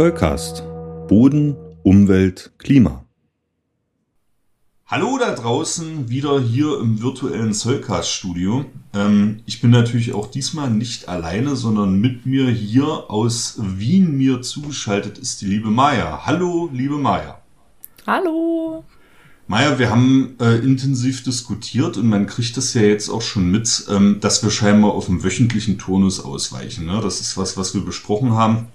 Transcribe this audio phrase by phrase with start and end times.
[0.00, 0.62] Zollcast.
[1.08, 3.04] Boden, Umwelt, Klima.
[4.86, 8.64] Hallo da draußen, wieder hier im virtuellen Zollcast-Studio.
[8.94, 14.40] Ähm, ich bin natürlich auch diesmal nicht alleine, sondern mit mir hier aus Wien mir
[14.40, 16.22] zugeschaltet ist die liebe Maya.
[16.24, 17.38] Hallo, liebe Maya.
[18.06, 18.82] Hallo.
[19.48, 23.84] Maja, wir haben äh, intensiv diskutiert und man kriegt das ja jetzt auch schon mit,
[23.90, 26.86] ähm, dass wir scheinbar auf einen wöchentlichen Turnus ausweichen.
[26.86, 27.00] Ne?
[27.02, 28.68] Das ist was, was wir besprochen haben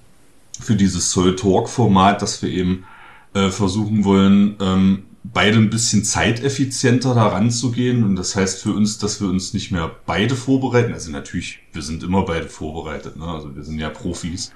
[0.62, 2.86] für dieses Soul Talk Format, dass wir eben
[3.34, 8.04] äh, versuchen wollen, ähm, beide ein bisschen zeiteffizienter daran zu gehen.
[8.04, 10.94] Und das heißt für uns, dass wir uns nicht mehr beide vorbereiten.
[10.94, 13.18] Also natürlich, wir sind immer beide vorbereitet.
[13.18, 13.26] Ne?
[13.26, 14.52] Also wir sind ja Profis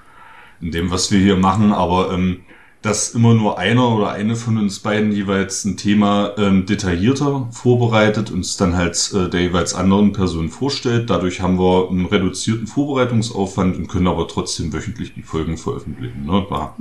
[0.60, 1.72] in dem, was wir hier machen.
[1.72, 2.40] Aber ähm,
[2.82, 8.30] dass immer nur einer oder eine von uns beiden jeweils ein Thema ähm, detaillierter vorbereitet
[8.30, 11.10] und es dann halt äh, der jeweils anderen Person vorstellt.
[11.10, 16.24] Dadurch haben wir einen reduzierten Vorbereitungsaufwand und können aber trotzdem wöchentlich die Folgen veröffentlichen.
[16.24, 16.46] Ne?
[16.48, 16.74] Da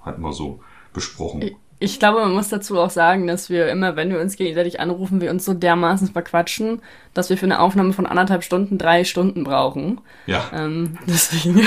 [0.00, 0.60] hatten wir so
[0.92, 1.52] besprochen.
[1.78, 5.20] Ich glaube, man muss dazu auch sagen, dass wir immer, wenn wir uns gegenseitig anrufen,
[5.20, 6.80] wir uns so dermaßen verquatschen,
[7.12, 10.00] dass wir für eine Aufnahme von anderthalb Stunden drei Stunden brauchen.
[10.26, 10.50] Ja.
[10.52, 11.66] Ähm, deswegen.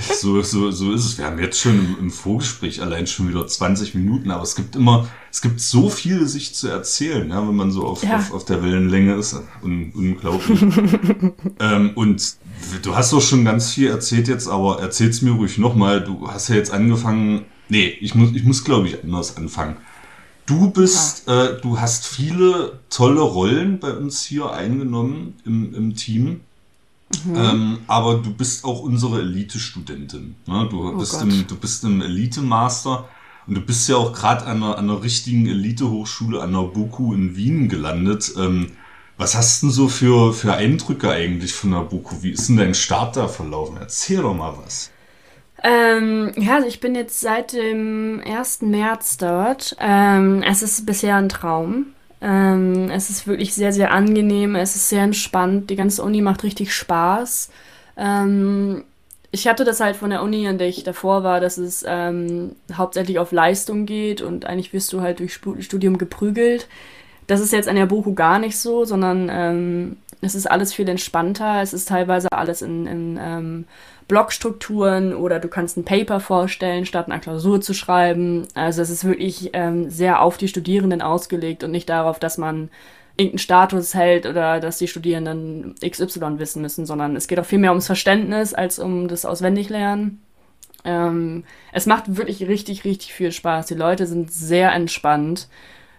[0.00, 1.18] So, so, so ist es.
[1.18, 4.76] Wir haben jetzt schon im, im, Vorgespräch allein schon wieder 20 Minuten, aber es gibt
[4.76, 8.16] immer, es gibt so viel sich zu erzählen, ja, wenn man so auf, ja.
[8.16, 9.36] auf, auf der Wellenlänge ist.
[9.62, 10.60] Un, unglaublich.
[11.60, 12.36] ähm, und
[12.82, 16.02] du hast doch schon ganz viel erzählt jetzt, aber erzähl's mir ruhig nochmal.
[16.02, 17.44] Du hast ja jetzt angefangen.
[17.68, 19.76] Nee, ich muss, ich muss glaube ich anders anfangen.
[20.46, 21.44] Du bist, ja.
[21.44, 26.40] äh, du hast viele tolle Rollen bei uns hier eingenommen im, im Team.
[27.24, 27.36] Mhm.
[27.36, 30.36] Ähm, aber du bist auch unsere Elite-Studentin.
[30.46, 30.68] Ne?
[30.70, 33.08] Du, oh bist im, du bist im Elite-Master
[33.46, 37.14] und du bist ja auch gerade an einer, an einer richtigen Elite-Hochschule an der BOKU
[37.14, 38.32] in Wien gelandet.
[38.36, 38.72] Ähm,
[39.16, 42.22] was hast du denn so für, für Eindrücke eigentlich von der BOKU?
[42.22, 43.78] Wie ist denn dein Start da verlaufen?
[43.78, 44.90] Erzähl doch mal was.
[45.64, 48.62] Ähm, ja, also ich bin jetzt seit dem 1.
[48.62, 49.76] März dort.
[49.80, 51.86] Ähm, es ist bisher ein Traum.
[52.20, 56.42] Ähm, es ist wirklich sehr, sehr angenehm, es ist sehr entspannt, die ganze Uni macht
[56.42, 57.50] richtig Spaß.
[57.96, 58.84] Ähm,
[59.30, 62.56] ich hatte das halt von der Uni, an der ich davor war, dass es ähm,
[62.72, 66.66] hauptsächlich auf Leistung geht und eigentlich wirst du halt durch Studium geprügelt.
[67.26, 70.88] Das ist jetzt an der BOKU gar nicht so, sondern ähm, es ist alles viel
[70.88, 71.60] entspannter.
[71.60, 73.64] Es ist teilweise alles in, in ähm,
[74.08, 78.48] Blockstrukturen oder du kannst ein Paper vorstellen, statt eine Klausur zu schreiben.
[78.54, 82.70] Also es ist wirklich ähm, sehr auf die Studierenden ausgelegt und nicht darauf, dass man
[83.18, 87.58] irgendeinen Status hält oder dass die Studierenden XY wissen müssen, sondern es geht auch viel
[87.58, 90.22] mehr ums Verständnis als um das Auswendiglernen.
[90.84, 93.66] Ähm, es macht wirklich richtig, richtig viel Spaß.
[93.66, 95.48] Die Leute sind sehr entspannt.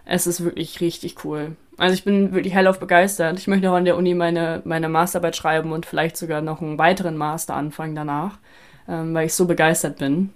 [0.09, 1.55] Es ist wirklich richtig cool.
[1.77, 3.37] Also ich bin wirklich hellauf begeistert.
[3.37, 6.79] Ich möchte auch an der Uni meine, meine Masterarbeit schreiben und vielleicht sogar noch einen
[6.79, 8.39] weiteren Master anfangen danach,
[8.87, 10.31] ähm, weil ich so begeistert bin.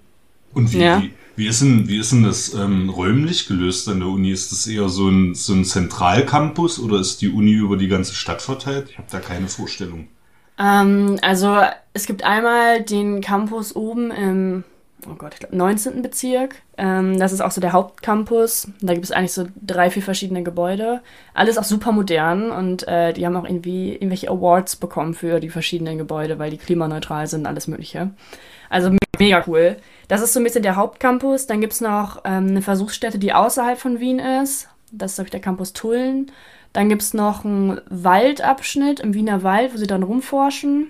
[0.53, 1.01] Und wie, ja.
[1.01, 4.31] wie, wie, ist, denn, wie ist denn das ähm, räumlich gelöst an der Uni?
[4.31, 8.13] Ist das eher so ein, so ein Zentralcampus oder ist die Uni über die ganze
[8.13, 8.90] Stadt verteilt?
[8.91, 10.07] Ich habe da keine Vorstellung.
[10.59, 11.57] Ähm, also
[11.94, 14.63] es gibt einmal den Campus oben im
[15.09, 16.02] oh Gott, ich glaube, 19.
[16.02, 16.56] Bezirk.
[16.78, 18.68] Ähm, das ist auch so der Hauptcampus.
[18.81, 21.02] Da gibt es eigentlich so drei, vier verschiedene Gebäude.
[21.34, 25.50] Alles auch super modern und äh, die haben auch irgendwie irgendwelche Awards bekommen für die
[25.50, 28.12] verschiedenen Gebäude, weil die klimaneutral sind alles Mögliche.
[28.69, 29.78] Also mega cool.
[30.08, 31.47] Das ist so ein bisschen der Hauptcampus.
[31.47, 34.68] Dann gibt es noch ähm, eine Versuchsstätte, die außerhalb von Wien ist.
[34.91, 36.31] Das ist, glaube ich, der Campus Tulln.
[36.74, 40.88] Dann gibt es noch einen Waldabschnitt im Wiener Wald, wo sie dann rumforschen.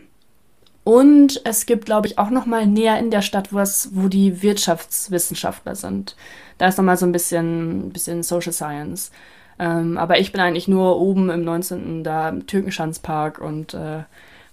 [0.84, 4.42] Und es gibt, glaube ich, auch noch mal näher in der Stadt, wo, wo die
[4.42, 6.16] Wirtschaftswissenschaftler sind.
[6.58, 9.12] Da ist noch mal so ein bisschen, bisschen Social Science.
[9.60, 12.04] Ähm, aber ich bin eigentlich nur oben im 19.
[12.04, 14.04] da im Türkenschanzpark und äh,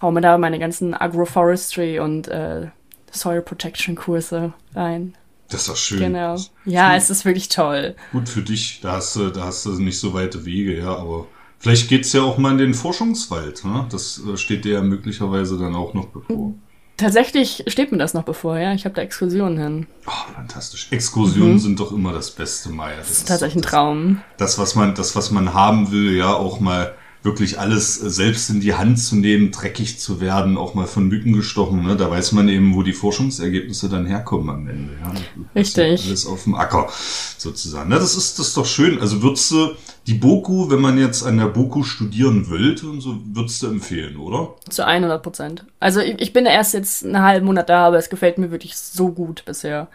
[0.01, 2.67] hau mir da meine ganzen Agroforestry und äh,
[3.11, 5.15] Soil Protection Kurse rein.
[5.49, 5.99] Das ist doch schön.
[5.99, 6.37] Genau.
[6.63, 7.95] Ja, es ist wirklich toll.
[8.13, 11.27] Gut für dich, da hast du, da hast du nicht so weite Wege, ja, aber
[11.61, 13.63] Vielleicht geht's ja auch mal in den Forschungswald.
[13.65, 13.85] Ne?
[13.91, 16.55] Das äh, steht dir ja möglicherweise dann auch noch bevor.
[16.97, 18.73] Tatsächlich steht mir das noch bevor, ja.
[18.73, 19.87] Ich habe da Exkursionen hin.
[20.07, 20.87] Oh, fantastisch.
[20.91, 21.59] Exkursionen mhm.
[21.59, 22.97] sind doch immer das Beste, Maya.
[22.97, 24.21] Das, das ist tatsächlich ein Traum.
[24.37, 28.49] Das, was man, das, was man haben will, ja, auch mal wirklich alles äh, selbst
[28.49, 31.83] in die Hand zu nehmen, dreckig zu werden, auch mal von Mücken gestochen.
[31.83, 31.95] Ne?
[31.95, 34.93] Da weiß man eben, wo die Forschungsergebnisse dann herkommen am Ende.
[34.99, 35.13] Ja?
[35.55, 36.05] Richtig.
[36.05, 36.89] alles auf dem Acker
[37.37, 37.89] sozusagen.
[37.89, 37.95] Ne?
[37.95, 38.99] Das ist das ist doch schön.
[38.99, 39.69] Also würdest du
[40.07, 44.17] die Boku, wenn man jetzt an der Boku studieren wollte, und so würdest du empfehlen,
[44.17, 44.55] oder?
[44.69, 45.65] Zu 100 Prozent.
[45.79, 48.75] Also ich, ich bin erst jetzt einen halben Monat da, aber es gefällt mir wirklich
[48.77, 49.87] so gut bisher.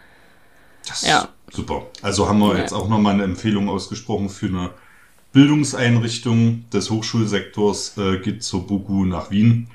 [0.87, 1.27] Das ja.
[1.51, 1.87] super.
[2.01, 2.59] Also haben wir ja.
[2.59, 4.69] jetzt auch nochmal eine Empfehlung ausgesprochen für eine
[5.33, 9.67] Bildungseinrichtung des Hochschulsektors äh, geht zur BOKU nach Wien.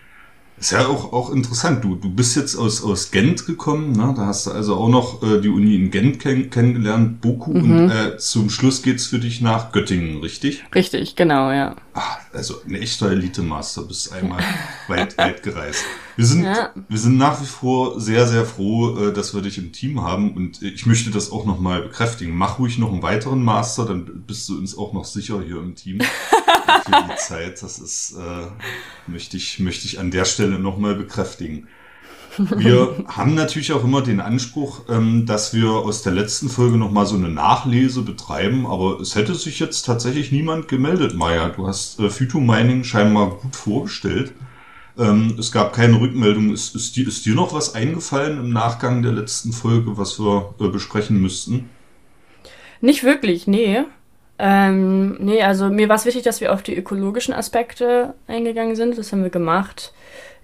[0.63, 1.83] Ist ja auch, auch interessant.
[1.83, 4.15] Du, du bist jetzt aus, aus Gent gekommen, ne?
[4.17, 7.71] da hast du also auch noch äh, die Uni in Gent kenn kennengelernt, Boku, mhm.
[7.73, 10.63] und äh, zum Schluss geht's für dich nach Göttingen, richtig?
[10.73, 11.75] Richtig, genau, ja.
[11.95, 14.41] Ah, also ein echter Elite-Master, bist einmal
[14.87, 15.83] weit, weit gereist.
[16.15, 16.71] Wir sind, ja.
[16.89, 20.37] wir sind nach wie vor sehr, sehr froh, äh, dass wir dich im Team haben
[20.37, 22.37] und ich möchte das auch nochmal bekräftigen.
[22.37, 25.75] Mach ruhig noch einen weiteren Master, dann bist du uns auch noch sicher hier im
[25.75, 25.99] Team
[26.85, 27.63] für die Zeit.
[27.63, 31.69] Das ist, äh, möchte ich, möchte ich an der Stelle nochmal bekräftigen.
[32.39, 37.07] Wir haben natürlich auch immer den Anspruch, ähm, dass wir aus der letzten Folge nochmal
[37.07, 41.51] so eine Nachlese betreiben, aber es hätte sich jetzt tatsächlich niemand gemeldet, Maya.
[41.51, 44.33] Du hast äh, Phyto Mining scheinbar gut vorgestellt.
[44.99, 46.53] Ähm, es gab keine Rückmeldung.
[46.53, 50.55] Ist, ist, dir, ist dir noch was eingefallen im Nachgang der letzten Folge, was wir
[50.61, 51.71] äh, besprechen müssten?
[52.81, 53.85] Nicht wirklich, nee.
[54.45, 58.99] Ähm, nee, also mir war es wichtig, dass wir auf die ökologischen Aspekte eingegangen sind.
[58.99, 59.93] Das haben wir gemacht.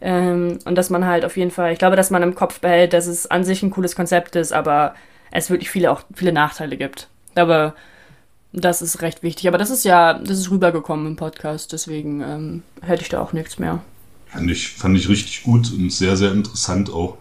[0.00, 2.92] Ähm, und dass man halt auf jeden Fall, ich glaube, dass man im Kopf behält,
[2.92, 4.94] dass es an sich ein cooles Konzept ist, aber
[5.32, 7.08] es wirklich viele auch viele Nachteile gibt.
[7.34, 7.74] Aber
[8.52, 9.48] das ist recht wichtig.
[9.48, 13.32] Aber das ist ja, das ist rübergekommen im Podcast, deswegen ähm, hätte ich da auch
[13.32, 13.82] nichts mehr.
[14.26, 17.18] Fand ich, fand ich richtig gut und sehr, sehr interessant auch.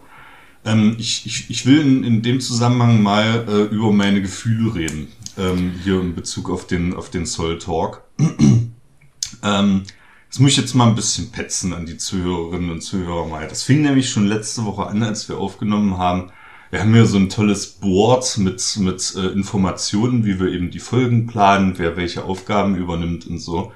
[0.64, 5.08] Ähm, ich, ich, ich will in, in dem Zusammenhang mal äh, über meine Gefühle reden,
[5.38, 8.02] ähm, hier in Bezug auf den, auf den Soul Talk.
[9.42, 9.82] ähm,
[10.28, 13.48] das muss ich jetzt mal ein bisschen petzen an die Zuhörerinnen und Zuhörer mal.
[13.48, 16.30] Das fing nämlich schon letzte Woche an, als wir aufgenommen haben.
[16.70, 20.80] Wir haben hier so ein tolles Board mit, mit äh, Informationen, wie wir eben die
[20.80, 23.72] Folgen planen, wer welche Aufgaben übernimmt und so.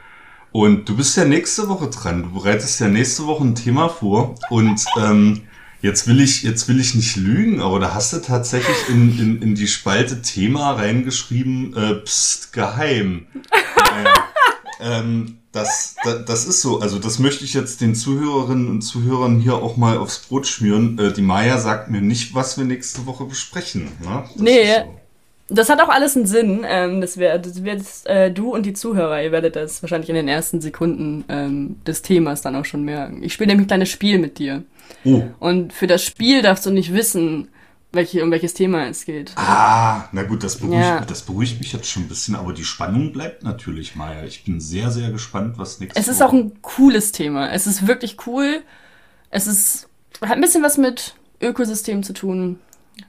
[0.51, 2.25] Und du bist ja nächste Woche dran.
[2.25, 4.35] Du bereitest ja nächste Woche ein Thema vor.
[4.51, 5.41] Und ähm,
[5.83, 9.43] jetzt will ich, jetzt will ich nicht lügen, aber da hast du tatsächlich in, in,
[9.43, 13.27] in die Spalte Thema reingeschrieben, äh, pst, geheim.
[13.77, 14.15] Naja,
[14.81, 16.81] ähm, das, das, das ist so.
[16.81, 20.99] Also das möchte ich jetzt den Zuhörerinnen und Zuhörern hier auch mal aufs Brot schmieren.
[20.99, 23.93] Äh, die Maya sagt mir nicht, was wir nächste Woche besprechen.
[24.01, 24.25] Ne?
[24.33, 25.55] Das nee, so.
[25.55, 26.65] das hat auch alles einen Sinn.
[26.67, 30.29] Ähm, das wäre das äh, du und die Zuhörer, ihr werdet das wahrscheinlich in den
[30.29, 33.23] ersten Sekunden ähm, des Themas dann auch schon merken.
[33.23, 34.63] Ich spiele nämlich ein kleines Spiel mit dir.
[35.05, 35.23] Oh.
[35.39, 37.49] Und für das Spiel darfst du nicht wissen,
[37.93, 39.33] welche, um welches Thema es geht.
[39.37, 41.01] Ah, na gut, das beruhigt, ja.
[41.01, 44.25] das beruhigt mich jetzt schon ein bisschen, aber die Spannung bleibt natürlich, Maya.
[44.25, 47.51] Ich bin sehr, sehr gespannt, was nächstes Es ist auch ein cooles Thema.
[47.53, 48.63] Es ist wirklich cool.
[49.31, 49.89] Es ist,
[50.23, 52.59] hat ein bisschen was mit Ökosystem zu tun.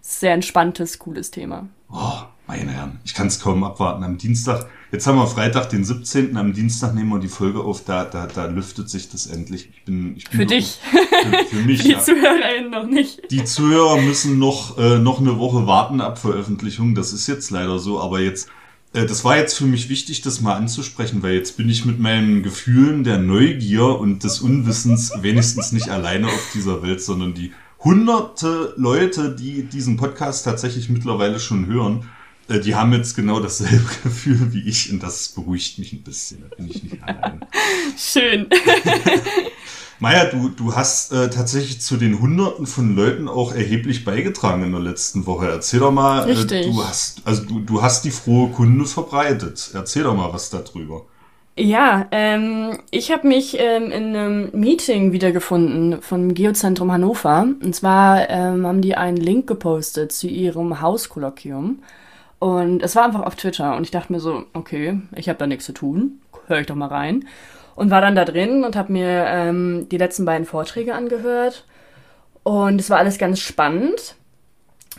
[0.02, 1.68] Sehr entspanntes, cooles Thema.
[1.90, 4.04] Oh, meine Herren, ich kann es kaum abwarten.
[4.04, 6.38] Am Dienstag, jetzt haben wir Freitag, den 17.
[6.38, 9.70] Am Dienstag nehmen wir die Folge auf, da, da, da lüftet sich das endlich.
[9.74, 10.80] Ich bin, ich bin für dich.
[11.24, 11.84] Für, für mich.
[11.84, 12.00] die ja.
[12.00, 13.32] ZuhörerInnen noch nicht.
[13.32, 16.96] Die Zuhörer müssen noch, äh, noch eine Woche warten ab Veröffentlichung.
[16.96, 18.50] Das ist jetzt leider so, aber jetzt,
[18.94, 21.98] äh, das war jetzt für mich wichtig, das mal anzusprechen, weil jetzt bin ich mit
[21.98, 27.54] meinen Gefühlen der Neugier und des Unwissens wenigstens nicht alleine auf dieser Welt, sondern die
[27.80, 32.10] hunderte Leute, die diesen Podcast tatsächlich mittlerweile schon hören,
[32.50, 36.44] die haben jetzt genau dasselbe Gefühl wie ich und das beruhigt mich ein bisschen.
[36.50, 37.46] Da bin ich nicht allein.
[37.98, 38.48] Schön.
[40.00, 44.72] Maja, du, du hast äh, tatsächlich zu den Hunderten von Leuten auch erheblich beigetragen in
[44.72, 45.48] der letzten Woche.
[45.48, 49.72] Erzähl doch mal, äh, du hast, also du, du hast die frohe Kunde verbreitet.
[49.74, 51.06] Erzähl doch mal was darüber.
[51.56, 57.48] Ja, ähm, ich habe mich ähm, in einem Meeting wiedergefunden vom Geozentrum Hannover.
[57.64, 61.80] Und zwar ähm, haben die einen Link gepostet zu ihrem Hauskolloquium.
[62.44, 65.48] Und es war einfach auf Twitter und ich dachte mir so, okay, ich habe da
[65.48, 67.24] nichts zu tun, höre ich doch mal rein.
[67.74, 71.64] Und war dann da drin und habe mir ähm, die letzten beiden Vorträge angehört.
[72.44, 74.16] Und es war alles ganz spannend.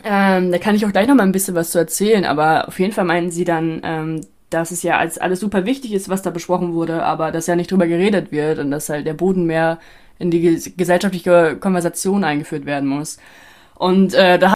[0.03, 2.79] Ähm, da kann ich auch gleich noch mal ein bisschen was zu erzählen, aber auf
[2.79, 6.23] jeden Fall meinen sie dann, ähm, dass es ja als alles super wichtig ist, was
[6.23, 9.45] da besprochen wurde, aber dass ja nicht drüber geredet wird und dass halt der Boden
[9.45, 9.77] mehr
[10.17, 13.19] in die gesellschaftliche Konversation eingeführt werden muss.
[13.75, 14.55] Und äh, da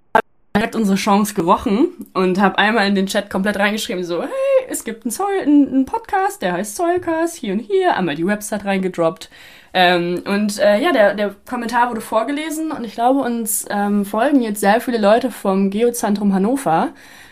[0.58, 4.29] hat unsere Chance gerochen und habe einmal in den Chat komplett reingeschrieben, so, hey,
[4.70, 8.65] es gibt einen, Zoll, einen, Podcast, der heißt Zollcast, hier und hier, einmal die Website
[8.65, 9.29] reingedroppt.
[9.74, 14.41] Ähm, und äh, ja, der, der Kommentar wurde vorgelesen und ich glaube, uns ähm, folgen
[14.41, 16.89] jetzt sehr viele Leute vom Geozentrum Hannover.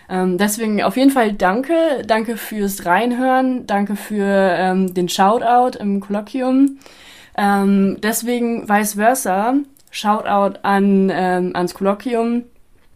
[0.10, 6.00] Ähm, deswegen auf jeden Fall danke, danke fürs Reinhören, danke für ähm, den Shoutout im
[6.00, 6.78] Kolloquium.
[7.36, 9.56] Ähm, deswegen vice versa,
[9.90, 12.44] Shoutout an, ähm, ans Kolloquium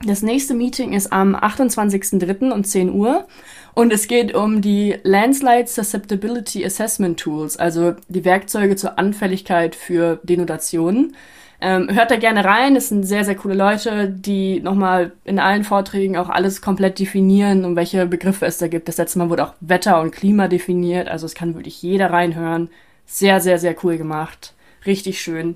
[0.06, 2.52] das nächste Meeting ist am 28.03.
[2.52, 3.28] um 10 Uhr
[3.74, 10.20] und es geht um die Landslide Susceptibility Assessment Tools, also die Werkzeuge zur Anfälligkeit für
[10.24, 11.16] Denotationen.
[11.64, 15.64] Ähm, hört da gerne rein, es sind sehr, sehr coole Leute, die nochmal in allen
[15.64, 18.88] Vorträgen auch alles komplett definieren, um welche Begriffe es da gibt.
[18.88, 22.70] Das letzte Mal wurde auch Wetter und Klima definiert, also es kann wirklich jeder reinhören.
[23.06, 24.54] Sehr, sehr, sehr cool gemacht.
[24.86, 25.56] richtig schön.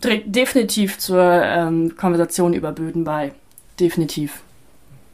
[0.00, 3.32] Trägt definitiv zur ähm, Konversation über Böden bei.
[3.80, 4.42] Definitiv.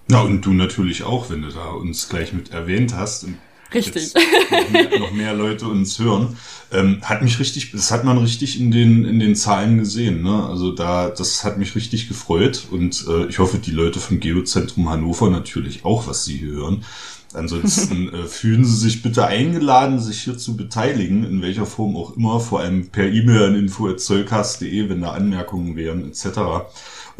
[0.09, 3.26] Na, und du natürlich auch, wenn du da uns gleich mit erwähnt hast.
[3.73, 4.12] Richtig.
[4.50, 6.37] Noch mehr, noch mehr, Leute uns hören.
[6.73, 10.23] Ähm, hat mich richtig, das hat man richtig in den, in den Zahlen gesehen.
[10.23, 10.45] Ne?
[10.45, 14.90] Also da, das hat mich richtig gefreut und äh, ich hoffe, die Leute vom Geozentrum
[14.90, 16.85] Hannover natürlich auch, was sie hier hören.
[17.33, 22.17] Ansonsten äh, fühlen Sie sich bitte eingeladen, sich hier zu beteiligen, in welcher Form auch
[22.17, 26.67] immer, vor allem per E-Mail an info.zollcast.de, wenn da Anmerkungen wären, etc.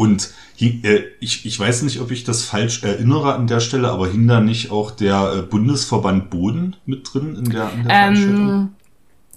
[0.01, 0.31] Und
[0.61, 4.27] äh, ich, ich weiß nicht, ob ich das falsch erinnere an der Stelle, aber hing
[4.27, 8.75] da nicht auch der äh, Bundesverband Boden mit drin in der, in der ähm, Veranstaltung?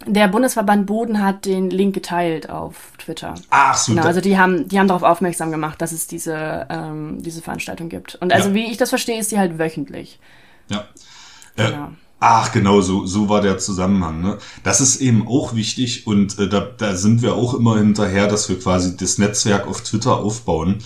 [0.05, 3.33] Der Bundesverband Boden hat den Link geteilt auf Twitter.
[3.49, 3.91] Ach so.
[3.91, 7.89] Genau, also die haben, die haben darauf aufmerksam gemacht, dass es diese, ähm, diese Veranstaltung
[7.89, 8.15] gibt.
[8.15, 8.55] Und also ja.
[8.55, 10.17] wie ich das verstehe, ist die halt wöchentlich.
[10.69, 10.87] Ja.
[11.57, 11.89] Äh, genau.
[12.25, 14.21] Ach, genau, so, so war der Zusammenhang.
[14.21, 14.37] Ne?
[14.63, 18.47] Das ist eben auch wichtig und äh, da, da sind wir auch immer hinterher, dass
[18.47, 20.77] wir quasi das Netzwerk auf Twitter aufbauen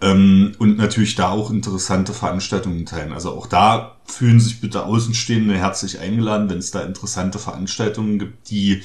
[0.00, 3.12] ähm, und natürlich da auch interessante Veranstaltungen teilen.
[3.12, 8.48] Also auch da fühlen sich bitte Außenstehende herzlich eingeladen, wenn es da interessante Veranstaltungen gibt,
[8.50, 8.84] die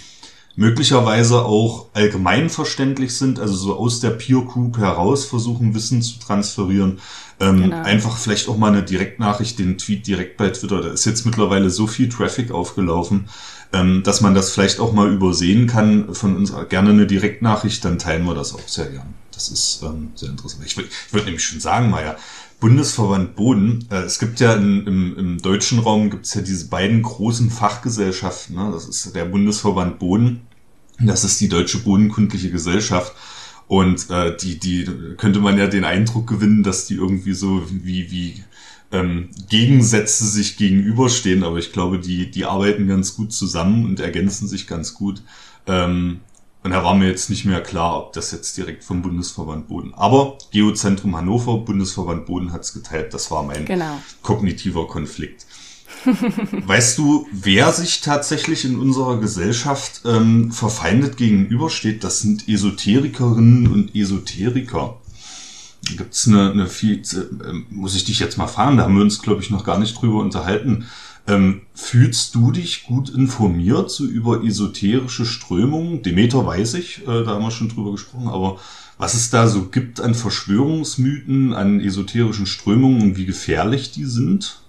[0.59, 6.99] möglicherweise auch allgemeinverständlich sind, also so aus der Peer Group heraus versuchen, Wissen zu transferieren.
[7.39, 7.81] Ähm, genau.
[7.83, 10.81] Einfach vielleicht auch mal eine Direktnachricht, den Tweet direkt bei Twitter.
[10.81, 13.29] Da ist jetzt mittlerweile so viel Traffic aufgelaufen,
[13.71, 16.13] ähm, dass man das vielleicht auch mal übersehen kann.
[16.13, 19.13] Von uns gerne eine Direktnachricht, dann teilen wir das auch sehr gern.
[19.31, 20.65] Das ist ähm, sehr interessant.
[20.65, 22.17] Ich würde würd nämlich schon sagen, Maja,
[22.59, 26.67] Bundesverband Boden, äh, es gibt ja in, im, im deutschen Raum gibt es ja diese
[26.67, 28.57] beiden großen Fachgesellschaften.
[28.57, 28.71] Ne?
[28.73, 30.41] Das ist der Bundesverband Boden,
[30.99, 33.13] das ist die Deutsche Bodenkundliche Gesellschaft.
[33.67, 34.85] Und äh, die, die
[35.17, 38.43] könnte man ja den Eindruck gewinnen, dass die irgendwie so wie, wie
[38.91, 44.47] ähm, Gegensätze sich gegenüberstehen, aber ich glaube, die, die arbeiten ganz gut zusammen und ergänzen
[44.47, 45.21] sich ganz gut.
[45.67, 46.21] Ähm,
[46.61, 49.93] und da war mir jetzt nicht mehr klar, ob das jetzt direkt vom Bundesverband Boden.
[49.93, 53.13] Aber Geozentrum Hannover, Bundesverband Boden hat's geteilt.
[53.13, 54.01] Das war mein genau.
[54.23, 55.45] kognitiver Konflikt.
[56.05, 62.03] Weißt du, wer sich tatsächlich in unserer Gesellschaft ähm, verfeindet gegenübersteht?
[62.03, 64.97] Das sind Esoterikerinnen und Esoteriker.
[65.97, 69.21] Gibt's eine, eine viel, äh, muss ich dich jetzt mal fragen, da haben wir uns,
[69.21, 70.85] glaube ich, noch gar nicht drüber unterhalten.
[71.27, 76.01] Ähm, fühlst du dich gut informiert so über esoterische Strömungen?
[76.01, 78.57] Demeter weiß ich, äh, da haben wir schon drüber gesprochen, aber
[78.97, 84.59] was es da so gibt an Verschwörungsmythen, an esoterischen Strömungen und wie gefährlich die sind?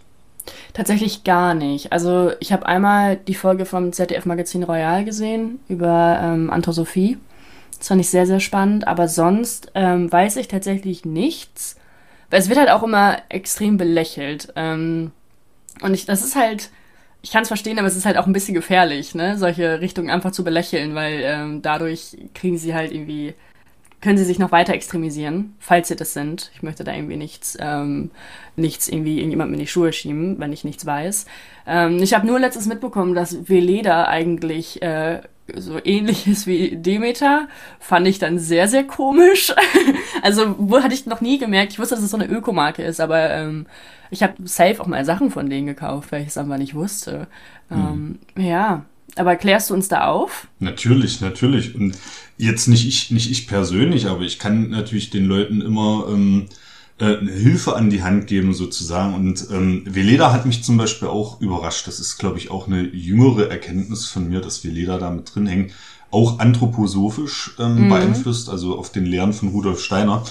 [0.73, 1.93] Tatsächlich gar nicht.
[1.93, 7.19] Also ich habe einmal die Folge vom ZDF-Magazin Royal gesehen über ähm, Anthrosophie.
[7.79, 8.87] Das fand ich sehr, sehr spannend.
[8.87, 11.77] Aber sonst ähm, weiß ich tatsächlich nichts.
[12.31, 14.53] Weil es wird halt auch immer extrem belächelt.
[14.57, 15.13] Ähm,
[15.83, 16.71] und ich, das ist halt,
[17.23, 20.11] ich kann es verstehen, aber es ist halt auch ein bisschen gefährlich, ne, solche Richtungen
[20.11, 23.35] einfach zu belächeln, weil ähm, dadurch kriegen sie halt irgendwie,
[24.01, 26.51] können sie sich noch weiter extremisieren, falls sie das sind.
[26.55, 28.11] Ich möchte da irgendwie nichts, ähm,
[28.57, 31.27] nichts irgendwie irgendjemandem in die Schuhe schieben, wenn ich nichts weiß.
[31.67, 35.21] Ähm, ich habe nur letztens mitbekommen, dass Veleda eigentlich äh,
[35.55, 39.53] so ähnliches wie Demeter, fand ich dann sehr, sehr komisch.
[40.23, 43.01] also, wo hatte ich noch nie gemerkt, ich wusste, dass es so eine Ökomarke ist,
[43.01, 43.67] aber ähm,
[44.11, 47.27] ich habe safe auch mal Sachen von denen gekauft, weil ich es einfach nicht wusste.
[47.69, 48.19] Mhm.
[48.37, 48.85] Ähm, ja,
[49.17, 50.49] aber klärst du uns da auf?
[50.59, 51.75] Natürlich, natürlich.
[51.75, 51.97] Und
[52.41, 56.47] jetzt nicht ich, nicht ich persönlich, aber ich kann natürlich den Leuten immer ähm,
[56.99, 59.15] äh, eine Hilfe an die Hand geben sozusagen.
[59.15, 61.87] Und ähm, Veleda hat mich zum Beispiel auch überrascht.
[61.87, 65.47] Das ist, glaube ich, auch eine jüngere Erkenntnis von mir, dass Veleda da mit drin
[65.47, 65.73] hängt.
[66.11, 67.89] Auch anthroposophisch ähm, mhm.
[67.89, 70.25] beeinflusst, also auf den Lehren von Rudolf Steiner.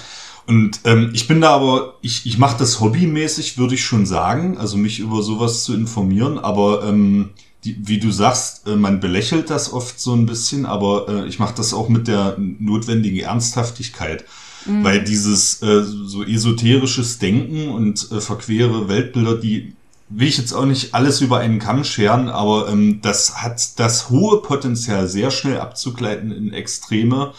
[0.47, 4.57] Und ähm, ich bin da aber, ich, ich mache das hobbymäßig, würde ich schon sagen,
[4.57, 7.29] also mich über sowas zu informieren, aber ähm,
[7.63, 11.39] die, wie du sagst, äh, man belächelt das oft so ein bisschen, aber äh, ich
[11.39, 14.25] mache das auch mit der notwendigen Ernsthaftigkeit.
[14.65, 14.83] Mhm.
[14.83, 19.73] Weil dieses äh, so esoterisches Denken und verquere Weltbilder, die
[20.09, 24.09] will ich jetzt auch nicht alles über einen Kamm scheren, aber ähm, das hat das
[24.09, 27.33] hohe Potenzial, sehr schnell abzugleiten in Extreme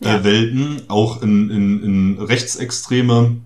[0.00, 0.24] ja.
[0.24, 3.36] Welten, auch in, in, in rechtsextreme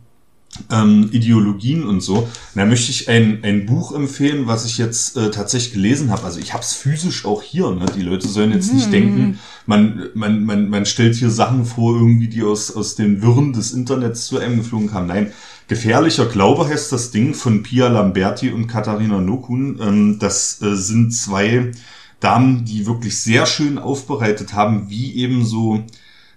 [0.71, 2.29] ähm, Ideologien und so.
[2.55, 6.25] Da möchte ich ein, ein Buch empfehlen, was ich jetzt äh, tatsächlich gelesen habe.
[6.25, 7.71] Also ich habe es physisch auch hier.
[7.71, 7.87] Ne?
[7.97, 8.93] Die Leute sollen jetzt nicht mhm.
[8.93, 13.53] denken, man, man, man, man stellt hier Sachen vor, irgendwie, die aus, aus den Wirren
[13.53, 15.07] des Internets zu einem geflogen haben.
[15.07, 15.33] Nein,
[15.69, 19.81] Gefährlicher Glaube heißt das Ding von Pia Lamberti und Katharina Nokun.
[19.83, 21.73] Ähm, das äh, sind zwei
[22.21, 25.83] Damen, die wirklich sehr schön aufbereitet haben, wie eben so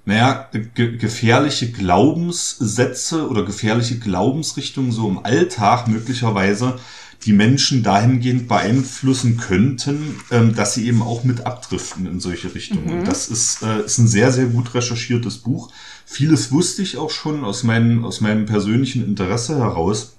[0.09, 6.79] naja, ge gefährliche Glaubenssätze oder gefährliche Glaubensrichtungen so im Alltag möglicherweise
[7.25, 13.01] die Menschen dahingehend beeinflussen könnten, ähm, dass sie eben auch mit abdriften in solche Richtungen.
[13.01, 13.05] Mhm.
[13.05, 15.71] Das ist, äh, ist ein sehr, sehr gut recherchiertes Buch.
[16.05, 20.15] Vieles wusste ich auch schon aus, meinem aus meinem persönlichen Interesse heraus.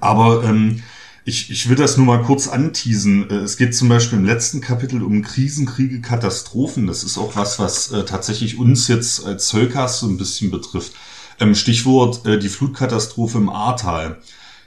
[0.00, 0.82] Aber ähm,
[1.26, 3.28] ich, ich will das nur mal kurz anteasen.
[3.28, 6.86] Äh, es geht zum Beispiel im letzten Kapitel um Krisen, Kriege, Katastrophen.
[6.86, 10.92] Das ist auch was, was äh, tatsächlich uns jetzt als Zollcast so ein bisschen betrifft.
[11.40, 14.18] Ähm, Stichwort äh, die Flutkatastrophe im Ahrtal.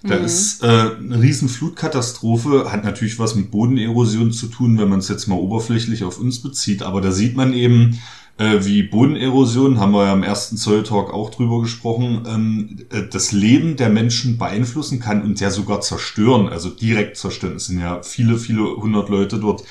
[0.03, 0.25] Da mhm.
[0.25, 5.07] ist äh, eine riesen Flutkatastrophe, hat natürlich was mit Bodenerosion zu tun, wenn man es
[5.07, 6.83] jetzt mal oberflächlich auf uns bezieht.
[6.83, 7.99] Aber da sieht man eben,
[8.39, 13.33] äh, wie Bodenerosion, haben wir ja im ersten Zoll-Talk auch drüber gesprochen, ähm, äh, das
[13.33, 17.57] Leben der Menschen beeinflussen kann und ja sogar zerstören, also direkt zerstören.
[17.57, 19.65] Es sind ja viele, viele hundert Leute dort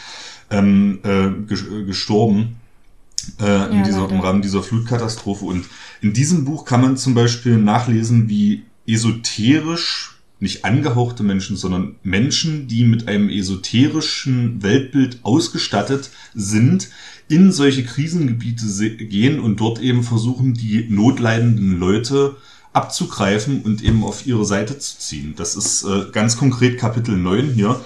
[0.51, 1.31] ähm, äh,
[1.87, 2.57] gestorben
[3.41, 5.47] äh, in ja, dieser, im Rahmen dieser Flutkatastrophe.
[5.47, 5.65] Und
[6.03, 12.69] in diesem Buch kann man zum Beispiel nachlesen, wie esoterisch nicht angehauchte Menschen, sondern Menschen,
[12.69, 16.91] die mit einem esoterischen Weltbild ausgestattet sind,
[17.29, 18.67] in solche Krisengebiete
[18.97, 22.37] gehen und dort eben versuchen, die notleidenden Leute
[22.73, 25.35] abzugreifen und eben auf ihre Seite zu ziehen.
[25.37, 27.81] Das ist äh, ganz konkret Kapitel 9 hier.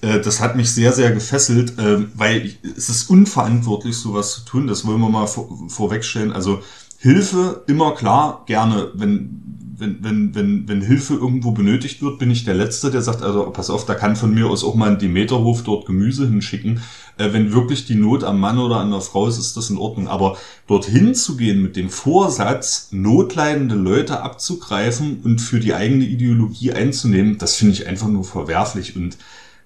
[0.00, 4.66] Äh, das hat mich sehr, sehr gefesselt, äh, weil es ist unverantwortlich, sowas zu tun.
[4.66, 6.32] Das wollen wir mal vor, vorwegstellen.
[6.32, 6.62] Also
[7.06, 9.46] Hilfe immer klar, gerne, wenn
[9.78, 13.50] wenn, wenn, wenn, wenn Hilfe irgendwo benötigt wird, bin ich der Letzte, der sagt, also
[13.50, 16.80] pass auf, da kann von mir aus auch mal ein Demeterhof dort Gemüse hinschicken.
[17.18, 19.76] Äh, wenn wirklich die Not am Mann oder an der Frau ist, ist das in
[19.76, 20.08] Ordnung.
[20.08, 26.72] Aber dorthin zu gehen mit dem Vorsatz, notleidende Leute abzugreifen und für die eigene Ideologie
[26.72, 28.96] einzunehmen, das finde ich einfach nur verwerflich.
[28.96, 29.18] Und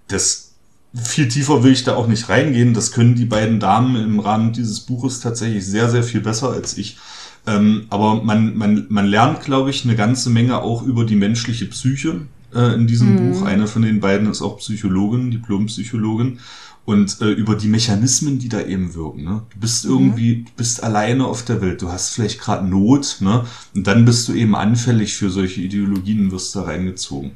[0.08, 0.54] das
[0.92, 2.74] viel tiefer will ich da auch nicht reingehen.
[2.74, 6.76] Das können die beiden Damen im Rahmen dieses Buches tatsächlich sehr, sehr viel besser als
[6.76, 6.98] ich.
[7.46, 11.66] Ähm, aber man, man, man lernt, glaube ich, eine ganze Menge auch über die menschliche
[11.66, 12.22] Psyche
[12.54, 13.32] äh, in diesem mhm.
[13.32, 13.42] Buch.
[13.42, 16.40] Eine von den beiden ist auch Psychologin, Diplompsychologin.
[16.86, 19.22] Und äh, über die Mechanismen, die da eben wirken.
[19.22, 19.42] Ne?
[19.52, 19.90] Du bist mhm.
[19.90, 23.44] irgendwie, du bist alleine auf der Welt, du hast vielleicht gerade Not, ne?
[23.74, 27.32] Und dann bist du eben anfällig für solche Ideologien und wirst da reingezogen.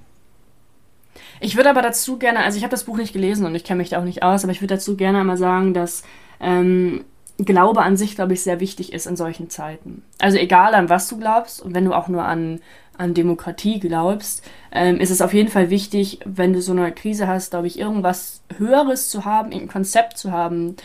[1.41, 3.79] Ich würde aber dazu gerne, also ich habe das Buch nicht gelesen und ich kenne
[3.79, 6.03] mich da auch nicht aus, aber ich würde dazu gerne einmal sagen, dass
[6.41, 7.05] ähm,
[7.39, 10.05] Glaube an sich, glaube ich, sehr wichtig ist in solchen Zeiten.
[10.21, 12.61] Also egal an was du glaubst und wenn du auch nur an,
[12.97, 17.27] an Demokratie glaubst, ähm, ist es auf jeden Fall wichtig, wenn du so eine Krise
[17.27, 20.77] hast, glaube ich, irgendwas Höheres zu haben, ein Konzept zu haben,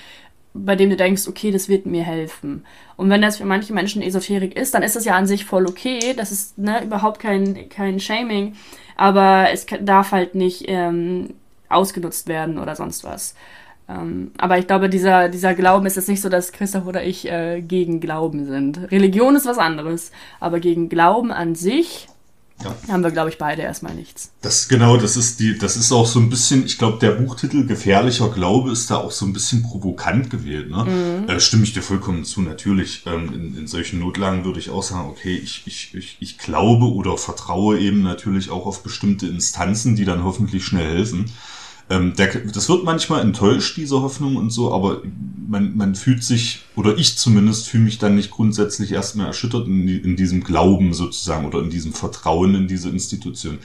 [0.53, 2.65] bei dem du denkst, okay, das wird mir helfen.
[2.97, 5.67] Und wenn das für manche Menschen Esoterik ist, dann ist das ja an sich voll
[5.67, 6.13] okay.
[6.15, 8.55] Das ist ne, überhaupt kein, kein Shaming.
[8.97, 11.35] Aber es darf halt nicht ähm,
[11.69, 13.35] ausgenutzt werden oder sonst was.
[13.89, 17.27] Ähm, aber ich glaube, dieser, dieser Glauben ist jetzt nicht so, dass Christoph oder ich
[17.27, 18.91] äh, gegen Glauben sind.
[18.91, 22.07] Religion ist was anderes, aber gegen Glauben an sich
[22.63, 22.75] ja.
[22.87, 24.31] haben wir, glaube ich, beide erstmal nichts.
[24.41, 27.65] Das genau, das ist die, das ist auch so ein bisschen, ich glaube, der Buchtitel
[27.65, 30.69] Gefährlicher Glaube ist da auch so ein bisschen provokant gewählt.
[30.69, 30.85] Ne?
[30.85, 31.29] Mhm.
[31.29, 32.41] Äh, stimme ich dir vollkommen zu.
[32.41, 36.37] Natürlich, ähm, in, in solchen Notlagen würde ich auch sagen, okay, ich, ich, ich, ich
[36.37, 41.31] glaube oder vertraue eben natürlich auch auf bestimmte Instanzen, die dann hoffentlich schnell helfen.
[41.89, 45.01] Ähm, der, das wird manchmal enttäuscht, diese Hoffnung und so, aber
[45.47, 49.87] man, man fühlt sich, oder ich zumindest fühle mich dann nicht grundsätzlich erstmal erschüttert in,
[49.87, 53.57] in diesem Glauben sozusagen oder in diesem Vertrauen in diese Institution.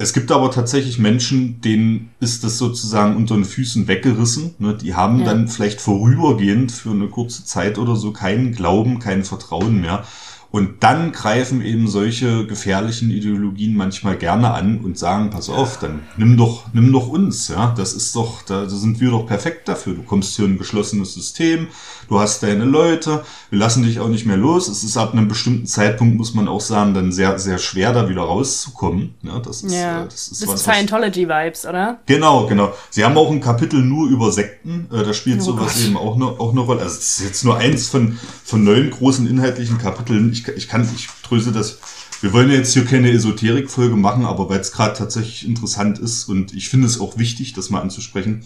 [0.00, 4.54] Es gibt aber tatsächlich Menschen, denen ist das sozusagen unter den Füßen weggerissen.
[4.60, 4.76] Ne?
[4.80, 5.24] Die haben ja.
[5.24, 10.04] dann vielleicht vorübergehend für eine kurze Zeit oder so keinen Glauben, kein Vertrauen mehr.
[10.50, 16.04] Und dann greifen eben solche gefährlichen Ideologien manchmal gerne an und sagen, pass auf, dann
[16.16, 17.74] nimm doch, nimm doch uns, ja.
[17.76, 19.94] Das ist doch, da sind wir doch perfekt dafür.
[19.94, 21.68] Du kommst hier in ein geschlossenes System,
[22.08, 24.68] du hast deine Leute, wir lassen dich auch nicht mehr los.
[24.68, 28.08] Es ist ab einem bestimmten Zeitpunkt, muss man auch sagen, dann sehr, sehr schwer, da
[28.08, 29.16] wieder rauszukommen.
[29.22, 30.04] Ja, das ist, ja.
[30.04, 31.98] Äh, das ist, das was, Scientology-Vibes, oder?
[32.06, 32.72] Genau, genau.
[32.88, 35.84] Sie haben auch ein Kapitel nur über Sekten, äh, da spielt oh sowas Gott.
[35.84, 36.80] eben auch eine, auch eine Rolle.
[36.80, 40.88] Also es ist jetzt nur eins von, von neun großen inhaltlichen Kapiteln ich, ich kann,
[40.94, 41.78] ich tröse das.
[42.20, 46.28] Wir wollen ja jetzt hier keine Esoterik-Folge machen, aber weil es gerade tatsächlich interessant ist
[46.28, 48.42] und ich finde es auch wichtig, das mal anzusprechen.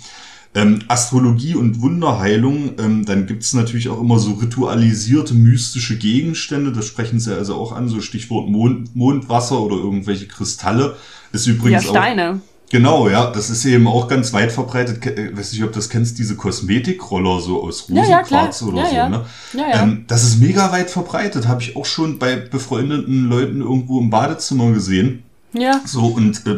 [0.55, 6.73] Ähm, Astrologie und Wunderheilung, ähm, dann gibt es natürlich auch immer so ritualisierte mystische Gegenstände,
[6.73, 10.97] das sprechen sie also auch an, so Stichwort Mond, Mondwasser oder irgendwelche Kristalle.
[11.33, 12.43] Ist übrigens ja, Steine.
[12.45, 15.05] Auch, Genau, ja, das ist eben auch ganz weit verbreitet.
[15.05, 18.73] Ich äh, weiß nicht, ob du das kennst, diese Kosmetikroller so aus Rosenquarz ja, ja,
[18.73, 18.97] oder ja, so.
[18.97, 19.09] Ja.
[19.11, 19.25] Ne?
[19.53, 19.83] Ja, ja.
[19.83, 21.47] Ähm, das ist mega weit verbreitet.
[21.49, 25.23] Habe ich auch schon bei befreundeten Leuten irgendwo im Badezimmer gesehen.
[25.53, 25.83] Ja.
[25.85, 26.57] So und äh,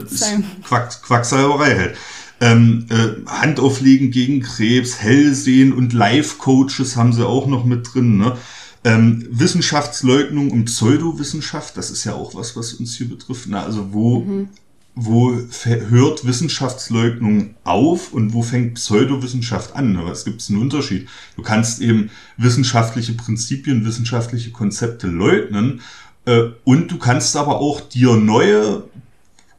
[0.62, 1.96] Quack, Quacksalberei halt.
[2.40, 8.18] Ähm, äh, Handauflegen gegen Krebs, Hellsehen und Life-Coaches haben sie auch noch mit drin.
[8.18, 8.37] Ne?
[8.85, 13.46] Ähm, Wissenschaftsleugnung und Pseudowissenschaft, das ist ja auch was, was uns hier betrifft.
[13.48, 14.48] Na, also wo mhm
[14.96, 19.96] wo hört Wissenschaftsleugnung auf und wo fängt Pseudowissenschaft an?
[20.09, 21.09] Es gibt einen Unterschied.
[21.37, 25.80] Du kannst eben wissenschaftliche Prinzipien, wissenschaftliche Konzepte leugnen
[26.26, 28.85] äh, und du kannst aber auch dir neue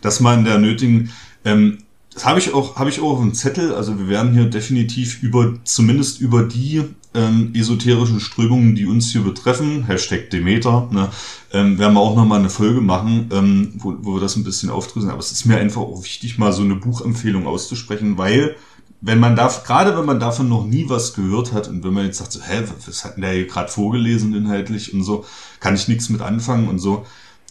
[0.00, 1.10] dass man der nötigen,
[1.44, 1.78] ähm,
[2.12, 3.74] das habe ich auch, habe ich auch auf dem Zettel.
[3.74, 9.22] Also wir werden hier definitiv über, zumindest über die ähm, esoterischen Strömungen, die uns hier
[9.22, 11.10] betreffen, Hashtag Demeter, ne,
[11.52, 14.70] ähm, werden wir auch nochmal eine Folge machen, ähm, wo, wo wir das ein bisschen
[14.70, 15.10] aufdrüsen.
[15.10, 18.56] Aber es ist mir einfach auch wichtig, mal so eine Buchempfehlung auszusprechen, weil
[19.00, 22.06] wenn man darf, gerade wenn man davon noch nie was gehört hat und wenn man
[22.06, 25.26] jetzt sagt, so, hä, was hat denn der hier gerade vorgelesen inhaltlich und so,
[25.60, 27.04] kann ich nichts mit anfangen und so.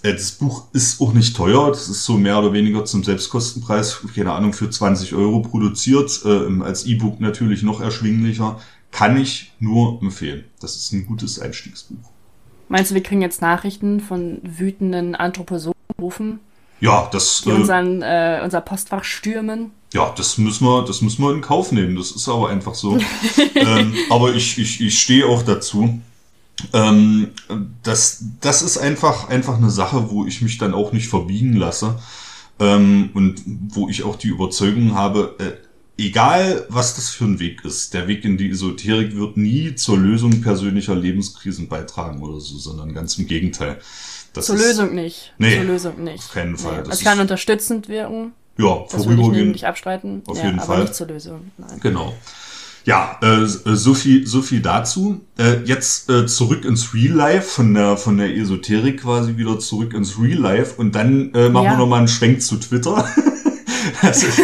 [0.03, 3.99] Äh, das Buch ist auch nicht teuer, das ist so mehr oder weniger zum Selbstkostenpreis,
[4.13, 8.59] keine Ahnung, für 20 Euro produziert, äh, als E-Book natürlich noch erschwinglicher.
[8.93, 10.45] Kann ich nur empfehlen.
[10.61, 11.97] Das ist ein gutes Einstiegsbuch.
[12.69, 16.39] Meinst du, wir kriegen jetzt Nachrichten von wütenden Anthroposophen?
[16.79, 17.41] Ja, das.
[17.41, 19.71] Die äh, unseren, äh, unser Postfach stürmen.
[19.93, 21.95] Ja, das müssen wir, das müssen wir in Kauf nehmen.
[21.95, 22.97] Das ist aber einfach so.
[23.55, 25.99] ähm, aber ich, ich, ich stehe auch dazu.
[26.71, 27.31] Ähm,
[27.81, 31.99] das, das ist einfach, einfach eine Sache, wo ich mich dann auch nicht verbiegen lasse.
[32.59, 35.62] Ähm, und wo ich auch die Überzeugung habe, äh,
[35.97, 39.97] egal was das für ein Weg ist, der Weg in die Esoterik wird nie zur
[39.97, 43.79] Lösung persönlicher Lebenskrisen beitragen oder so, sondern ganz im Gegenteil.
[44.33, 45.33] Das zur ist, Lösung nicht.
[45.37, 46.19] Nee, zur Lösung nicht.
[46.19, 46.83] Auf keinen Fall.
[46.83, 46.89] Nee.
[46.91, 48.33] Es kann unterstützend wirken.
[48.57, 49.53] Ja, das vorübergehend.
[49.53, 50.23] Nicht abstreiten.
[50.27, 50.81] Auf ja, jeden aber Fall.
[50.81, 51.51] nicht zur Lösung.
[51.57, 51.79] Nein.
[51.81, 52.13] Genau.
[52.85, 55.21] Ja, äh, so viel, so viel dazu.
[55.37, 59.93] Äh, jetzt äh, zurück ins Real Life von der von der Esoterik quasi wieder zurück
[59.93, 61.71] ins Real Life und dann äh, machen ja.
[61.71, 63.07] wir noch mal einen Schwenk zu Twitter.
[64.01, 64.41] das ist,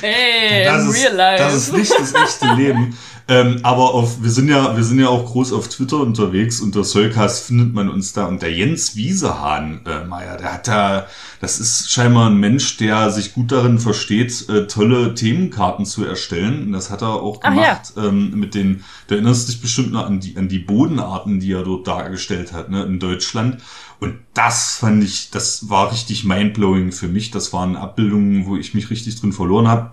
[0.00, 1.44] hey, das im ist, Real Life.
[1.44, 2.98] Das ist nicht das echte Leben.
[3.30, 6.60] Ähm, aber auf, wir sind ja, wir sind ja auch groß auf Twitter unterwegs.
[6.60, 8.26] Unter Solcast findet man uns da.
[8.26, 11.06] Und der Jens Wiesehahn, äh, Meier, der hat da,
[11.40, 16.66] das ist scheinbar ein Mensch, der sich gut darin versteht, äh, tolle Themenkarten zu erstellen.
[16.66, 18.04] Und das hat er auch gemacht ja.
[18.04, 21.62] ähm, mit den, du erinnerst dich bestimmt noch an die, an die Bodenarten, die er
[21.62, 23.58] dort dargestellt hat, ne, in Deutschland.
[24.00, 27.30] Und das fand ich, das war richtig mindblowing für mich.
[27.30, 29.92] Das waren Abbildungen, wo ich mich richtig drin verloren habe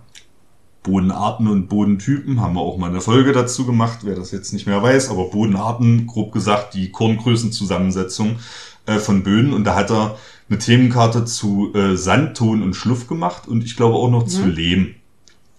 [0.87, 4.65] Bodenarten und Bodentypen haben wir auch mal eine Folge dazu gemacht, wer das jetzt nicht
[4.65, 8.37] mehr weiß, aber Bodenarten, grob gesagt, die Korngrößenzusammensetzung
[8.85, 10.17] äh, von Böden und da hat er
[10.49, 14.29] eine Themenkarte zu äh, Sand, Ton und Schluff gemacht und ich glaube auch noch mhm.
[14.29, 14.95] zu Lehm.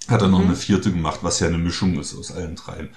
[0.08, 0.46] Hat er noch mhm.
[0.46, 2.88] eine vierte gemacht, was ja eine Mischung ist aus allen dreien.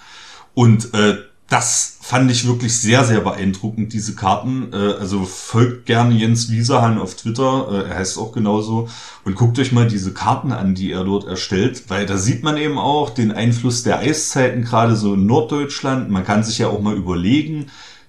[0.54, 1.18] Und äh,
[1.52, 4.72] das fand ich wirklich sehr, sehr beeindruckend, diese Karten.
[4.72, 8.88] Äh, also folgt gerne Jens Wieserhahn auf Twitter, äh, er heißt auch genauso,
[9.26, 12.56] und guckt euch mal diese Karten an, die er dort erstellt, weil da sieht man
[12.56, 16.10] eben auch den Einfluss der Eiszeiten, gerade so in Norddeutschland.
[16.10, 17.66] Man kann sich ja auch mal überlegen,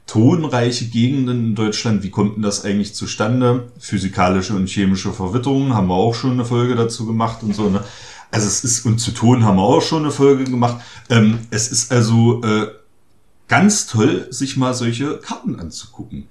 [0.07, 3.72] tonreiche Gegenden in Deutschland, wie kommt denn das eigentlich zustande?
[3.81, 7.83] Physikalische und chemische Verwitterungen, haben wir auch schon eine Folge dazu gemacht und so, ne?
[8.31, 10.81] Also es ist, und zu Ton haben wir auch schon eine Folge gemacht.
[11.11, 12.66] Ähm, es ist also äh,
[13.48, 16.28] ganz toll, sich mal solche Karten anzugucken.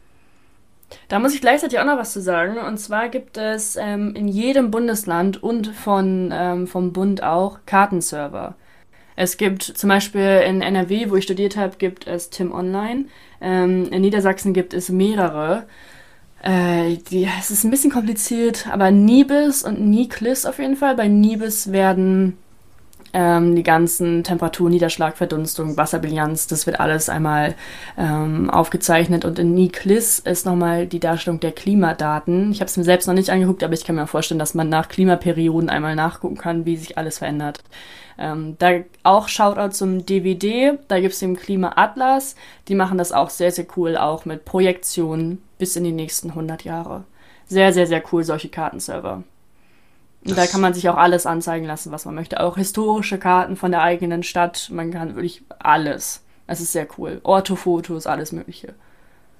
[1.07, 2.57] Da muss ich gleichzeitig auch noch was zu sagen.
[2.57, 8.55] Und zwar gibt es ähm, in jedem Bundesland und von, ähm, vom Bund auch Kartenserver.
[9.15, 13.05] Es gibt zum Beispiel in NRW, wo ich studiert habe, gibt es Tim Online.
[13.39, 15.67] Ähm, in Niedersachsen gibt es mehrere.
[16.41, 20.95] Äh, die, es ist ein bisschen kompliziert, aber Nibis und Niklis auf jeden Fall.
[20.95, 22.37] Bei Nibis werden
[23.13, 27.55] ähm, die ganzen Temperatur, Niederschlag, Verdunstung, Wasserbilanz, das wird alles einmal
[27.97, 29.25] ähm, aufgezeichnet.
[29.25, 32.51] Und in NICLIS ist nochmal die Darstellung der Klimadaten.
[32.51, 34.69] Ich habe es mir selbst noch nicht angeguckt, aber ich kann mir vorstellen, dass man
[34.69, 37.59] nach Klimaperioden einmal nachgucken kann, wie sich alles verändert.
[38.17, 42.35] Ähm, da auch Shoutout zum DVD, da gibt es den Klimaatlas.
[42.67, 46.63] Die machen das auch sehr, sehr cool, auch mit Projektionen bis in die nächsten 100
[46.63, 47.03] Jahre.
[47.47, 49.23] Sehr, sehr, sehr cool, solche Kartenserver.
[50.23, 52.39] Und da kann man sich auch alles anzeigen lassen, was man möchte.
[52.39, 54.69] Auch historische Karten von der eigenen Stadt.
[54.71, 56.21] Man kann wirklich alles.
[56.45, 57.21] Es ist sehr cool.
[57.23, 58.75] Orthofotos, alles Mögliche.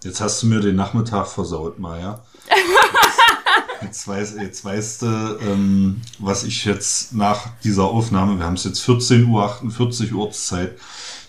[0.04, 2.22] Jetzt hast du mir den Nachmittag versaut, Maja.
[3.82, 5.06] Jetzt, weiß, jetzt weißt du,
[5.42, 10.78] ähm, was ich jetzt nach dieser Aufnahme, wir haben es jetzt 14.48 Uhr Ortszeit,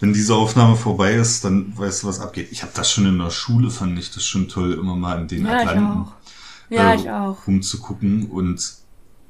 [0.00, 2.48] wenn diese Aufnahme vorbei ist, dann weißt du, was abgeht.
[2.50, 5.28] Ich habe das schon in der Schule, fand ich das schon toll, immer mal in
[5.28, 6.02] den ja, Atlanten
[6.68, 6.78] ich auch.
[6.78, 7.46] Ja, äh, ich auch.
[7.46, 8.26] rumzugucken.
[8.30, 8.81] Und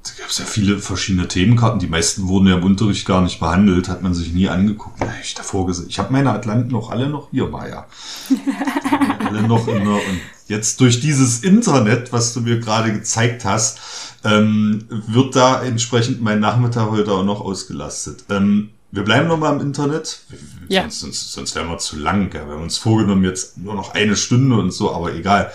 [0.02, 1.78] da gab es ja viele verschiedene Themenkarten.
[1.78, 5.00] Die meisten wurden ja im Unterricht gar nicht behandelt, hat man sich nie angeguckt.
[5.00, 5.86] Da ich davor gesehen.
[5.88, 7.86] Ich habe meine Atlanten noch alle noch hier, Maya.
[9.24, 13.78] alle noch in der, und jetzt durch dieses Internet, was du mir gerade gezeigt hast,
[14.24, 18.24] ähm, wird da entsprechend mein Nachmittag heute auch noch ausgelastet.
[18.28, 20.20] Ähm, wir bleiben noch mal im Internet.
[20.68, 20.83] Ja.
[20.83, 22.28] Sonst, sonst, sonst wären wir zu lang.
[22.28, 22.46] Gell?
[22.46, 25.50] Wir haben uns vorgenommen, jetzt nur noch eine Stunde und so, aber egal.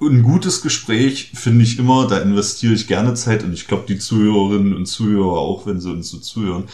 [0.00, 3.98] Ein gutes Gespräch finde ich immer, da investiere ich gerne Zeit und ich glaube, die
[3.98, 6.64] Zuhörerinnen und Zuhörer auch, wenn sie uns so zuhören.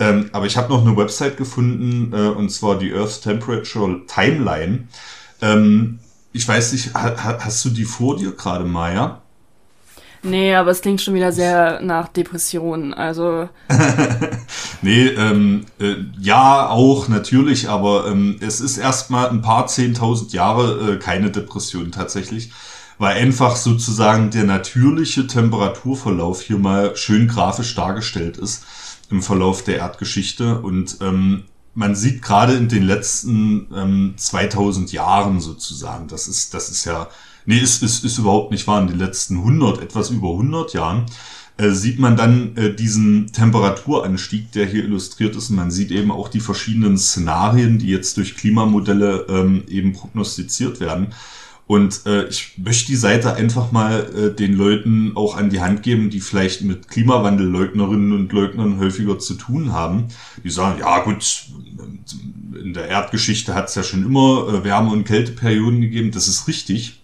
[0.00, 4.88] Ähm, aber ich habe noch eine Website gefunden, äh, und zwar die Earth Temperature Timeline.
[5.42, 5.98] Ähm,
[6.32, 9.20] ich weiß nicht, ha, hast du die vor dir gerade, Maya?
[10.24, 12.94] Nee, aber es klingt schon wieder sehr nach Depressionen.
[12.94, 13.48] Also.
[14.82, 20.94] nee, ähm, äh, ja, auch natürlich, aber ähm, es ist erstmal ein paar zehntausend Jahre
[20.94, 22.52] äh, keine Depression tatsächlich,
[22.96, 28.64] weil einfach sozusagen der natürliche Temperaturverlauf hier mal schön grafisch dargestellt ist
[29.10, 35.40] im Verlauf der Erdgeschichte und ähm, man sieht gerade in den letzten ähm, 2000 Jahren
[35.40, 37.08] sozusagen, das ist, das ist ja
[37.46, 38.80] Nee, ist, ist, ist überhaupt nicht wahr.
[38.80, 41.06] In den letzten 100, etwas über 100 Jahren
[41.56, 45.50] äh, sieht man dann äh, diesen Temperaturanstieg, der hier illustriert ist.
[45.50, 50.80] Und man sieht eben auch die verschiedenen Szenarien, die jetzt durch Klimamodelle ähm, eben prognostiziert
[50.80, 51.14] werden.
[51.66, 55.82] Und äh, ich möchte die Seite einfach mal äh, den Leuten auch an die Hand
[55.82, 60.08] geben, die vielleicht mit Klimawandelleugnerinnen und Leugnern häufiger zu tun haben.
[60.42, 61.46] Die sagen, ja gut,
[62.62, 66.10] in der Erdgeschichte hat es ja schon immer äh, Wärme- und Kälteperioden gegeben.
[66.10, 67.03] Das ist richtig.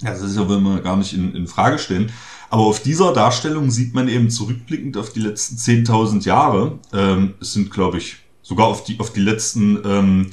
[0.00, 2.10] Das ist ja, will man gar nicht in, in Frage stellen.
[2.50, 7.52] Aber auf dieser Darstellung sieht man eben zurückblickend auf die letzten 10.000 Jahre, ähm, es
[7.52, 10.30] sind, glaube ich, sogar auf die, auf die letzten ähm,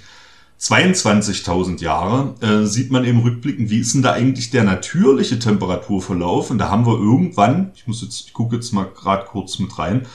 [0.60, 6.52] 22.000 Jahre, äh, sieht man eben rückblickend, wie ist denn da eigentlich der natürliche Temperaturverlauf?
[6.52, 9.80] Und da haben wir irgendwann, ich muss jetzt, ich gucke jetzt mal gerade kurz mit
[9.80, 10.06] rein,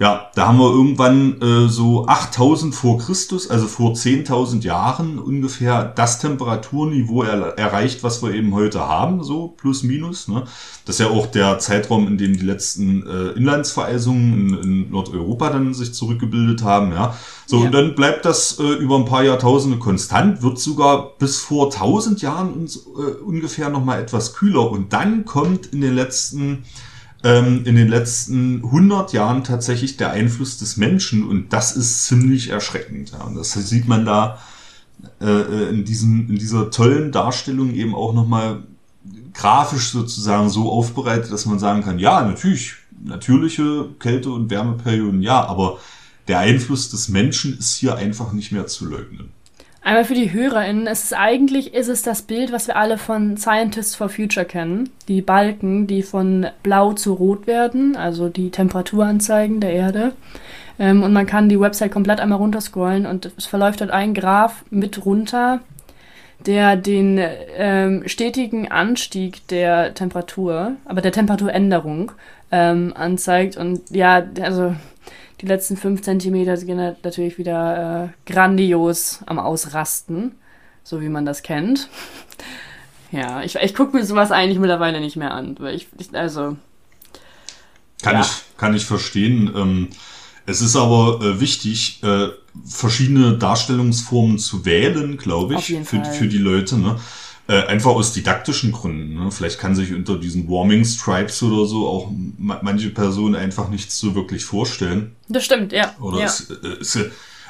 [0.00, 5.84] ja, da haben wir irgendwann äh, so 8000 vor Christus, also vor 10.000 Jahren ungefähr
[5.84, 10.26] das Temperaturniveau er erreicht, was wir eben heute haben, so plus minus.
[10.26, 10.44] Ne?
[10.86, 15.50] Das ist ja auch der Zeitraum, in dem die letzten äh, Inlandsvereisungen in, in Nordeuropa
[15.50, 16.92] dann sich zurückgebildet haben.
[16.92, 17.66] Ja, so ja.
[17.66, 22.22] und dann bleibt das äh, über ein paar Jahrtausende konstant, wird sogar bis vor 1000
[22.22, 26.64] Jahren uns, äh, ungefähr noch mal etwas kühler und dann kommt in den letzten
[27.22, 32.48] ähm, in den letzten 100 Jahren tatsächlich der Einfluss des Menschen und das ist ziemlich
[32.48, 33.12] erschreckend.
[33.12, 33.24] Ja.
[33.24, 34.38] Und das sieht man da
[35.20, 38.62] äh, äh in, diesem, in dieser tollen Darstellung eben auch nochmal
[39.34, 45.44] grafisch sozusagen so aufbereitet, dass man sagen kann, ja, natürlich, natürliche Kälte- und Wärmeperioden, ja,
[45.44, 45.78] aber
[46.28, 49.30] der Einfluss des Menschen ist hier einfach nicht mehr zu leugnen.
[49.82, 53.38] Einmal für die HörerInnen, es ist eigentlich ist es das Bild, was wir alle von
[53.38, 54.90] Scientists for Future kennen.
[55.08, 60.12] Die Balken, die von blau zu rot werden, also die Temperaturanzeigen der Erde.
[60.78, 64.64] Ähm, und man kann die Website komplett einmal runterscrollen und es verläuft dort ein Graph
[64.70, 65.60] mit runter,
[66.46, 67.18] der den
[67.56, 72.12] ähm, stetigen Anstieg der Temperatur, aber der Temperaturänderung
[72.52, 73.56] ähm, anzeigt.
[73.56, 74.74] Und ja, also
[75.40, 80.32] die letzten fünf Zentimeter sind natürlich wieder äh, grandios am Ausrasten,
[80.84, 81.88] so wie man das kennt.
[83.12, 86.56] Ja, ich, ich gucke mir sowas eigentlich mittlerweile nicht mehr an, weil ich, ich also.
[88.02, 88.20] Kann, ja.
[88.20, 89.52] ich, kann ich verstehen.
[89.52, 89.88] Ähm,
[90.46, 92.28] es ist aber äh, wichtig, äh,
[92.64, 96.78] verschiedene Darstellungsformen zu wählen, glaube ich, für, für die Leute.
[96.78, 97.00] Ne?
[97.50, 99.14] Äh, einfach aus didaktischen Gründen.
[99.14, 99.32] Ne?
[99.32, 102.08] Vielleicht kann sich unter diesen Warming Stripes oder so auch
[102.38, 105.16] manche Personen einfach nichts so wirklich vorstellen.
[105.28, 105.92] Das stimmt, ja.
[105.98, 106.26] Oder ja.
[106.26, 106.96] Es, äh, es,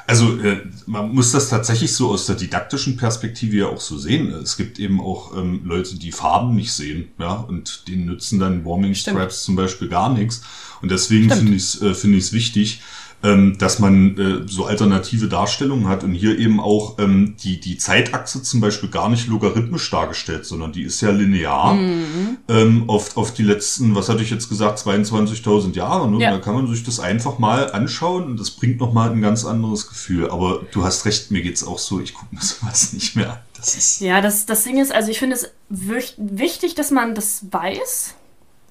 [0.07, 4.33] also äh, man muss das tatsächlich so aus der didaktischen Perspektive ja auch so sehen.
[4.33, 8.65] Es gibt eben auch ähm, Leute, die Farben nicht sehen, ja, und denen nützen dann
[8.65, 9.45] Warming Stripes Stimmt.
[9.45, 10.41] zum Beispiel gar nichts.
[10.81, 12.81] Und deswegen finde ich es äh, finde ich es wichtig,
[13.23, 17.77] ähm, dass man äh, so alternative Darstellungen hat und hier eben auch ähm, die, die
[17.77, 22.37] Zeitachse zum Beispiel gar nicht logarithmisch dargestellt, sondern die ist ja linear mhm.
[22.47, 26.09] ähm, auf, auf die letzten, was hatte ich jetzt gesagt, 22.000 Jahre.
[26.09, 26.23] Ne?
[26.23, 26.31] Ja.
[26.31, 29.87] Da kann man sich das einfach mal anschauen und das bringt nochmal ein ganz anderes
[29.87, 30.29] Gefühl.
[30.29, 33.39] Aber du hast recht, mir geht's auch so, ich gucke mir sowas nicht mehr an.
[33.55, 37.45] Das ist ja, das, das Ding ist, also ich finde es wichtig, dass man das
[37.51, 38.15] weiß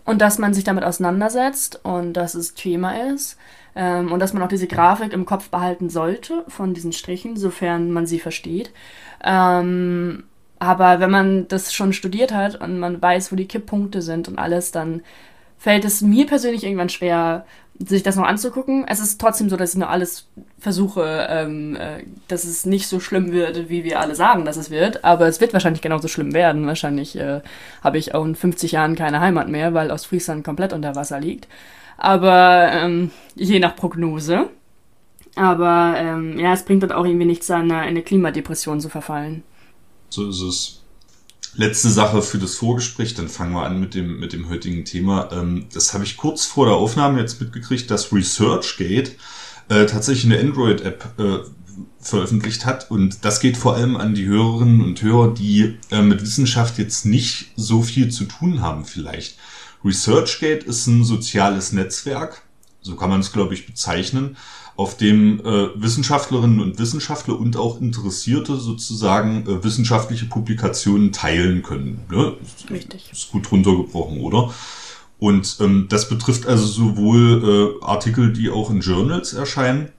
[0.05, 3.37] und dass man sich damit auseinandersetzt und dass es Thema ist.
[3.76, 7.90] Ähm, und dass man auch diese Grafik im Kopf behalten sollte von diesen Strichen, sofern
[7.90, 8.72] man sie versteht.
[9.24, 10.24] Ähm,
[10.59, 14.38] aber wenn man das schon studiert hat und man weiß, wo die Kipppunkte sind und
[14.38, 15.02] alles, dann
[15.59, 17.46] fällt es mir persönlich irgendwann schwer,
[17.78, 18.85] sich das noch anzugucken.
[18.87, 20.26] Es ist trotzdem so, dass ich nur alles
[20.59, 24.70] versuche, ähm, äh, dass es nicht so schlimm wird, wie wir alle sagen, dass es
[24.70, 25.02] wird.
[25.02, 26.66] Aber es wird wahrscheinlich genauso schlimm werden.
[26.66, 27.40] Wahrscheinlich äh,
[27.83, 31.48] habe ich auch in 50 Jahren keine Heimat mehr, weil Ostfriesland komplett unter Wasser liegt.
[32.01, 34.49] Aber ähm, je nach Prognose.
[35.37, 39.45] Aber ähm, ja, es bringt dann auch irgendwie nichts an, in eine Klimadepression zu verfallen.
[40.09, 40.77] So ist es.
[41.55, 45.29] Letzte Sache für das Vorgespräch, dann fangen wir an mit dem, mit dem heutigen Thema.
[45.31, 49.13] Ähm, das habe ich kurz vor der Aufnahme jetzt mitgekriegt, dass ResearchGate
[49.69, 51.39] äh, tatsächlich eine Android-App äh,
[52.01, 52.91] veröffentlicht hat.
[52.91, 57.05] Und das geht vor allem an die Hörerinnen und Hörer, die äh, mit Wissenschaft jetzt
[57.05, 59.37] nicht so viel zu tun haben vielleicht.
[59.85, 62.43] ResearchGate ist ein soziales Netzwerk,
[62.83, 64.37] so kann man es, glaube ich, bezeichnen,
[64.77, 72.01] auf dem äh, Wissenschaftlerinnen und Wissenschaftler und auch Interessierte sozusagen äh, wissenschaftliche Publikationen teilen können.
[72.11, 72.37] Ne?
[72.71, 73.11] Richtig.
[73.12, 74.55] Ist gut runtergebrochen, oder?
[75.19, 79.90] Und ähm, das betrifft also sowohl äh, Artikel, die auch in Journals erscheinen,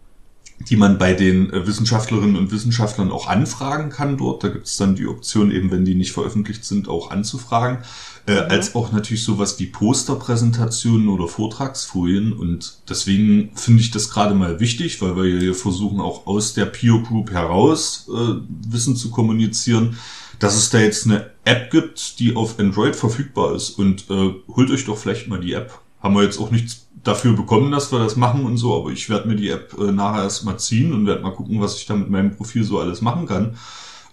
[0.69, 4.43] die man bei den äh, Wissenschaftlerinnen und Wissenschaftlern auch anfragen kann dort.
[4.43, 7.79] Da gibt es dann die Option, eben wenn die nicht veröffentlicht sind, auch anzufragen.
[8.27, 8.51] Äh, mhm.
[8.51, 12.33] Als auch natürlich sowas wie Posterpräsentationen oder Vortragsfolien.
[12.33, 16.65] Und deswegen finde ich das gerade mal wichtig, weil wir hier versuchen, auch aus der
[16.65, 18.35] Peer Group heraus äh,
[18.69, 19.97] Wissen zu kommunizieren
[20.39, 23.77] dass es da jetzt eine App gibt, die auf Android verfügbar ist.
[23.77, 25.79] Und äh, holt euch doch vielleicht mal die App.
[26.01, 29.09] Haben wir jetzt auch nichts dafür bekommen, dass wir das machen und so, aber ich
[29.09, 31.95] werde mir die App äh, nachher erstmal ziehen und werde mal gucken, was ich da
[31.95, 33.57] mit meinem Profil so alles machen kann.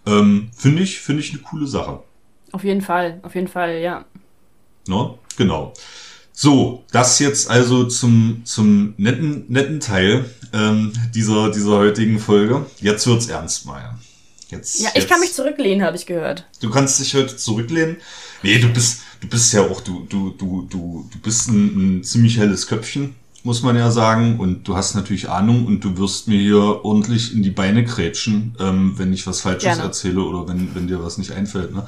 [0.06, 2.02] Ähm, finde ich, finde ich eine coole Sache.
[2.52, 4.04] Auf jeden Fall, auf jeden Fall, ja.
[4.86, 5.18] No?
[5.36, 5.74] Genau.
[6.32, 12.64] So, das jetzt also zum, zum netten, netten Teil ähm, dieser, dieser heutigen Folge.
[12.80, 13.98] Jetzt wird's ernst, Maya.
[14.48, 16.46] Jetzt, ja, ich jetzt, kann mich zurücklehnen, habe ich gehört.
[16.60, 17.98] Du kannst dich heute zurücklehnen.
[18.42, 22.04] Nee, du bist, du bist ja auch, du, du, du, du, du bist ein, ein
[22.04, 24.38] ziemlich helles Köpfchen, muss man ja sagen.
[24.38, 28.54] Und du hast natürlich Ahnung und du wirst mir hier ordentlich in die Beine krätschen,
[28.60, 29.82] ähm, wenn ich was Falsches Gerne.
[29.82, 31.74] erzähle oder wenn, wenn dir was nicht einfällt.
[31.74, 31.86] Ne?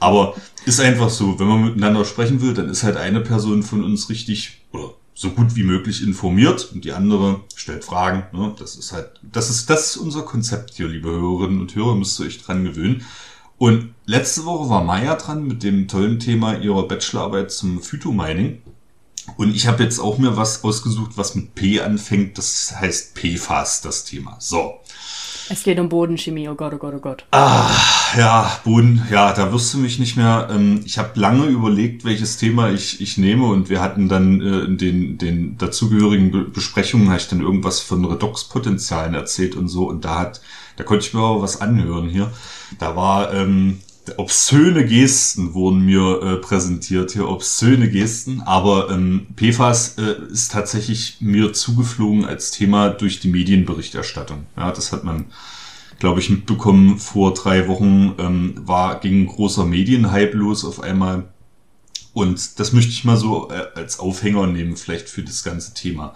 [0.00, 3.84] Aber ist einfach so, wenn man miteinander sprechen will, dann ist halt eine Person von
[3.84, 8.24] uns richtig, oder so gut wie möglich informiert und die andere stellt Fragen.
[8.32, 8.54] Ne?
[8.58, 12.18] Das ist halt, das ist, das ist unser Konzept hier, liebe Hörerinnen und Hörer, müsst
[12.20, 13.04] ihr euch dran gewöhnen.
[13.58, 18.62] Und letzte Woche war Maya dran mit dem tollen Thema ihrer Bachelorarbeit zum Phytomining.
[19.36, 22.36] Und ich habe jetzt auch mir was ausgesucht, was mit P anfängt.
[22.36, 24.36] Das heißt PFAS, das Thema.
[24.38, 24.80] So.
[25.48, 27.24] Es geht um Bodenchemie, oh Gott, oh Gott, oh Gott.
[27.30, 27.70] Ah,
[28.16, 30.48] ja, Boden, ja, da wirst du mich nicht mehr.
[30.50, 34.60] Ähm, ich habe lange überlegt, welches Thema ich, ich nehme und wir hatten dann äh,
[34.60, 39.88] in den, den dazugehörigen Be Besprechungen, habe ich dann irgendwas von Redoxpotenzialen erzählt und so
[39.88, 40.40] und da hat,
[40.76, 42.30] da konnte ich mir aber was anhören hier.
[42.78, 43.80] Da war ähm,
[44.16, 51.18] obszöne Gesten wurden mir äh, präsentiert hier, obszöne Gesten, aber ähm, PFAS äh, ist tatsächlich
[51.20, 54.46] mir zugeflogen als Thema durch die Medienberichterstattung.
[54.56, 55.26] Ja, das hat man,
[55.98, 56.98] glaube ich, mitbekommen.
[56.98, 61.28] Vor drei Wochen ähm, war ging großer Medienhype los auf einmal.
[62.12, 66.14] Und das möchte ich mal so äh, als Aufhänger nehmen, vielleicht für das ganze Thema.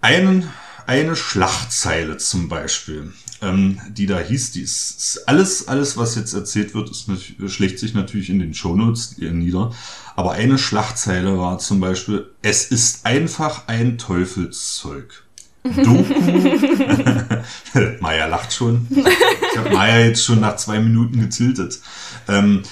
[0.00, 0.48] Einen,
[0.86, 6.74] eine Schlachtzeile zum Beispiel ähm, die da hieß, die ist, alles, alles, was jetzt erzählt
[6.74, 7.08] wird, ist,
[7.46, 9.72] schlägt sich natürlich in den Shownotes nieder.
[10.16, 15.24] Aber eine Schlachtzeile war zum Beispiel, es ist einfach ein Teufelszeug.
[15.62, 16.04] Doku.
[18.00, 18.86] Maya lacht schon.
[18.90, 21.80] Ich habe Maya jetzt schon nach zwei Minuten getiltet.
[22.26, 22.62] Ähm,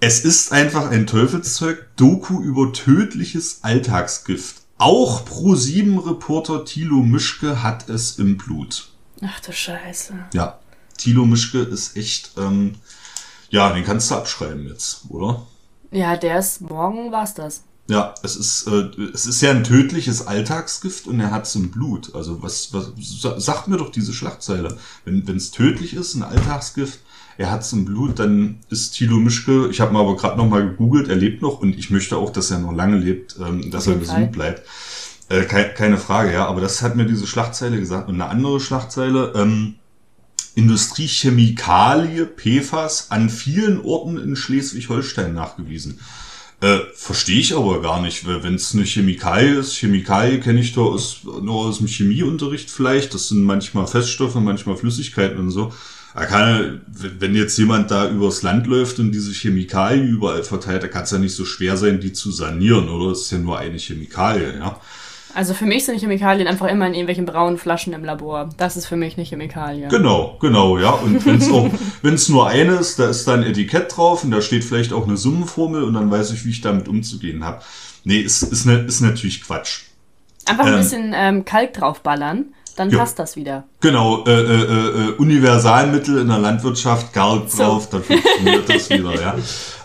[0.00, 1.86] es ist einfach ein Teufelszeug.
[1.96, 4.56] Doku über tödliches Alltagsgift.
[4.76, 8.93] Auch Pro7-Reporter Thilo Mischke hat es im Blut.
[9.26, 10.14] Ach du Scheiße.
[10.34, 10.58] Ja,
[10.98, 12.74] Thilo Mischke ist echt, ähm,
[13.50, 15.46] ja, den kannst du abschreiben jetzt, oder?
[15.90, 17.62] Ja, der ist, morgen war's das.
[17.86, 22.14] Ja, es ist, äh, es ist ja ein tödliches Alltagsgift und er hat's im Blut.
[22.14, 22.92] Also was, was
[23.44, 24.78] sagt mir doch diese Schlagzeile.
[25.04, 27.00] Wenn es tödlich ist, ein Alltagsgift,
[27.36, 30.66] er hat's im Blut, dann ist Thilo Mischke, ich habe mal aber gerade noch mal
[30.66, 33.86] gegoogelt, er lebt noch und ich möchte auch, dass er noch lange lebt, ähm, dass
[33.86, 34.26] er gesund Fall.
[34.28, 34.62] bleibt.
[35.28, 38.08] Äh, keine Frage, ja, aber das hat mir diese Schlagzeile gesagt.
[38.08, 39.76] Und eine andere Schlagzeile, ähm,
[40.54, 45.98] Industriechemikalie PFAS an vielen Orten in Schleswig-Holstein nachgewiesen.
[46.60, 49.74] Äh, Verstehe ich aber gar nicht, wenn es eine Chemikalie ist.
[49.74, 53.14] Chemikalie kenne ich doch aus, nur aus dem Chemieunterricht vielleicht.
[53.14, 55.72] Das sind manchmal Feststoffe, manchmal Flüssigkeiten und so.
[56.14, 60.88] Da kann, wenn jetzt jemand da übers Land läuft und diese Chemikalie überall verteilt, da
[60.88, 63.10] kann es ja nicht so schwer sein, die zu sanieren, oder?
[63.10, 64.80] Es ist ja nur eine Chemikalie, ja.
[65.34, 68.50] Also für mich sind Chemikalien einfach immer in irgendwelchen braunen Flaschen im Labor.
[68.56, 69.88] Das ist für mich eine Chemikalie.
[69.88, 70.90] Genau, genau, ja.
[70.90, 74.64] Und wenn es nur eine ist, da ist da ein Etikett drauf und da steht
[74.64, 77.62] vielleicht auch eine Summenformel und dann weiß ich, wie ich damit umzugehen habe.
[78.04, 79.82] Nee, ist, ist, ne, ist natürlich Quatsch.
[80.46, 82.98] Einfach ein ähm, bisschen ähm, Kalk draufballern dann ja.
[82.98, 83.64] passt das wieder.
[83.80, 87.62] Genau, äh, äh, äh, Universalmittel in der Landwirtschaft, Garlic so.
[87.62, 89.36] drauf, dann funktioniert das wieder, ja.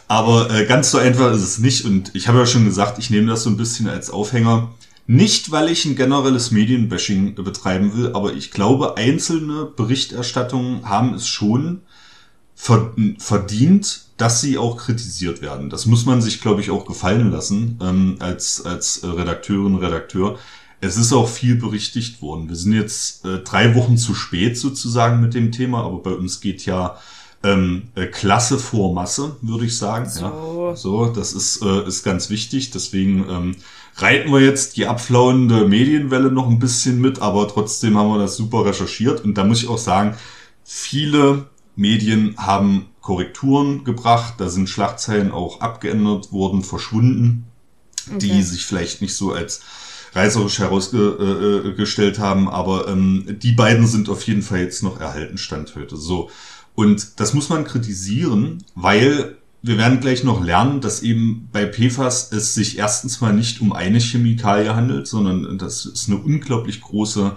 [0.08, 1.86] Aber äh, ganz so einfach ist es nicht.
[1.86, 4.70] Und ich habe ja schon gesagt, ich nehme das so ein bisschen als Aufhänger.
[5.12, 11.28] Nicht, weil ich ein generelles Medienbashing betreiben will, aber ich glaube, einzelne Berichterstattungen haben es
[11.28, 11.82] schon
[12.54, 15.72] verdient, dass sie auch kritisiert werden.
[15.72, 20.38] Das muss man sich, glaube ich, auch gefallen lassen ähm, als, als Redakteurin, Redakteur.
[20.80, 22.48] Es ist auch viel berichtigt worden.
[22.48, 26.40] Wir sind jetzt äh, drei Wochen zu spät sozusagen mit dem Thema, aber bei uns
[26.40, 27.00] geht ja
[27.42, 30.08] ähm, äh, Klasse vor Masse, würde ich sagen.
[30.08, 30.22] So.
[30.22, 32.70] Ja, so das ist, äh, ist ganz wichtig.
[32.70, 33.56] Deswegen ähm,
[34.02, 38.38] reiten wir jetzt die abflauende Medienwelle noch ein bisschen mit, aber trotzdem haben wir das
[38.38, 39.24] super recherchiert.
[39.24, 40.16] Und da muss ich auch sagen,
[40.64, 44.36] viele Medien haben Korrekturen gebracht.
[44.38, 47.46] Da sind Schlagzeilen auch abgeändert worden, verschwunden,
[48.08, 48.20] okay.
[48.20, 49.62] die sich vielleicht nicht so als
[50.14, 55.38] reißerisch herausgestellt äh, haben, aber ähm, die beiden sind auf jeden Fall jetzt noch erhalten
[55.38, 55.98] Stand heute.
[55.98, 56.30] So.
[56.76, 62.32] Und das muss man kritisieren, weil wir werden gleich noch lernen, dass eben bei PFAS
[62.32, 67.34] es sich erstens mal nicht um eine Chemikalie handelt, sondern das ist eine unglaublich große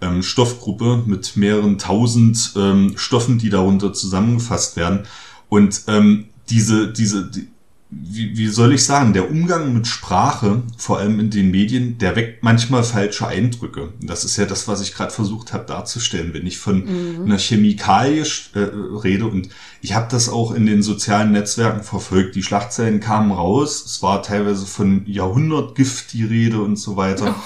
[0.00, 5.06] ähm, Stoffgruppe mit mehreren tausend ähm, Stoffen, die darunter zusammengefasst werden.
[5.48, 7.48] Und ähm, diese, diese, die,
[7.92, 12.14] wie, wie soll ich sagen, der Umgang mit Sprache, vor allem in den Medien, der
[12.14, 13.92] weckt manchmal falsche Eindrücke.
[14.00, 17.24] Das ist ja das, was ich gerade versucht habe darzustellen, wenn ich von mhm.
[17.24, 18.22] einer Chemikalie
[18.54, 19.26] äh, rede.
[19.26, 19.48] Und
[19.80, 22.36] ich habe das auch in den sozialen Netzwerken verfolgt.
[22.36, 23.84] Die Schlagzeilen kamen raus.
[23.84, 27.34] Es war teilweise von Jahrhundertgift die Rede und so weiter.
[27.36, 27.42] Oh.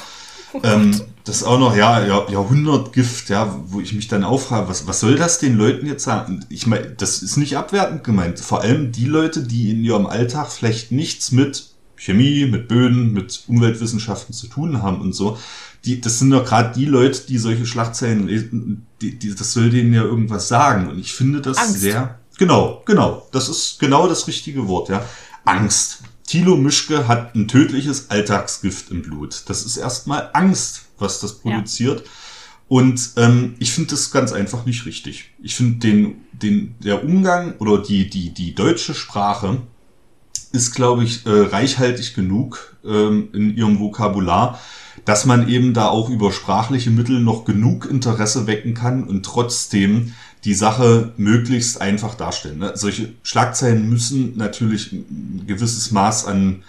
[0.55, 4.68] Oh ähm, das ist auch noch, ja, ja, Jahrhundertgift, ja, wo ich mich dann auffrage,
[4.68, 6.44] was, was soll das den Leuten jetzt sagen?
[6.48, 8.38] Ich meine, das ist nicht abwertend gemeint.
[8.38, 13.44] Vor allem die Leute, die in ihrem Alltag vielleicht nichts mit Chemie, mit Böden, mit
[13.48, 15.38] Umweltwissenschaften zu tun haben und so.
[15.84, 19.70] Die, das sind doch gerade die Leute, die solche Schlagzeilen lesen, die, die, das soll
[19.70, 20.88] denen ja irgendwas sagen.
[20.88, 21.80] Und ich finde das Angst.
[21.80, 22.18] sehr.
[22.38, 23.26] Genau, genau.
[23.32, 25.05] Das ist genau das richtige Wort, ja.
[25.44, 26.02] Angst.
[26.35, 29.45] Thilo Mischke hat ein tödliches Alltagsgift im Blut.
[29.47, 32.01] Das ist erstmal Angst, was das produziert.
[32.01, 32.07] Ja.
[32.66, 35.30] Und ähm, ich finde das ganz einfach nicht richtig.
[35.41, 39.59] Ich finde den, den, der Umgang oder die, die, die deutsche Sprache
[40.51, 44.59] ist, glaube ich, äh, reichhaltig genug ähm, in ihrem Vokabular,
[45.05, 50.14] dass man eben da auch über sprachliche Mittel noch genug Interesse wecken kann und trotzdem
[50.45, 52.59] die Sache möglichst einfach darstellen.
[52.59, 52.72] Ne?
[52.74, 56.62] Solche Schlagzeilen müssen natürlich ein gewisses Maß an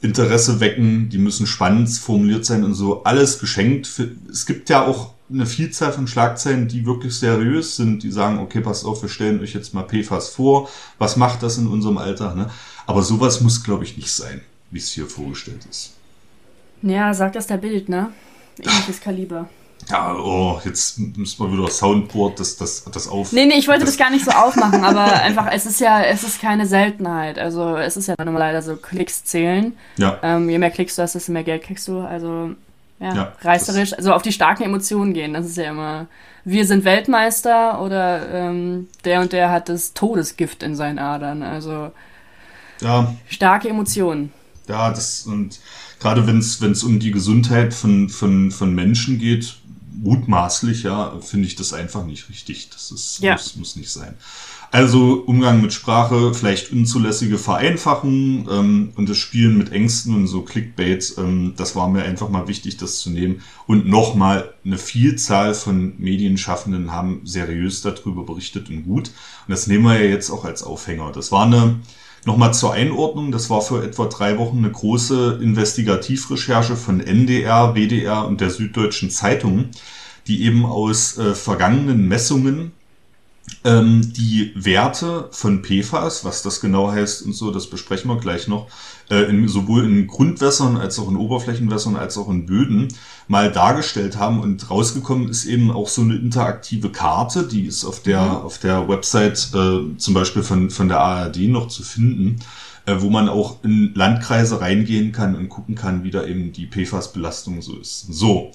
[0.00, 3.02] Interesse wecken, die müssen spannend formuliert sein und so.
[3.02, 3.90] Alles geschenkt.
[4.30, 8.60] Es gibt ja auch eine Vielzahl von Schlagzeilen, die wirklich seriös sind, die sagen, okay,
[8.60, 10.70] passt auf, wir stellen euch jetzt mal PFAS vor.
[10.98, 12.36] Was macht das in unserem Alltag?
[12.36, 12.48] Ne?
[12.86, 15.94] Aber sowas muss, glaube ich, nicht sein, wie es hier vorgestellt ist.
[16.80, 18.10] Ja, sagt das der Bild, ne?
[18.58, 19.48] Ähnliches Kaliber.
[19.90, 23.32] Ja, oh, jetzt müssen wir wieder Soundboard das, das, das auf.
[23.32, 26.02] Nee, nee, ich wollte das, das gar nicht so aufmachen, aber einfach, es ist ja,
[26.02, 27.38] es ist keine Seltenheit.
[27.38, 29.72] Also es ist ja normalerweise so Klicks zählen.
[29.96, 30.18] Ja.
[30.22, 32.00] Ähm, je mehr Klicks du hast, desto mehr Geld kriegst du.
[32.00, 32.50] Also
[33.00, 35.32] ja, ja reißerisch, also auf die starken Emotionen gehen.
[35.32, 36.06] Das ist ja immer,
[36.44, 41.42] wir sind Weltmeister oder ähm, der und der hat das Todesgift in seinen Adern.
[41.42, 41.92] Also
[42.82, 43.14] ja.
[43.28, 44.32] starke Emotionen.
[44.68, 45.60] Ja, das und
[45.98, 49.56] gerade wenn es um die Gesundheit von, von, von Menschen geht,
[50.00, 52.70] mutmaßlich, ja, finde ich das einfach nicht richtig.
[52.70, 53.32] Das ist, ja.
[53.32, 54.14] muss, muss nicht sein.
[54.70, 60.42] Also Umgang mit Sprache, vielleicht unzulässige Vereinfachungen ähm, und das Spielen mit Ängsten und so
[60.42, 63.40] Clickbait, ähm, das war mir einfach mal wichtig, das zu nehmen.
[63.66, 69.08] Und nochmal, eine Vielzahl von Medienschaffenden haben seriös darüber berichtet und gut.
[69.08, 71.12] Und das nehmen wir ja jetzt auch als Aufhänger.
[71.12, 71.80] Das war eine,
[72.28, 78.26] nochmal zur Einordnung, das war für etwa drei Wochen eine große Investigativrecherche von NDR, WDR
[78.26, 79.70] und der Süddeutschen Zeitung,
[80.26, 82.72] die eben aus äh, vergangenen Messungen
[83.64, 88.46] ähm, die Werte von PFAS, was das genau heißt und so, das besprechen wir gleich
[88.46, 88.68] noch,
[89.10, 92.88] äh, in, sowohl in Grundwässern als auch in Oberflächenwässern als auch in Böden
[93.26, 98.00] mal dargestellt haben und rausgekommen ist eben auch so eine interaktive Karte, die ist auf
[98.00, 98.30] der mhm.
[98.30, 102.38] auf der Website äh, zum Beispiel von von der ARD noch zu finden,
[102.86, 106.66] äh, wo man auch in Landkreise reingehen kann und gucken kann, wie da eben die
[106.66, 108.06] PFAS-Belastung so ist.
[108.12, 108.52] So.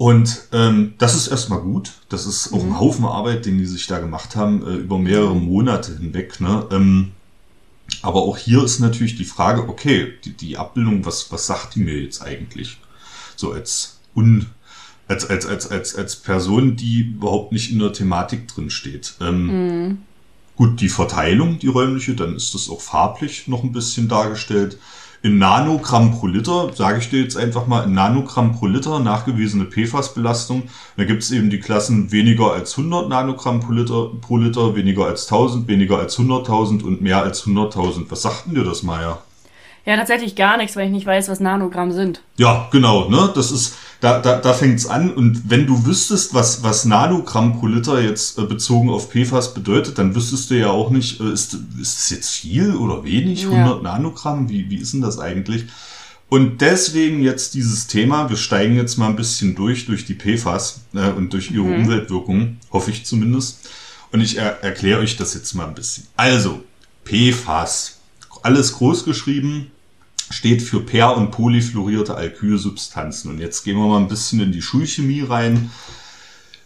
[0.00, 1.92] Und ähm, das ist erstmal gut.
[2.08, 2.80] Das ist auch ein mhm.
[2.80, 6.40] Haufen Arbeit, den die sich da gemacht haben, äh, über mehrere Monate hinweg.
[6.40, 6.66] Ne?
[6.70, 7.12] Ähm,
[8.00, 11.80] aber auch hier ist natürlich die Frage, okay, die, die Abbildung, was, was sagt die
[11.80, 12.78] mir jetzt eigentlich?
[13.36, 14.46] So als un,
[15.06, 19.16] als, als, als, als, als Person, die überhaupt nicht in der Thematik drin steht.
[19.20, 19.98] Ähm, mhm.
[20.56, 24.78] Gut, die Verteilung, die räumliche, dann ist das auch farblich noch ein bisschen dargestellt.
[25.22, 29.66] In Nanogramm pro Liter, sage ich dir jetzt einfach mal, in Nanogramm pro Liter nachgewiesene
[29.66, 30.64] PFAS-Belastung.
[30.96, 35.06] Da gibt es eben die Klassen weniger als 100 Nanogramm pro Liter, pro Liter, weniger
[35.06, 38.06] als 1000, weniger als 100.000 und mehr als 100.000.
[38.08, 39.18] Was sagten dir das, Maya?
[39.86, 42.20] Ja, tatsächlich gar nichts, weil ich nicht weiß, was Nanogramm sind.
[42.36, 43.30] Ja, genau, ne?
[43.34, 45.12] Das ist, da, da, da fängt's an.
[45.12, 49.98] Und wenn du wüsstest, was, was Nanogramm pro Liter jetzt äh, bezogen auf PFAS bedeutet,
[49.98, 53.44] dann wüsstest du ja auch nicht, äh, ist, ist es jetzt viel oder wenig?
[53.44, 53.82] 100 ja.
[53.82, 54.48] Nanogramm?
[54.48, 55.66] Wie, wie ist denn das eigentlich?
[56.28, 58.30] Und deswegen jetzt dieses Thema.
[58.30, 61.82] Wir steigen jetzt mal ein bisschen durch, durch die PFAS äh, und durch ihre mhm.
[61.82, 63.68] Umweltwirkungen, hoffe ich zumindest.
[64.12, 66.06] Und ich er erkläre euch das jetzt mal ein bisschen.
[66.16, 66.62] Also,
[67.04, 67.99] PFAS
[68.42, 69.70] alles groß geschrieben,
[70.30, 73.32] steht für per- und polyfluorierte Alkylsubstanzen.
[73.32, 75.70] Und jetzt gehen wir mal ein bisschen in die Schulchemie rein.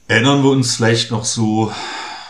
[0.06, 1.72] Erinnern wir uns vielleicht noch so,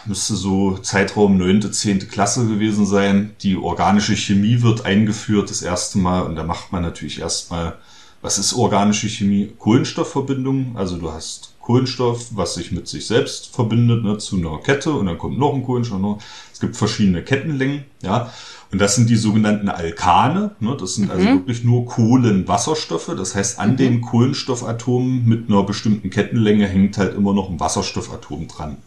[0.06, 2.08] müsste so Zeitraum 9., 10.
[2.08, 3.34] Klasse gewesen sein.
[3.42, 7.78] Die organische Chemie wird eingeführt das erste Mal und da macht man natürlich erstmal,
[8.22, 9.52] was ist organische Chemie?
[9.58, 10.76] Kohlenstoffverbindung.
[10.76, 15.06] Also du hast Kohlenstoff, was sich mit sich selbst verbindet, ne, zu einer Kette und
[15.06, 15.98] dann kommt noch ein Kohlenstoff.
[15.98, 16.18] Noch.
[16.52, 18.32] Es gibt verschiedene Kettenlängen, ja.
[18.72, 20.52] Und das sind die sogenannten Alkane.
[20.60, 20.76] Ne?
[20.78, 21.28] Das sind also mhm.
[21.28, 23.12] also wirklich nur Kohlenwasserstoffe.
[23.16, 23.76] Das heißt, an mhm.
[23.76, 28.78] den Kohlenstoffatomen mit einer bestimmten Kettenlänge hängt halt immer noch ein Wasserstoffatom dran.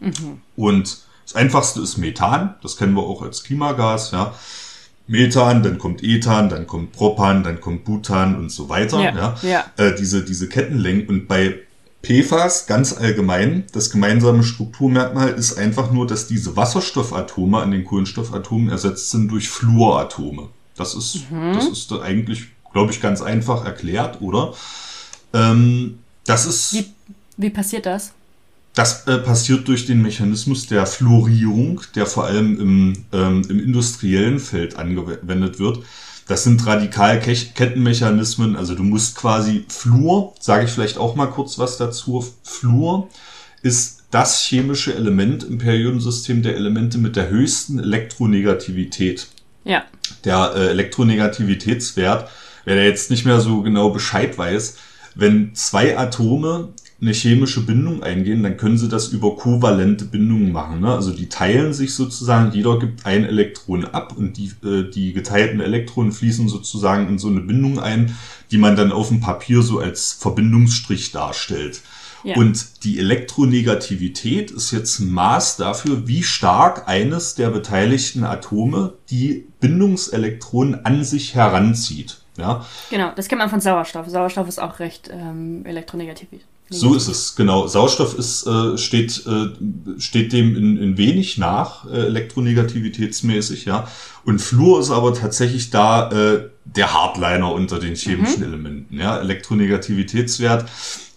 [0.00, 0.40] Mhm.
[0.56, 2.56] Und das einfachste ist Methan.
[2.62, 4.10] Das kennen wir auch als Klimagas.
[4.10, 4.34] Ja.
[5.06, 9.00] Methan, dann kommt Ethan, dann kommt Propan, dann kommt Butan und so weiter.
[9.00, 9.36] Ja, ja.
[9.42, 9.64] ja.
[9.76, 11.06] Äh, diese, diese Kettenlängen.
[11.08, 11.58] Und bei
[12.02, 18.70] PFAS ganz allgemein, das gemeinsame Strukturmerkmal ist einfach nur, dass diese Wasserstoffatome an den Kohlenstoffatomen
[18.70, 20.48] ersetzt sind durch Fluoratome.
[20.76, 21.54] Das ist, mhm.
[21.54, 24.54] das ist eigentlich, glaube ich, ganz einfach erklärt, oder?
[25.32, 26.74] Ähm, das ist.
[26.74, 26.86] Wie,
[27.36, 28.12] wie passiert das?
[28.74, 34.40] Das äh, passiert durch den Mechanismus der Fluorierung, der vor allem im, ähm, im industriellen
[34.40, 35.84] Feld angewendet wird.
[36.32, 38.56] Das sind Radikalkettenmechanismen.
[38.56, 42.24] Also du musst quasi Fluor, sage ich vielleicht auch mal kurz was dazu.
[42.42, 43.10] Fluor
[43.60, 49.28] ist das chemische Element im Periodensystem der Elemente mit der höchsten Elektronegativität.
[49.64, 49.84] Ja.
[50.24, 52.30] Der äh, Elektronegativitätswert,
[52.64, 54.78] wer da jetzt nicht mehr so genau Bescheid weiß,
[55.14, 56.70] wenn zwei Atome
[57.02, 60.80] eine chemische Bindung eingehen, dann können sie das über kovalente Bindungen machen.
[60.80, 60.94] Ne?
[60.94, 65.60] Also die teilen sich sozusagen, jeder gibt ein Elektron ab und die, äh, die geteilten
[65.60, 68.16] Elektronen fließen sozusagen in so eine Bindung ein,
[68.52, 71.80] die man dann auf dem Papier so als Verbindungsstrich darstellt.
[72.22, 72.36] Ja.
[72.36, 79.48] Und die Elektronegativität ist jetzt ein Maß dafür, wie stark eines der beteiligten Atome die
[79.58, 82.20] Bindungselektronen an sich heranzieht.
[82.36, 82.64] Ja?
[82.90, 84.08] Genau, das kennt man von Sauerstoff.
[84.08, 86.28] Sauerstoff ist auch recht ähm, elektronegativ.
[86.72, 87.66] So ist es, genau.
[87.66, 93.88] Sauerstoff ist, äh, steht, äh, steht dem in, in wenig nach, äh, elektronegativitätsmäßig, ja.
[94.24, 98.46] Und Fluor ist aber tatsächlich da äh, der Hardliner unter den chemischen mhm.
[98.46, 100.68] Elementen, ja, Elektronegativitätswert.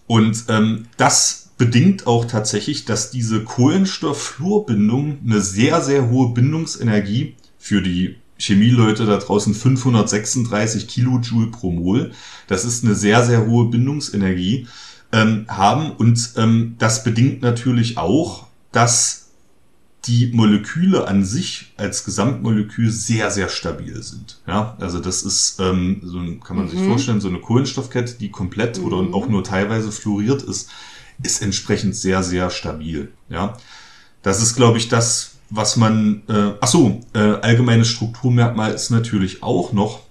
[0.07, 7.81] Und ähm, das bedingt auch tatsächlich, dass diese Kohlenstoff-Fluorbindung eine sehr, sehr hohe Bindungsenergie für
[7.81, 12.11] die Chemieleute da draußen 536 Kilojoule pro Mol.
[12.47, 14.67] Das ist eine sehr, sehr hohe Bindungsenergie
[15.15, 15.91] ähm, haben.
[15.91, 19.29] Und ähm, das bedingt natürlich auch, dass
[20.05, 24.39] die Moleküle an sich als Gesamtmolekül sehr, sehr stabil sind.
[24.45, 26.69] Ja, also das ist, ähm, so kann man mhm.
[26.69, 28.85] sich vorstellen, so eine Kohlenstoffkette, die komplett mhm.
[28.85, 30.69] oder auch nur teilweise fluoriert ist,
[31.23, 33.11] ist entsprechend sehr, sehr stabil.
[33.29, 33.57] Ja,
[34.21, 39.41] das ist, glaube ich, das, was man, äh, ach so, äh, allgemeines Strukturmerkmal ist natürlich
[39.41, 40.01] auch noch,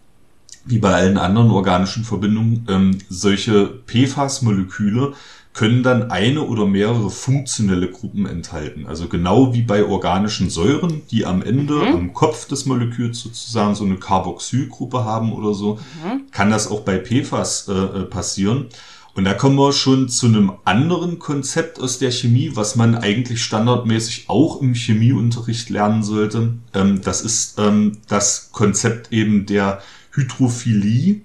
[0.64, 5.14] wie bei allen anderen organischen Verbindungen, ähm, solche PFAS-Moleküle
[5.54, 8.86] können dann eine oder mehrere funktionelle Gruppen enthalten.
[8.86, 11.94] Also genau wie bei organischen Säuren, die am Ende, mhm.
[11.94, 16.22] am Kopf des Moleküls sozusagen so eine Carboxylgruppe haben oder so, mhm.
[16.32, 18.66] kann das auch bei PFAS äh, äh, passieren.
[19.14, 23.44] Und da kommen wir schon zu einem anderen Konzept aus der Chemie, was man eigentlich
[23.44, 26.54] standardmäßig auch im Chemieunterricht lernen sollte.
[26.74, 29.80] Ähm, das ist ähm, das Konzept eben der
[30.14, 31.22] Hydrophilie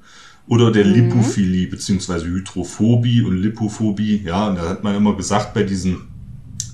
[0.47, 0.93] oder der mhm.
[0.93, 4.23] Lipophilie, beziehungsweise Hydrophobie und Lipophobie.
[4.25, 6.07] Ja, und da hat man immer gesagt, bei diesen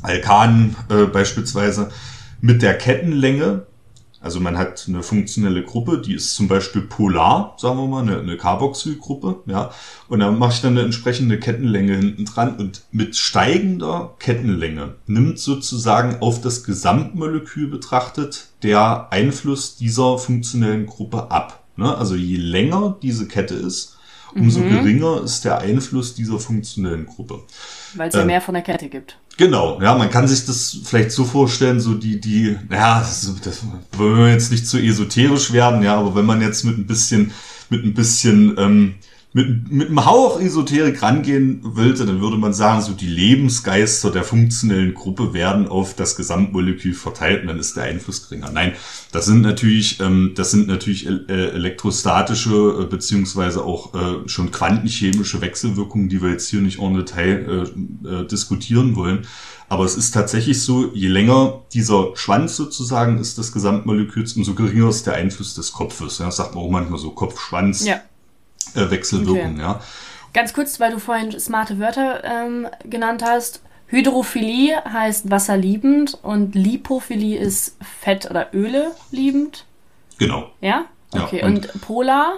[0.02, 1.90] Alkanen äh, beispielsweise,
[2.42, 3.66] mit der Kettenlänge,
[4.22, 8.20] also man hat eine funktionelle Gruppe, die ist zum Beispiel polar, sagen wir mal, eine,
[8.20, 9.72] eine Carboxylgruppe, ja,
[10.08, 15.40] und dann mache ich dann eine entsprechende Kettenlänge hinten dran und mit steigender Kettenlänge nimmt
[15.40, 21.65] sozusagen auf das Gesamtmolekül betrachtet der Einfluss dieser funktionellen Gruppe ab.
[21.78, 21.96] Ne?
[21.96, 23.98] Also je länger diese Kette ist,
[24.34, 24.70] umso mhm.
[24.70, 27.44] geringer ist der Einfluss dieser funktionellen Gruppe.
[27.94, 29.18] Weil es ja ähm, mehr von der Kette gibt.
[29.38, 33.64] Genau, ja, man kann sich das vielleicht so vorstellen, so die, die, ja, das, das
[33.92, 37.32] wollen wir jetzt nicht zu esoterisch werden, ja, aber wenn man jetzt mit ein bisschen,
[37.70, 38.96] mit ein bisschen ähm,
[39.36, 44.24] mit, mit einem Hauch Esoterik rangehen wollte, dann würde man sagen, so die Lebensgeister der
[44.24, 48.50] funktionellen Gruppe werden auf das Gesamtmolekül verteilt und dann ist der Einfluss geringer.
[48.54, 48.72] Nein,
[49.12, 55.42] das sind natürlich, ähm, das sind natürlich äh, elektrostatische äh, beziehungsweise auch äh, schon quantenchemische
[55.42, 57.68] Wechselwirkungen, die wir jetzt hier nicht en Detail
[58.06, 59.28] äh, äh, diskutieren wollen.
[59.68, 64.88] Aber es ist tatsächlich so, je länger dieser Schwanz sozusagen ist des Gesamtmoleküls, umso geringer
[64.88, 66.20] ist der Einfluss des Kopfes.
[66.20, 67.86] Ja, das sagt man auch manchmal so Kopf-Schwanz.
[67.86, 68.00] Ja
[68.76, 69.62] äh, Wechselwirkung, okay.
[69.62, 69.82] ja.
[70.34, 73.62] Ganz kurz, weil du vorhin smarte Wörter ähm, genannt hast.
[73.88, 79.66] Hydrophilie heißt wasserliebend und Lipophilie ist Fett- oder Öle liebend.
[80.18, 80.52] Genau.
[80.60, 80.86] Ja?
[81.12, 81.40] Okay.
[81.40, 82.34] Ja, und, und, Polar?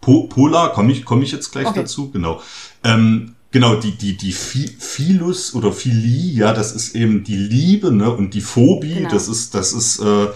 [0.00, 1.80] Po Polar, komme ich, komm ich jetzt gleich okay.
[1.80, 2.42] dazu, genau.
[2.82, 8.10] Ähm, genau, die, die, die Philus oder Philie, ja, das ist eben die Liebe, ne?
[8.10, 9.08] Und die Phobie, genau.
[9.08, 10.26] das ist, das ist äh,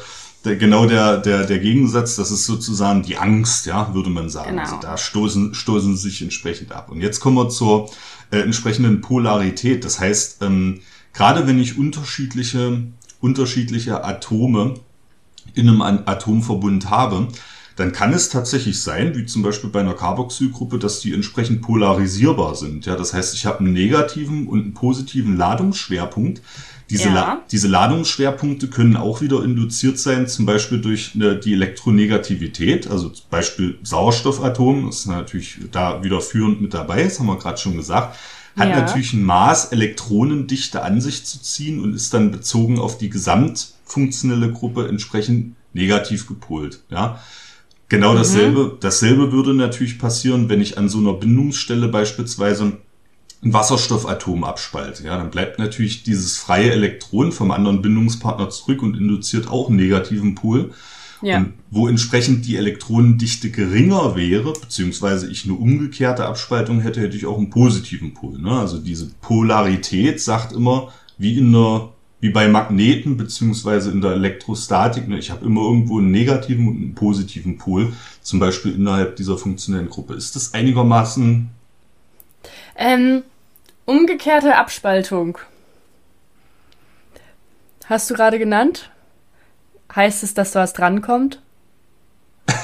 [0.48, 4.50] der, genau der, der, der Gegensatz, das ist sozusagen die Angst, ja, würde man sagen.
[4.50, 4.62] Genau.
[4.62, 6.90] Also da stoßen, stoßen sie sich entsprechend ab.
[6.90, 7.90] Und jetzt kommen wir zur
[8.30, 9.84] äh, entsprechenden Polarität.
[9.84, 10.80] Das heißt, ähm,
[11.12, 12.82] gerade wenn ich unterschiedliche,
[13.20, 14.74] unterschiedliche Atome
[15.54, 17.28] in einem Atomverbund habe,
[17.76, 22.56] dann kann es tatsächlich sein, wie zum Beispiel bei einer Carboxylgruppe, dass die entsprechend polarisierbar
[22.56, 22.86] sind.
[22.86, 26.42] Ja, das heißt, ich habe einen negativen und einen positiven Ladungsschwerpunkt.
[26.90, 27.14] Diese, ja.
[27.14, 33.10] La diese Ladungsschwerpunkte können auch wieder induziert sein, zum Beispiel durch eine, die Elektronegativität, also
[33.10, 37.76] zum Beispiel Sauerstoffatom, ist natürlich da wieder führend mit dabei, das haben wir gerade schon
[37.76, 38.16] gesagt,
[38.56, 38.80] hat ja.
[38.80, 44.52] natürlich ein Maß, Elektronendichte an sich zu ziehen und ist dann bezogen auf die gesamtfunktionelle
[44.52, 46.80] Gruppe entsprechend negativ gepolt.
[46.90, 47.20] Ja.
[47.88, 48.16] Genau mhm.
[48.16, 52.78] dasselbe, dasselbe würde natürlich passieren, wenn ich an so einer Bindungsstelle beispielsweise
[53.42, 55.04] ein Wasserstoffatom abspaltet.
[55.04, 59.76] Ja, dann bleibt natürlich dieses freie Elektron vom anderen Bindungspartner zurück und induziert auch einen
[59.76, 60.72] negativen Pol.
[61.22, 61.38] Ja.
[61.38, 67.26] Und wo entsprechend die Elektronendichte geringer wäre, beziehungsweise ich eine umgekehrte Abspaltung hätte, hätte ich
[67.26, 68.38] auch einen positiven Pol.
[68.38, 68.50] Ne?
[68.50, 75.08] Also diese Polarität sagt immer, wie in einer, wie bei Magneten, beziehungsweise in der Elektrostatik,
[75.08, 75.18] ne?
[75.18, 79.90] ich habe immer irgendwo einen negativen und einen positiven Pol, zum Beispiel innerhalb dieser funktionellen
[79.90, 80.14] Gruppe.
[80.14, 81.50] Ist das einigermaßen
[82.78, 83.24] ähm,
[83.84, 85.38] umgekehrte Abspaltung.
[87.86, 88.90] Hast du gerade genannt?
[89.94, 91.40] Heißt es, dass da was drankommt?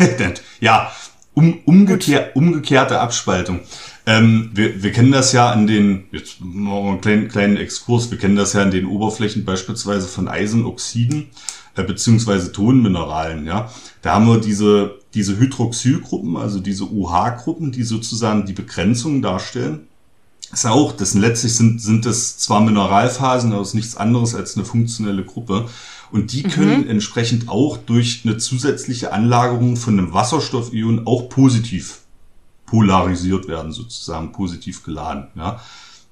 [0.61, 0.93] ja,
[1.35, 3.61] um, umgekehr, umgekehrte Abspaltung.
[4.07, 8.11] Ähm, wir, wir kennen das ja an den, jetzt machen wir einen kleinen, kleinen Exkurs,
[8.11, 11.31] wir kennen das ja an den Oberflächen beispielsweise von Eisenoxiden
[11.75, 13.47] äh, beziehungsweise Tonmineralen.
[13.47, 19.89] Ja, Da haben wir diese, diese Hydroxylgruppen, also diese OH-Gruppen, die sozusagen die Begrenzung darstellen
[20.55, 24.57] ist auch, das letztlich sind, sind das zwar Mineralphasen, aber es ist nichts anderes als
[24.57, 25.67] eine funktionelle Gruppe.
[26.11, 26.91] Und die können mhm.
[26.91, 32.03] entsprechend auch durch eine zusätzliche Anlagerung von einem Wasserstoffion auch positiv
[32.67, 35.29] polarisiert werden, sozusagen positiv geladen.
[35.35, 35.61] Ja.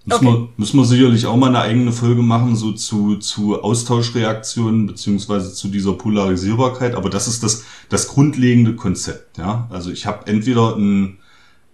[0.05, 0.38] Müssen, okay.
[0.38, 5.55] wir, müssen wir sicherlich auch mal eine eigene Folge machen, so zu, zu Austauschreaktionen beziehungsweise
[5.55, 6.97] zu dieser Polarisierbarkeit.
[6.97, 9.38] Aber das ist das, das grundlegende Konzept.
[9.38, 9.68] Ja.
[9.70, 11.18] Also ich habe entweder ein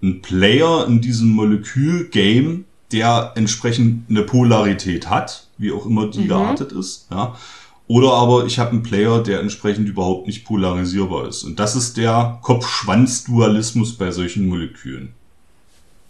[0.03, 6.29] ein Player in diesem Molekül-Game, der entsprechend eine Polarität hat, wie auch immer die mhm.
[6.29, 7.37] geartet ist, ja.
[7.87, 11.43] Oder aber ich habe einen Player, der entsprechend überhaupt nicht polarisierbar ist.
[11.43, 15.15] Und das ist der Kopf-Schwanz-Dualismus bei solchen Molekülen.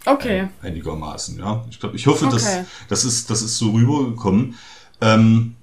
[0.05, 0.49] Okay.
[0.61, 1.65] einigermaßen, ja.
[1.69, 2.33] Ich glaube, ich hoffe, okay.
[2.33, 4.55] dass das ist, das ist so rübergekommen.
[4.99, 5.55] Ähm,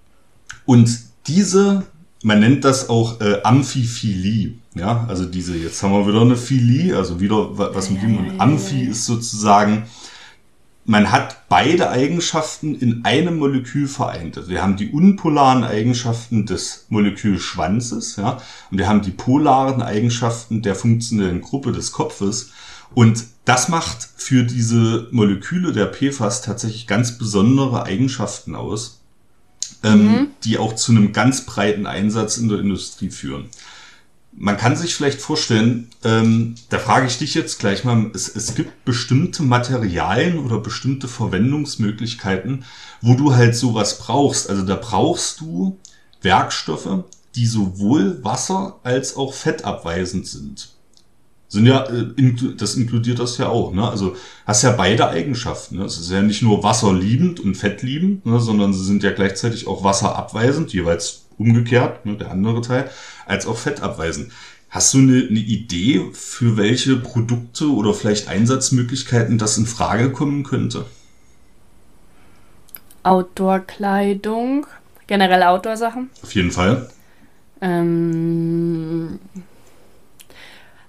[0.64, 1.87] und diese
[2.27, 4.55] man nennt das auch äh, Amphiphilie.
[4.77, 8.18] Ja, also diese, jetzt haben wir wieder eine Philie, also wieder was mit dem.
[8.18, 9.85] Und Amphi ist sozusagen,
[10.85, 14.37] man hat beide Eigenschaften in einem Molekül vereint.
[14.37, 18.39] Also wir haben die unpolaren Eigenschaften des Molekülschwanzes, ja,
[18.70, 22.51] und wir haben die polaren Eigenschaften der funktionellen Gruppe des Kopfes.
[22.95, 29.01] Und das macht für diese Moleküle der PFAS tatsächlich ganz besondere Eigenschaften aus
[29.83, 30.27] ähm, mhm.
[30.45, 33.47] die auch zu einem ganz breiten Einsatz in der Industrie führen.
[34.39, 38.55] Man kann sich vielleicht vorstellen, ähm, da frage ich dich jetzt gleich mal, es, es
[38.55, 42.64] gibt bestimmte Materialien oder bestimmte Verwendungsmöglichkeiten,
[43.01, 44.51] wo du halt sowas brauchst.
[44.51, 45.78] Also da brauchst du
[46.20, 50.68] Werkstoffe, die sowohl wasser- als auch fettabweisend sind.
[51.49, 52.12] Sind ja, äh,
[52.57, 53.89] das inkludiert das ja auch, ne?
[53.89, 54.16] Also
[54.47, 55.78] hast ja beide Eigenschaften.
[55.78, 55.84] Ne?
[55.84, 58.41] Es ist ja nicht nur wasserliebend und fettliebend, ne?
[58.41, 62.16] sondern sie sind ja gleichzeitig auch wasserabweisend, jeweils umgekehrt, ne?
[62.16, 62.91] der andere Teil,
[63.26, 64.32] als auch fettabweisend.
[64.68, 70.43] Hast du eine, eine Idee, für welche Produkte oder vielleicht Einsatzmöglichkeiten das in Frage kommen
[70.43, 70.87] könnte?
[73.05, 74.66] Outdoor-Kleidung,
[75.07, 76.11] generell Outdoor-Sachen.
[76.22, 76.91] Auf jeden Fall.
[77.61, 79.20] Ähm,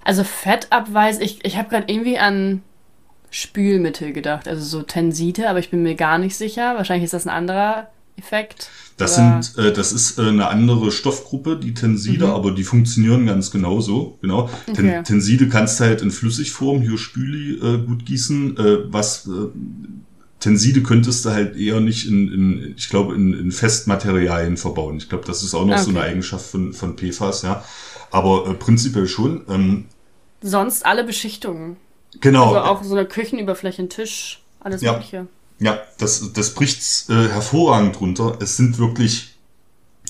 [0.03, 2.63] also Fettabweis, ich, ich habe gerade irgendwie an
[3.29, 6.75] Spülmittel gedacht, also so Tensite, aber ich bin mir gar nicht sicher.
[6.75, 8.69] Wahrscheinlich ist das ein anderer Effekt.
[8.97, 9.41] Das oder?
[9.41, 12.31] sind, äh, das ist äh, eine andere Stoffgruppe, die Tenside, mhm.
[12.31, 14.17] aber die funktionieren ganz genauso.
[14.21, 14.49] Genau.
[14.67, 15.03] Okay.
[15.03, 18.57] Tenside kannst du halt in Flüssigform, hier Spüli, äh, gut gießen.
[18.57, 19.49] Äh, was äh,
[20.39, 24.97] Tenside könntest du halt eher nicht in, in ich glaube, in, in Festmaterialien verbauen.
[24.97, 25.83] Ich glaube, das ist auch noch okay.
[25.83, 27.63] so eine Eigenschaft von, von PFAS, ja.
[28.11, 29.41] Aber äh, prinzipiell schon.
[29.47, 29.85] Ähm,
[30.41, 31.77] Sonst alle Beschichtungen.
[32.19, 32.53] Genau.
[32.53, 34.93] Also auch so eine Küchenüberfläche, ein Tisch, alles ja.
[34.93, 35.27] Mögliche.
[35.59, 38.37] Ja, das, das bricht äh, hervorragend runter.
[38.39, 39.35] Es sind wirklich,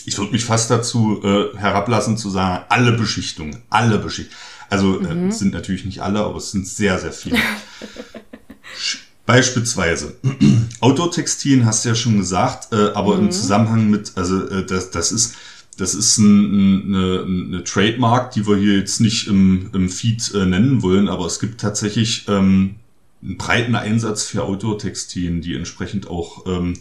[0.06, 4.38] ich würde mich fast dazu äh, herablassen zu sagen, alle Beschichtungen, alle Beschichtungen.
[4.70, 5.30] Also äh, mhm.
[5.30, 7.40] äh, sind natürlich nicht alle, aber es sind sehr, sehr viele.
[9.26, 10.16] Beispielsweise
[10.82, 13.26] Outdoor-Textilien hast du ja schon gesagt, äh, aber mhm.
[13.26, 15.36] im Zusammenhang mit, also äh, das, das ist
[15.78, 20.46] das ist ein, eine, eine Trademark, die wir hier jetzt nicht im, im Feed äh,
[20.46, 22.76] nennen wollen, aber es gibt tatsächlich ähm,
[23.22, 26.74] einen breiten Einsatz für Outdoor-Textilien, die entsprechend auch ähm,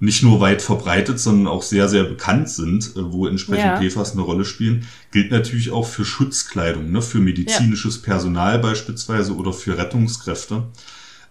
[0.00, 3.80] nicht nur weit verbreitet, sondern auch sehr, sehr bekannt sind, äh, wo entsprechend ja.
[3.80, 4.86] PFAS eine Rolle spielen.
[5.10, 8.02] Gilt natürlich auch für Schutzkleidung, ne, für medizinisches ja.
[8.02, 10.64] Personal beispielsweise oder für Rettungskräfte.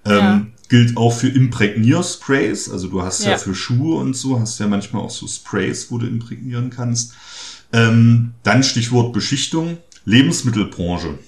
[0.06, 0.46] Ähm, ja.
[0.70, 2.70] Gilt auch für Imprägniersprays.
[2.70, 3.38] Also du hast ja.
[3.38, 7.14] für Schuhe und so, hast ja manchmal auch so Sprays, wo du imprägnieren kannst.
[7.72, 9.78] Ähm, dann Stichwort Beschichtung.
[10.04, 11.20] Lebensmittelbranche.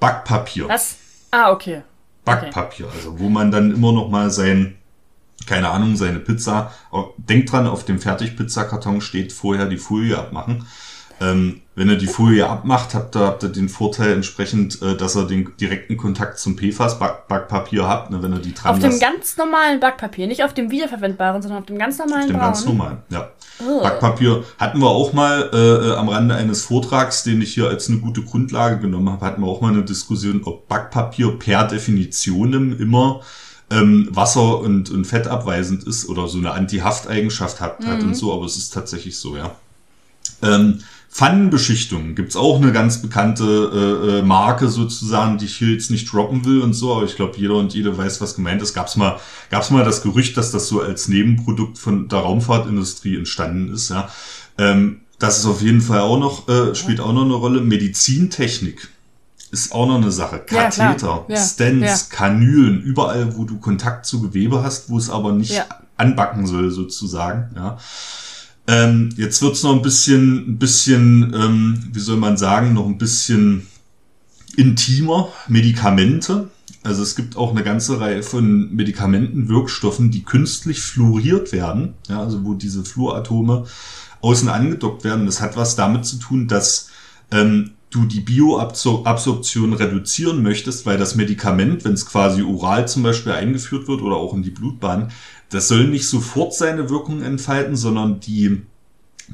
[0.00, 0.68] Backpapier.
[0.68, 0.96] Was?
[1.30, 1.82] Ah, okay.
[2.26, 2.94] Backpapier, okay.
[2.96, 4.76] also wo man dann immer noch mal sein,
[5.46, 6.72] keine Ahnung, seine Pizza,
[7.16, 10.66] denkt dran, auf dem Fertigpizzakarton steht vorher die Folie abmachen.
[11.20, 15.14] Ähm, wenn er die Folie abmacht, habt ihr, habt ihr den Vorteil entsprechend, äh, dass
[15.14, 19.36] er den direkten Kontakt zum PFAS-Backpapier habt, ne, wenn er die dran Auf dem ganz
[19.36, 22.46] normalen Backpapier, nicht auf dem wiederverwendbaren, sondern auf dem ganz normalen Auf dem Braun.
[22.46, 23.30] ganz normalen, ja.
[23.66, 23.82] Oh.
[23.82, 27.88] Backpapier hatten wir auch mal äh, äh, am Rande eines Vortrags, den ich hier als
[27.88, 32.78] eine gute Grundlage genommen habe, hatten wir auch mal eine Diskussion, ob Backpapier per Definition
[32.78, 33.22] immer
[33.70, 37.86] ähm, wasser- und, und fettabweisend ist oder so eine Anti-Haft-Eigenschaft hat, mhm.
[37.86, 39.56] hat und so, aber es ist tatsächlich so, ja.
[40.42, 40.80] Ähm,
[41.16, 43.44] Pfannenbeschichtung gibt's auch eine ganz bekannte
[44.04, 47.16] äh, äh, Marke sozusagen, die ich hier jetzt nicht droppen will und so, aber ich
[47.16, 48.74] glaube, jeder und jede weiß, was gemeint ist.
[48.74, 53.72] Gab's mal, gab's mal das Gerücht, dass das so als Nebenprodukt von der Raumfahrtindustrie entstanden
[53.72, 54.10] ist, ja.
[54.58, 57.62] Ähm, das ist auf jeden Fall auch noch, äh, spielt auch noch eine Rolle.
[57.62, 58.90] Medizintechnik
[59.50, 60.40] ist auch noch eine Sache.
[60.40, 62.14] Katheter, ja, ja, Stents, ja.
[62.14, 65.64] Kanülen, überall, wo du Kontakt zu Gewebe hast, wo es aber nicht
[65.96, 67.78] anbacken soll, sozusagen, ja.
[68.68, 72.98] Ähm, jetzt wird's noch ein bisschen, ein bisschen, ähm, wie soll man sagen, noch ein
[72.98, 73.66] bisschen
[74.56, 75.28] intimer.
[75.48, 76.50] Medikamente.
[76.82, 81.94] Also es gibt auch eine ganze Reihe von Medikamenten, Wirkstoffen, die künstlich fluoriert werden.
[82.08, 83.66] Ja, also wo diese Fluoratome
[84.20, 85.26] außen angedockt werden.
[85.26, 86.90] Das hat was damit zu tun, dass
[87.32, 93.32] ähm, du die Bioabsorption reduzieren möchtest, weil das Medikament, wenn es quasi oral zum Beispiel
[93.32, 95.10] eingeführt wird oder auch in die Blutbahn,
[95.50, 98.62] das soll nicht sofort seine Wirkung entfalten, sondern die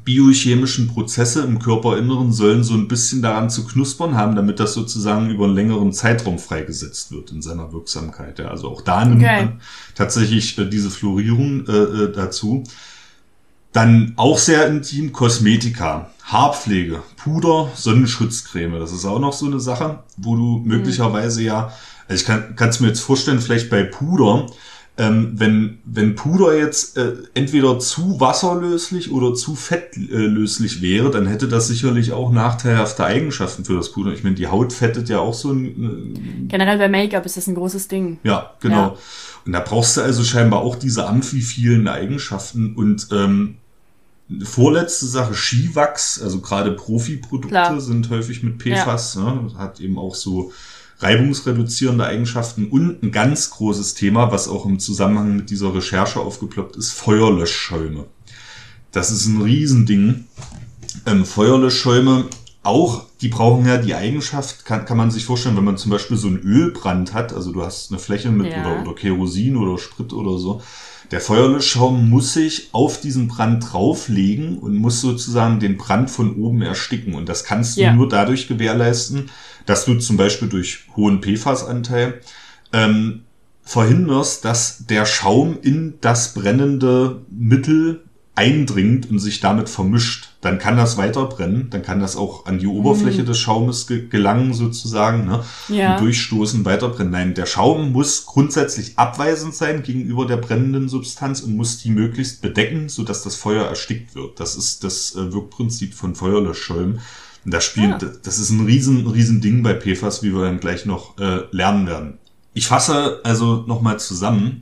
[0.03, 5.29] biochemischen Prozesse im Körperinneren sollen so ein bisschen daran zu knuspern haben, damit das sozusagen
[5.29, 8.39] über einen längeren Zeitraum freigesetzt wird in seiner Wirksamkeit.
[8.39, 9.45] Ja, also auch da nimmt okay.
[9.45, 9.61] man
[9.95, 12.63] tatsächlich äh, diese Fluorierung äh, äh, dazu.
[13.71, 18.79] Dann auch sehr intim Kosmetika, Haarpflege, Puder, Sonnenschutzcreme.
[18.79, 20.67] Das ist auch noch so eine Sache, wo du mhm.
[20.67, 21.71] möglicherweise ja,
[22.07, 24.47] also ich kann es mir jetzt vorstellen, vielleicht bei Puder,
[24.95, 31.47] ähm, wenn, wenn Puder jetzt äh, entweder zu wasserlöslich oder zu fettlöslich wäre, dann hätte
[31.47, 34.13] das sicherlich auch nachteilhafte Eigenschaften für das Puder.
[34.13, 35.65] Ich meine, die Haut fettet ja auch so ein.
[35.65, 38.19] Äh, Generell bei Make-up ist das ein großes Ding.
[38.23, 38.75] Ja, genau.
[38.75, 38.95] Ja.
[39.45, 43.55] Und da brauchst du also scheinbar auch diese amphiphilen Eigenschaften und ähm,
[44.41, 49.33] Vorletzte Sache, Skiwachs, also gerade Profi-Produkte sind häufig mit PFAS, ja.
[49.33, 49.51] ne?
[49.57, 50.53] hat eben auch so
[51.03, 56.75] reibungsreduzierende Eigenschaften und ein ganz großes Thema, was auch im Zusammenhang mit dieser Recherche aufgeploppt
[56.75, 58.05] ist, Feuerlöschschäume.
[58.91, 60.25] Das ist ein Riesending.
[61.05, 62.25] Ähm, Feuerlöschschäume
[62.63, 66.15] auch, die brauchen ja die Eigenschaft, kann, kann man sich vorstellen, wenn man zum Beispiel
[66.15, 68.61] so einen Ölbrand hat, also du hast eine Fläche mit ja.
[68.61, 70.61] oder, oder Kerosin oder Sprit oder so,
[71.11, 76.61] der Feuerlöschschaum muss sich auf diesen Brand drauflegen und muss sozusagen den Brand von oben
[76.61, 77.13] ersticken.
[77.13, 77.93] Und das kannst du ja.
[77.93, 79.29] nur dadurch gewährleisten,
[79.65, 82.21] dass du zum Beispiel durch hohen PFAS-Anteil
[82.71, 83.23] ähm,
[83.63, 88.03] verhinderst, dass der Schaum in das brennende Mittel
[88.35, 90.29] eindringt und sich damit vermischt.
[90.41, 93.27] dann kann das weiter brennen, dann kann das auch an die Oberfläche mhm.
[93.27, 95.43] des Schaumes ge gelangen sozusagen, ne?
[95.69, 95.93] Ja.
[95.93, 97.11] Und durchstoßen, weiter brennen.
[97.11, 102.41] Nein, der Schaum muss grundsätzlich abweisend sein gegenüber der brennenden Substanz und muss die möglichst
[102.41, 104.39] bedecken, sodass das Feuer erstickt wird.
[104.39, 106.99] Das ist das äh, Wirkprinzip von Feuerlöschschäumen.
[107.45, 108.11] Und das spielt, ja.
[108.23, 111.87] das ist ein riesen, riesen Ding bei PFAS, wie wir dann gleich noch äh, lernen
[111.87, 112.17] werden.
[112.53, 114.61] Ich fasse also nochmal zusammen.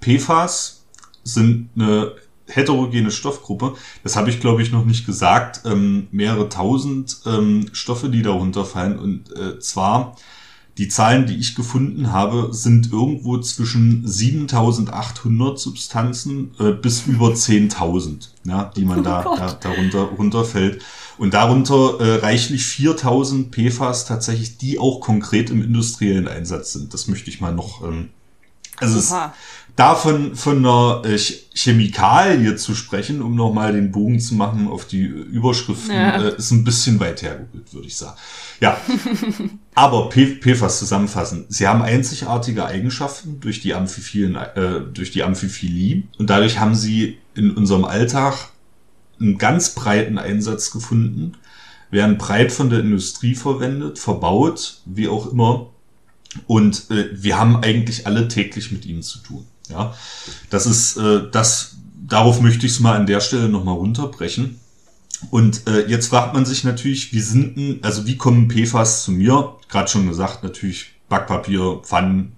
[0.00, 0.84] PFAS
[1.24, 2.12] sind eine
[2.46, 3.74] heterogene Stoffgruppe.
[4.02, 5.62] Das habe ich, glaube ich, noch nicht gesagt.
[5.64, 8.98] Ähm, mehrere tausend ähm, Stoffe, die darunter fallen.
[8.98, 10.16] Und äh, zwar
[10.78, 18.28] die Zahlen, die ich gefunden habe, sind irgendwo zwischen 7800 Substanzen äh, bis über 10.000,
[18.44, 20.82] ja, die man oh da, da darunter runterfällt.
[21.16, 26.92] Und darunter äh, reichlich 4000 PFAS tatsächlich, die auch konkret im industriellen Einsatz sind.
[26.92, 27.84] Das möchte ich mal noch.
[27.84, 28.10] Ähm,
[28.78, 29.14] also es,
[29.76, 35.02] davon von einer äh, Chemikalie zu sprechen, um nochmal den Bogen zu machen auf die
[35.02, 36.22] Überschriften, ja.
[36.22, 38.16] äh, ist ein bisschen weit hergeholt, würde ich sagen.
[38.60, 38.80] Ja,
[39.74, 41.46] aber PFAS zusammenfassen.
[41.48, 47.18] Sie haben einzigartige Eigenschaften durch die, Amphiphilen, äh, durch die Amphiphilie und dadurch haben sie
[47.34, 48.50] in unserem Alltag
[49.20, 51.32] einen ganz breiten Einsatz gefunden,
[51.90, 55.70] werden breit von der Industrie verwendet, verbaut, wie auch immer.
[56.46, 59.46] Und äh, wir haben eigentlich alle täglich mit ihnen zu tun.
[59.68, 59.94] Ja,
[60.50, 61.76] das ist äh, das.
[62.06, 64.60] Darauf möchte ich es mal an der Stelle nochmal runterbrechen.
[65.30, 69.12] Und äh, jetzt fragt man sich natürlich, wie sind denn, also wie kommen PFAS zu
[69.12, 69.56] mir?
[69.68, 72.32] Gerade schon gesagt, natürlich Backpapier, Pfannen,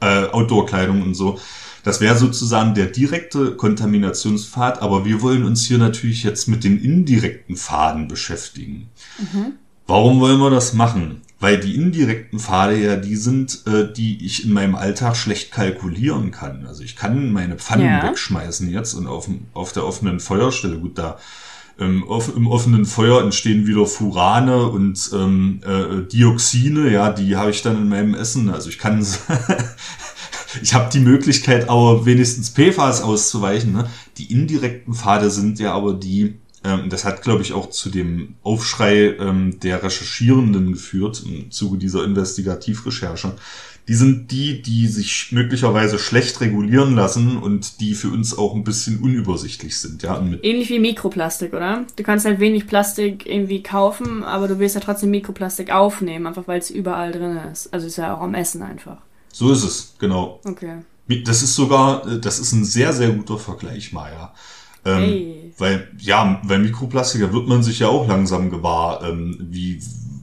[0.00, 1.40] äh, Outdoor-Kleidung und so.
[1.84, 6.80] Das wäre sozusagen der direkte Kontaminationspfad, aber wir wollen uns hier natürlich jetzt mit den
[6.80, 8.88] indirekten Pfaden beschäftigen.
[9.18, 9.54] Mhm.
[9.86, 11.22] Warum wollen wir das machen?
[11.42, 16.30] Weil die indirekten Pfade ja die sind, äh, die ich in meinem Alltag schlecht kalkulieren
[16.30, 16.66] kann.
[16.68, 18.04] Also ich kann meine Pfannen ja.
[18.04, 21.18] wegschmeißen jetzt und auf, auf der offenen Feuerstelle, gut, da
[21.80, 27.50] ähm, auf, im offenen Feuer entstehen wieder Furane und ähm, äh, Dioxine, ja, die habe
[27.50, 28.48] ich dann in meinem Essen.
[28.48, 29.04] Also ich kann
[30.62, 33.72] ich habe die Möglichkeit, aber wenigstens PFAS auszuweichen.
[33.72, 33.88] Ne?
[34.18, 38.34] Die indirekten Pfade sind ja aber die, ähm, das hat, glaube ich, auch zu dem
[38.42, 43.34] Aufschrei ähm, der Recherchierenden geführt im Zuge dieser Investigativrecherche.
[43.88, 48.62] Die sind die, die sich möglicherweise schlecht regulieren lassen und die für uns auch ein
[48.62, 50.04] bisschen unübersichtlich sind.
[50.04, 51.84] Ja, Ähnlich wie Mikroplastik, oder?
[51.96, 56.46] Du kannst halt wenig Plastik irgendwie kaufen, aber du willst ja trotzdem Mikroplastik aufnehmen, einfach
[56.46, 57.74] weil es überall drin ist.
[57.74, 58.98] Also ist ja auch am Essen einfach.
[59.32, 60.40] So ist es, genau.
[60.44, 60.82] Okay.
[61.24, 64.32] Das ist sogar, äh, das ist ein sehr, sehr guter Vergleich, Maya.
[64.84, 65.54] Ähm, hey.
[65.58, 69.80] Weil, ja, weil Mikroplastiker wird man sich ja auch langsam gewahr, ähm, wie,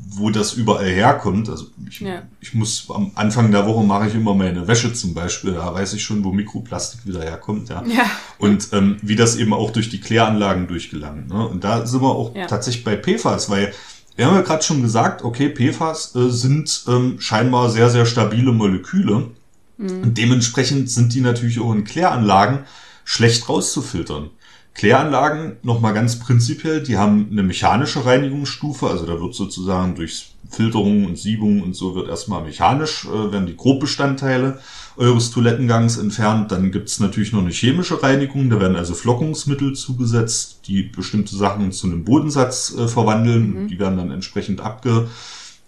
[0.10, 1.50] wo das überall herkommt.
[1.50, 2.24] Also ich, ja.
[2.42, 5.94] ich muss am Anfang der Woche mache ich immer meine Wäsche zum Beispiel, da weiß
[5.94, 7.84] ich schon, wo Mikroplastik wieder herkommt, ja.
[7.86, 8.06] ja.
[8.38, 11.30] Und ähm, wie das eben auch durch die Kläranlagen durchgelangt.
[11.30, 11.48] Ne?
[11.48, 12.48] Und da sind wir auch ja.
[12.48, 13.74] tatsächlich bei PFAS, weil
[14.16, 18.52] wir haben ja gerade schon gesagt, okay, PFAS äh, sind ähm, scheinbar sehr, sehr stabile
[18.52, 19.30] Moleküle.
[19.78, 20.04] Mhm.
[20.04, 22.66] Und dementsprechend sind die natürlich auch in Kläranlagen
[23.06, 24.30] schlecht rauszufiltern.
[24.74, 31.06] Kläranlagen, nochmal ganz prinzipiell, die haben eine mechanische Reinigungsstufe, also da wird sozusagen durch Filterung
[31.06, 34.60] und Siebung und so wird erstmal mechanisch, äh, werden die Grobbestandteile
[34.98, 36.52] eures Toilettengangs entfernt.
[36.52, 41.72] Dann gibt's natürlich noch eine chemische Reinigung, da werden also Flockungsmittel zugesetzt, die bestimmte Sachen
[41.72, 43.64] zu einem Bodensatz äh, verwandeln.
[43.64, 43.68] Mhm.
[43.68, 45.08] Die werden dann entsprechend abge,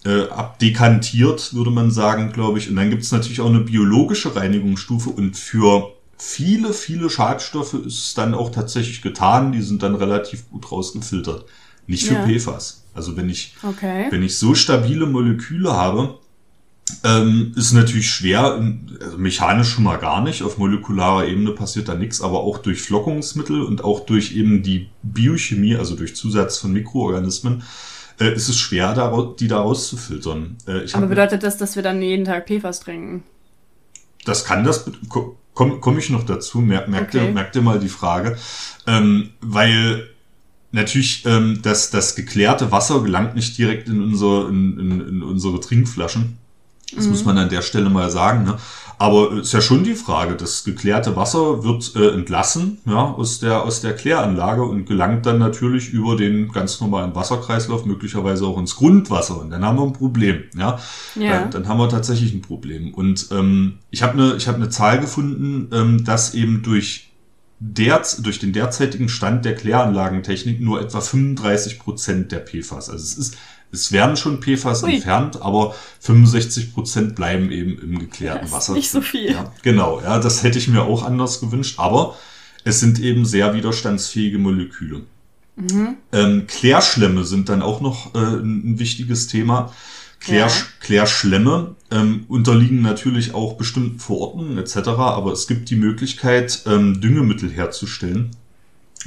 [0.03, 2.69] äh, abdekantiert, würde man sagen, glaube ich.
[2.69, 8.13] Und dann gibt's natürlich auch eine biologische Reinigungsstufe und für viele, viele Schadstoffe ist es
[8.13, 9.51] dann auch tatsächlich getan.
[9.51, 11.45] Die sind dann relativ gut rausgefiltert.
[11.87, 12.27] Nicht für ja.
[12.27, 12.85] PFAS.
[12.93, 14.05] Also wenn ich, okay.
[14.11, 16.19] wenn ich so stabile Moleküle habe,
[17.03, 18.61] ähm, ist natürlich schwer,
[19.01, 20.43] also mechanisch schon mal gar nicht.
[20.43, 24.89] Auf molekularer Ebene passiert da nichts, aber auch durch Flockungsmittel und auch durch eben die
[25.01, 27.63] Biochemie, also durch Zusatz von Mikroorganismen,
[28.19, 28.93] äh, ist es schwer,
[29.39, 30.57] die da rauszufiltern.
[30.67, 33.23] Äh, aber bedeutet das, dass wir dann jeden Tag PFAS trinken?
[34.25, 34.85] Das kann das,
[35.61, 37.27] komme komm ich noch dazu, merkt merk okay.
[37.27, 38.35] dir, merk dir mal die Frage.
[38.87, 40.09] Ähm, weil
[40.71, 45.59] natürlich ähm, das, das geklärte Wasser gelangt nicht direkt in, unser, in, in, in unsere
[45.59, 46.37] Trinkflaschen.
[46.95, 47.11] Das mhm.
[47.11, 48.43] muss man an der Stelle mal sagen.
[48.43, 48.57] Ne?
[49.01, 53.63] Aber ist ja schon die Frage, das geklärte Wasser wird äh, entlassen ja, aus, der,
[53.63, 58.75] aus der Kläranlage und gelangt dann natürlich über den ganz normalen Wasserkreislauf möglicherweise auch ins
[58.75, 59.41] Grundwasser.
[59.41, 60.43] Und dann haben wir ein Problem.
[60.55, 60.77] Ja,
[61.15, 61.31] ja.
[61.31, 62.93] Dann, dann haben wir tatsächlich ein Problem.
[62.93, 67.11] Und ähm, ich habe eine hab ne Zahl gefunden, ähm, dass eben durch
[67.57, 73.15] der, durch den derzeitigen Stand der Kläranlagentechnik nur etwa 35 Prozent der PFAS, also es
[73.15, 73.37] ist
[73.71, 74.95] es werden schon PFAS Ui.
[74.95, 78.73] entfernt, aber 65 Prozent bleiben eben im geklärten das Wasser.
[78.73, 79.31] Nicht so viel.
[79.31, 82.17] Ja, genau, ja, das hätte ich mir auch anders gewünscht, aber
[82.63, 85.01] es sind eben sehr widerstandsfähige Moleküle.
[85.55, 85.95] Mhm.
[86.11, 89.73] Ähm, Klärschlemme sind dann auch noch äh, ein, wichtiges Thema.
[90.19, 90.53] Klär, ja.
[90.81, 97.49] Klärschlemme ähm, unterliegen natürlich auch bestimmten Verordnungen etc., aber es gibt die Möglichkeit, ähm, Düngemittel
[97.49, 98.31] herzustellen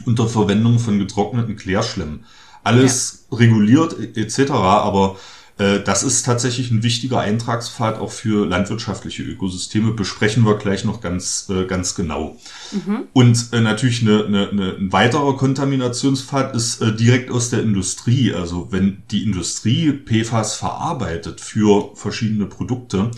[0.07, 2.25] unter Verwendung von getrockneten Klärschlemmen.
[2.65, 3.39] Alles ja.
[3.39, 5.17] reguliert etc., aber
[5.57, 9.93] äh, das ist tatsächlich ein wichtiger Eintragspfad auch für landwirtschaftliche Ökosysteme.
[9.93, 12.37] Besprechen wir gleich noch ganz, äh, ganz genau.
[12.73, 13.05] Mhm.
[13.13, 18.35] Und äh, natürlich eine, eine, eine, ein weiterer Kontaminationspfad ist direkt aus der Industrie.
[18.35, 23.11] Also wenn die Industrie PFAS verarbeitet für verschiedene Produkte,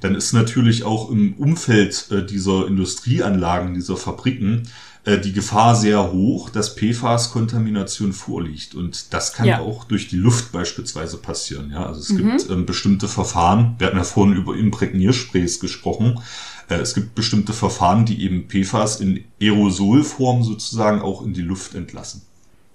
[0.00, 4.68] dann ist natürlich auch im Umfeld dieser Industrieanlagen, dieser Fabriken,
[5.04, 8.74] äh, die Gefahr sehr hoch, dass PFAS-Kontamination vorliegt.
[8.74, 9.60] Und das kann ja.
[9.60, 11.70] auch durch die Luft beispielsweise passieren.
[11.72, 12.16] Ja, also es mhm.
[12.16, 13.74] gibt ähm, bestimmte Verfahren.
[13.78, 16.20] Wir hatten ja vorhin über Imprägniersprays gesprochen.
[16.68, 21.74] Äh, es gibt bestimmte Verfahren, die eben PFAS in Aerosolform sozusagen auch in die Luft
[21.74, 22.22] entlassen.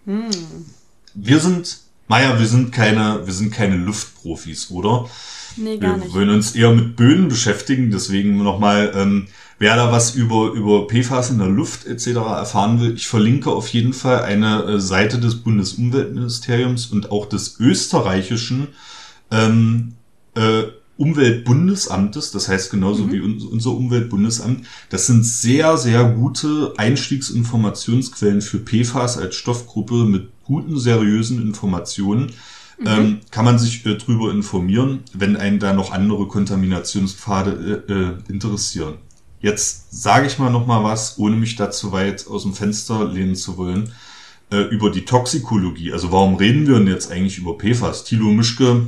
[0.06, 0.30] Mhm.
[1.16, 5.10] Wir sind, Maja, wir sind keine, wir sind keine Luftprofis, oder?
[5.58, 6.14] Nee, gar wir nicht.
[6.14, 9.28] wollen uns eher mit Böden beschäftigen, deswegen nochmal, ähm,
[9.60, 12.08] wer da was über, über PFAS in der Luft etc.
[12.08, 17.60] erfahren will, ich verlinke auf jeden Fall eine äh, Seite des Bundesumweltministeriums und auch des
[17.60, 18.70] österreichischen
[19.30, 19.94] ähm,
[20.36, 20.64] äh,
[20.98, 23.12] Umweltbundesamtes, das heißt genauso mhm.
[23.12, 30.78] wie unser Umweltbundesamt, das sind sehr, sehr gute Einstiegsinformationsquellen für PFAS als Stoffgruppe mit guten,
[30.78, 32.32] seriösen Informationen.
[32.80, 32.88] Mhm.
[32.88, 38.14] Ähm, kann man sich äh, drüber informieren, wenn einen da noch andere Kontaminationspfade äh, äh,
[38.30, 38.96] interessieren.
[39.42, 43.06] Jetzt sage ich mal noch mal was, ohne mich da zu weit aus dem Fenster
[43.06, 43.94] lehnen zu wollen,
[44.52, 45.94] äh, über die Toxikologie.
[45.94, 48.04] Also warum reden wir denn jetzt eigentlich über PFAS?
[48.04, 48.88] Thilo Mischke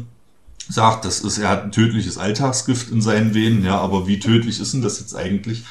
[0.68, 4.60] sagt, das ist, er hat ein tödliches Alltagsgift in seinen Venen, ja, aber wie tödlich
[4.60, 5.64] ist denn das jetzt eigentlich?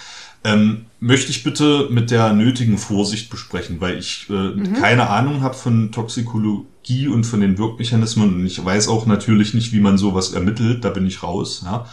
[0.42, 4.72] Ähm, möchte ich bitte mit der nötigen Vorsicht besprechen, weil ich äh, mhm.
[4.74, 9.72] keine Ahnung habe von Toxikologie und von den Wirkmechanismen und ich weiß auch natürlich nicht,
[9.72, 11.62] wie man sowas ermittelt, da bin ich raus.
[11.64, 11.86] Ja.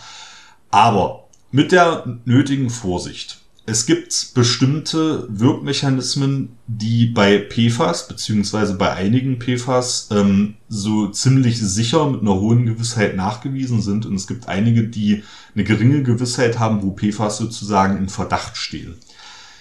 [0.72, 3.40] Aber mit der nötigen Vorsicht.
[3.70, 12.10] Es gibt bestimmte Wirkmechanismen, die bei PFAS beziehungsweise bei einigen PFAS ähm, so ziemlich sicher
[12.10, 14.06] mit einer hohen Gewissheit nachgewiesen sind.
[14.06, 15.24] Und es gibt einige, die
[15.54, 18.96] eine geringe Gewissheit haben, wo PFAS sozusagen in Verdacht stehen.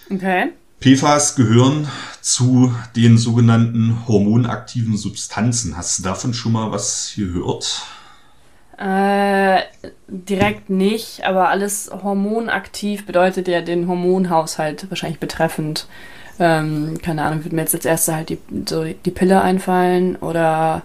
[0.09, 0.53] Okay.
[0.79, 1.89] PFAS gehören
[2.21, 5.77] zu den sogenannten hormonaktiven Substanzen.
[5.77, 7.83] Hast du davon schon mal was gehört?
[8.79, 9.63] Äh,
[10.07, 15.87] direkt nicht, aber alles hormonaktiv bedeutet ja den Hormonhaushalt wahrscheinlich betreffend.
[16.39, 20.83] Ähm, keine Ahnung, würde mir jetzt als erste halt die, so die Pille einfallen oder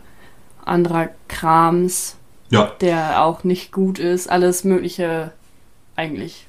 [0.64, 2.16] anderer Krams,
[2.50, 2.72] ja.
[2.80, 4.30] der auch nicht gut ist.
[4.30, 5.32] Alles Mögliche
[5.98, 6.48] eigentlich.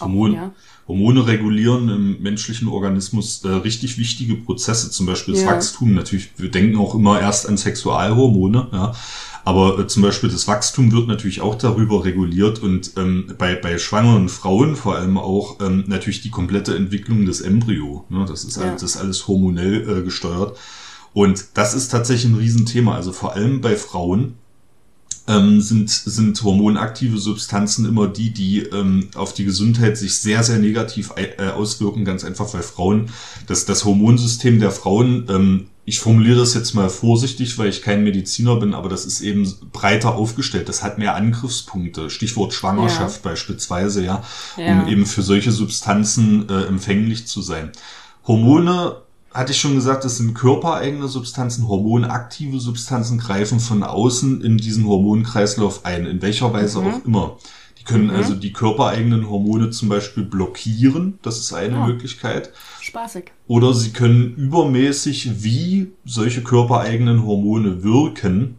[0.00, 0.50] Hormon, ja.
[0.88, 5.50] Hormone regulieren im menschlichen Organismus äh, richtig wichtige Prozesse, zum Beispiel das ja.
[5.50, 5.94] Wachstum.
[5.94, 8.92] Natürlich, wir denken auch immer erst an Sexualhormone, ja.
[9.44, 13.78] Aber äh, zum Beispiel das Wachstum wird natürlich auch darüber reguliert und ähm, bei, bei
[13.78, 18.04] schwangeren Frauen vor allem auch ähm, natürlich die komplette Entwicklung des Embryo.
[18.08, 18.24] Ne?
[18.28, 18.64] Das, ist ja.
[18.64, 20.56] alles, das ist alles hormonell äh, gesteuert.
[21.12, 22.96] Und das ist tatsächlich ein Riesenthema.
[22.96, 24.34] Also vor allem bei Frauen
[25.28, 30.58] ähm, sind, sind hormonaktive Substanzen immer die, die ähm, auf die Gesundheit sich sehr, sehr
[30.58, 32.04] negativ äh, auswirken.
[32.04, 33.10] Ganz einfach, weil Frauen,
[33.46, 38.02] das, das Hormonsystem der Frauen ähm, ich formuliere das jetzt mal vorsichtig, weil ich kein
[38.02, 40.68] Mediziner bin, aber das ist eben breiter aufgestellt.
[40.68, 42.10] Das hat mehr Angriffspunkte.
[42.10, 43.30] Stichwort Schwangerschaft ja.
[43.30, 44.24] beispielsweise, ja,
[44.56, 47.70] ja, um eben für solche Substanzen äh, empfänglich zu sein.
[48.26, 48.96] Hormone,
[49.36, 51.68] hatte ich schon gesagt, das sind körpereigene Substanzen.
[51.68, 56.86] Hormonaktive Substanzen greifen von außen in diesen Hormonkreislauf ein, in welcher Weise mhm.
[56.86, 57.36] auch immer.
[57.78, 58.14] Die können mhm.
[58.14, 61.18] also die körpereigenen Hormone zum Beispiel blockieren.
[61.20, 61.86] Das ist eine ja.
[61.86, 63.32] Möglichkeit spaßig.
[63.46, 68.56] Oder sie können übermäßig wie solche körpereigenen Hormone wirken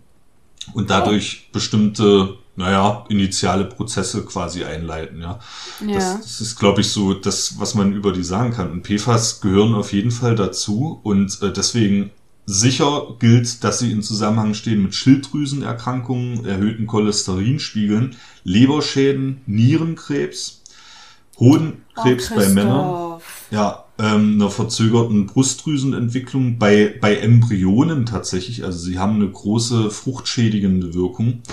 [0.73, 1.53] und dadurch oh.
[1.53, 5.39] bestimmte, naja, initiale Prozesse quasi einleiten, ja.
[5.85, 5.93] ja.
[5.93, 8.71] Das, das ist, glaube ich, so das, was man über die sagen kann.
[8.71, 12.09] Und PFAS gehören auf jeden Fall dazu und äh, deswegen
[12.47, 20.63] sicher gilt, dass sie in Zusammenhang stehen mit Schilddrüsenerkrankungen, erhöhten Cholesterinspiegeln, Leberschäden, Nierenkrebs,
[21.37, 23.21] Hodenkrebs oh, bei Männern.
[23.51, 28.63] Ja, ähm, einer verzögerten Brustdrüsenentwicklung bei, bei Embryonen tatsächlich.
[28.63, 31.43] Also sie haben eine große fruchtschädigende Wirkung.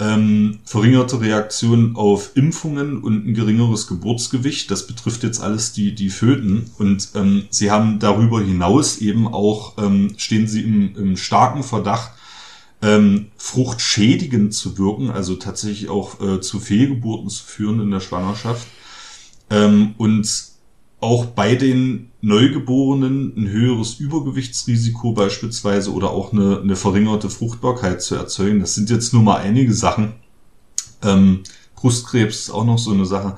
[0.00, 4.70] Ähm, verringerte Reaktion auf Impfungen und ein geringeres Geburtsgewicht.
[4.70, 6.70] Das betrifft jetzt alles die, die Föten.
[6.78, 12.12] Und ähm, sie haben darüber hinaus eben auch, ähm, stehen sie im, im starken Verdacht,
[12.80, 18.68] ähm, fruchtschädigend zu wirken, also tatsächlich auch äh, zu Fehlgeburten zu führen in der Schwangerschaft.
[19.50, 20.48] Ähm, und
[21.00, 28.16] auch bei den Neugeborenen ein höheres Übergewichtsrisiko beispielsweise oder auch eine, eine verringerte Fruchtbarkeit zu
[28.16, 28.60] erzeugen.
[28.60, 30.14] Das sind jetzt nur mal einige Sachen.
[31.02, 31.44] Ähm,
[31.76, 33.36] Brustkrebs ist auch noch so eine Sache.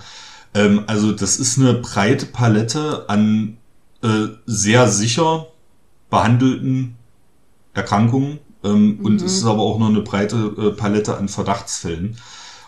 [0.55, 3.59] Ähm, also das ist eine breite Palette an
[4.03, 5.49] äh, sehr sicher
[6.09, 6.97] behandelten
[7.75, 9.05] Erkrankungen ähm, mhm.
[9.05, 12.17] und es ist aber auch noch eine breite äh, Palette an Verdachtsfällen.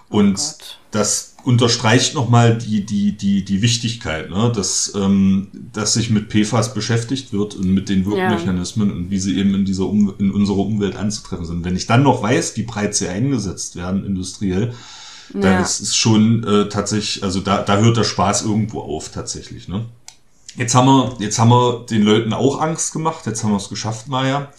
[0.08, 4.52] Und oh das unterstreicht nochmal die, die, die, die Wichtigkeit, ne?
[4.54, 8.94] dass, ähm, dass sich mit PFAS beschäftigt wird und mit den Wirkmechanismen ja.
[8.94, 11.64] und wie sie eben in dieser um in unserer Umwelt anzutreffen sind.
[11.64, 14.72] Wenn ich dann noch weiß, wie breit sie eingesetzt werden industriell,
[15.32, 15.60] dann ja.
[15.60, 19.68] ist es schon äh, tatsächlich, also da, da hört der Spaß irgendwo auf tatsächlich.
[19.68, 19.86] Ne?
[20.56, 23.26] Jetzt haben wir, jetzt haben wir den Leuten auch Angst gemacht.
[23.26, 24.52] Jetzt haben wir es geschafft, Maja.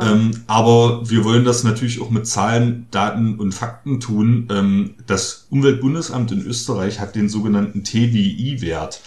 [0.00, 4.48] Ähm, aber wir wollen das natürlich auch mit Zahlen, Daten und Fakten tun.
[4.50, 9.00] Ähm, das Umweltbundesamt in Österreich hat den sogenannten TWI-Wert.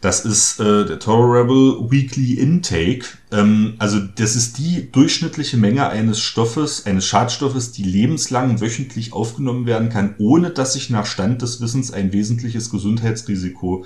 [0.00, 3.04] Das ist äh, der Tolerable Weekly Intake.
[3.32, 9.66] Ähm, also das ist die durchschnittliche Menge eines Stoffes, eines Schadstoffes, die lebenslang wöchentlich aufgenommen
[9.66, 13.84] werden kann, ohne dass sich nach Stand des Wissens ein wesentliches Gesundheitsrisiko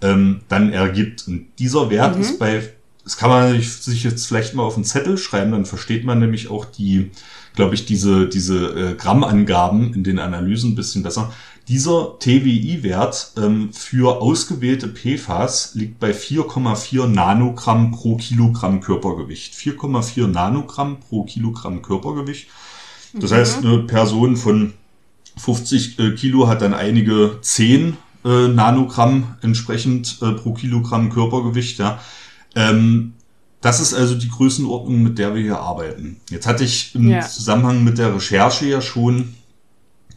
[0.00, 1.26] ähm, dann ergibt.
[1.26, 2.22] Und dieser Wert mhm.
[2.22, 2.62] ist bei,
[3.08, 6.50] das kann man sich jetzt vielleicht mal auf einen Zettel schreiben, dann versteht man nämlich
[6.50, 7.10] auch die,
[7.54, 11.32] glaube ich, diese, diese äh, Grammangaben in den Analysen ein bisschen besser.
[11.68, 19.54] Dieser TWI-Wert ähm, für ausgewählte PFAS liegt bei 4,4 Nanogramm pro Kilogramm Körpergewicht.
[19.54, 22.48] 4,4 Nanogramm pro Kilogramm Körpergewicht.
[23.14, 23.34] Das mhm.
[23.36, 24.74] heißt, eine Person von
[25.38, 27.96] 50 äh, Kilo hat dann einige 10
[28.26, 31.78] äh, Nanogramm entsprechend äh, pro Kilogramm Körpergewicht.
[31.78, 32.00] Ja.
[32.54, 33.14] Ähm,
[33.60, 36.20] das ist also die Größenordnung, mit der wir hier arbeiten.
[36.30, 37.20] Jetzt hatte ich im ja.
[37.20, 39.34] Zusammenhang mit der Recherche ja schon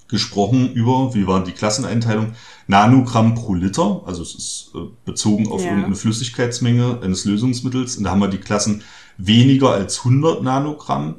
[0.07, 2.33] gesprochen über, wie war die Klasseneinteilung,
[2.67, 5.69] Nanogramm pro Liter, also es ist äh, bezogen auf ja.
[5.69, 7.97] irgendeine Flüssigkeitsmenge eines Lösungsmittels.
[7.97, 8.83] Und da haben wir die Klassen
[9.17, 11.15] weniger als 100 Nanogramm,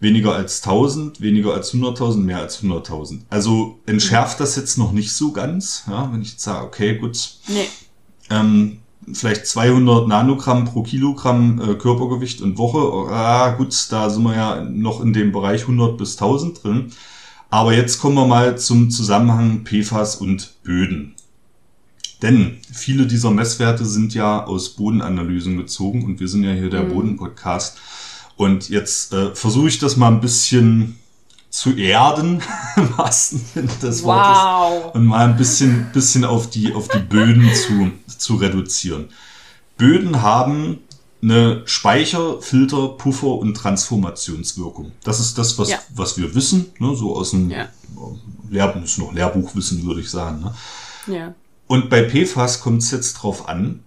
[0.00, 3.22] weniger als 1000, weniger als 100.000, mehr als 100.000.
[3.30, 7.18] Also entschärft das jetzt noch nicht so ganz, ja, wenn ich jetzt sage, okay, gut,
[7.48, 7.68] nee.
[8.30, 8.80] ähm,
[9.12, 14.64] vielleicht 200 Nanogramm pro Kilogramm äh, Körpergewicht und Woche, ah, gut, da sind wir ja
[14.64, 16.92] noch in dem Bereich 100 bis 1000 drin.
[17.50, 21.14] Aber jetzt kommen wir mal zum Zusammenhang PFAS und Böden.
[22.22, 26.84] Denn viele dieser Messwerte sind ja aus Bodenanalysen gezogen und wir sind ja hier der
[26.84, 26.94] mhm.
[26.94, 27.78] Bodenpodcast.
[28.36, 30.98] Und jetzt äh, versuche ich das mal ein bisschen
[31.56, 32.42] zu erden,
[32.76, 34.42] im wahrsten Sinne des Wortes,
[34.84, 34.94] wow.
[34.94, 39.08] und mal ein bisschen, bisschen auf die, auf die Böden zu, zu reduzieren.
[39.78, 40.80] Böden haben
[41.22, 44.92] eine Speicher, Filter, Puffer und Transformationswirkung.
[45.02, 45.78] Das ist das, was, ja.
[45.94, 47.68] was wir wissen, ne, so aus dem ja.
[48.50, 50.42] Lehrbuch, noch Lehrbuchwissen, würde ich sagen.
[50.42, 51.14] Ne?
[51.14, 51.34] Ja.
[51.66, 53.80] Und bei PFAS kommt es jetzt drauf an,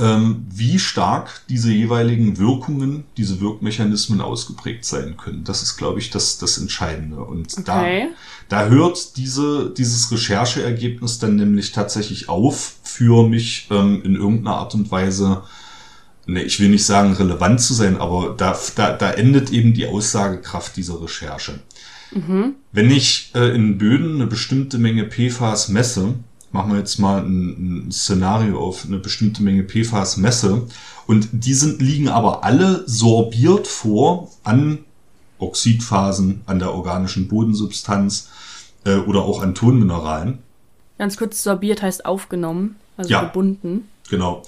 [0.00, 5.44] wie stark diese jeweiligen Wirkungen, diese Wirkmechanismen ausgeprägt sein können.
[5.44, 7.20] Das ist, glaube ich, das, das Entscheidende.
[7.22, 8.08] Und okay.
[8.48, 14.56] da, da hört diese, dieses Rechercheergebnis dann nämlich tatsächlich auf, für mich ähm, in irgendeiner
[14.56, 15.42] Art und Weise
[16.26, 19.86] ne, ich will nicht sagen relevant zu sein, aber da, da, da endet eben die
[19.86, 21.60] Aussagekraft dieser Recherche.
[22.12, 22.54] Mhm.
[22.72, 26.14] Wenn ich äh, in Böden eine bestimmte Menge PFAS messe,
[26.52, 30.66] machen wir jetzt mal ein, ein Szenario auf eine bestimmte Menge PFAS messe
[31.06, 34.80] und die sind, liegen aber alle sorbiert vor an
[35.38, 38.28] Oxidphasen, an der organischen Bodensubstanz
[38.84, 40.38] äh, oder auch an Tonmineralen.
[40.98, 43.88] Ganz kurz, sorbiert heißt aufgenommen, also ja, gebunden.
[44.10, 44.42] Genau.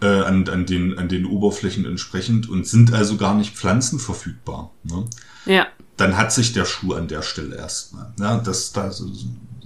[0.00, 4.70] Äh, an, an, den, an den Oberflächen entsprechend und sind also gar nicht pflanzenverfügbar.
[4.84, 5.04] Ne?
[5.46, 5.66] Ja.
[5.96, 8.12] Dann hat sich der Schuh an der Stelle erstmal.
[8.18, 8.42] Ne?
[8.44, 9.02] Das, das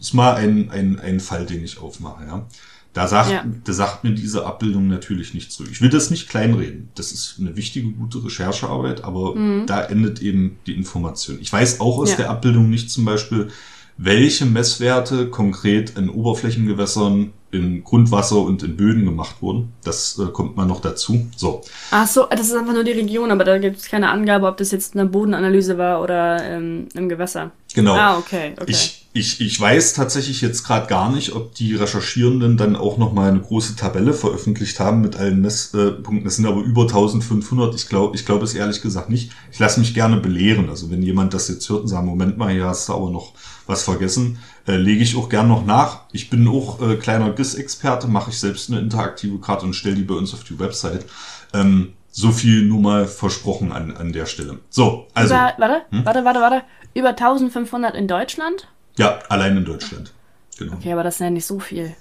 [0.01, 2.24] ist mal ein, ein, ein Fall, den ich aufmache.
[2.24, 2.46] Ja.
[2.92, 3.44] Da sagt, ja.
[3.64, 5.64] da sagt mir diese Abbildung natürlich nicht so.
[5.64, 6.89] Ich will das nicht kleinreden.
[6.97, 9.66] Das ist eine wichtige, gute Recherchearbeit, aber mhm.
[9.66, 11.39] da endet eben die Information.
[11.40, 12.16] Ich weiß auch aus ja.
[12.16, 13.48] der Abbildung nicht zum Beispiel,
[13.97, 19.72] welche Messwerte konkret in Oberflächengewässern, in Grundwasser und in Böden gemacht wurden.
[19.82, 21.27] Das äh, kommt mal noch dazu.
[21.36, 21.62] So.
[21.90, 24.56] Ach so, das ist einfach nur die Region, aber da gibt es keine Angabe, ob
[24.56, 27.51] das jetzt eine Bodenanalyse war oder ähm, im Gewässer.
[27.74, 27.94] Genau.
[27.94, 28.70] Ah, okay, okay.
[28.70, 33.12] Ich, ich, ich weiß tatsächlich jetzt gerade gar nicht, ob die Recherchierenden dann auch noch
[33.12, 36.27] mal eine große Tabelle veröffentlicht haben mit allen Messpunkten.
[36.27, 37.74] Es sind aber über 1500.
[37.74, 39.32] Ich glaube ich glaube es ehrlich gesagt nicht.
[39.52, 40.68] Ich lasse mich gerne belehren.
[40.68, 43.32] Also wenn jemand das jetzt hört und sagt, Moment mal, hier hast du aber noch
[43.66, 44.39] was vergessen,
[44.70, 46.02] äh, lege ich auch gern noch nach.
[46.12, 50.02] Ich bin auch äh, kleiner GIS-Experte, mache ich selbst eine interaktive Karte und stelle die
[50.02, 51.06] bei uns auf die Website.
[51.52, 54.60] Ähm, so viel nur mal versprochen an, an der Stelle.
[54.68, 55.34] So, also.
[55.34, 56.05] Über, warte, hm?
[56.05, 56.62] warte, warte, warte.
[56.94, 58.68] Über 1500 in Deutschland?
[58.97, 60.12] Ja, allein in Deutschland.
[60.59, 60.74] Genau.
[60.74, 61.94] Okay, aber das ist ja nicht so viel.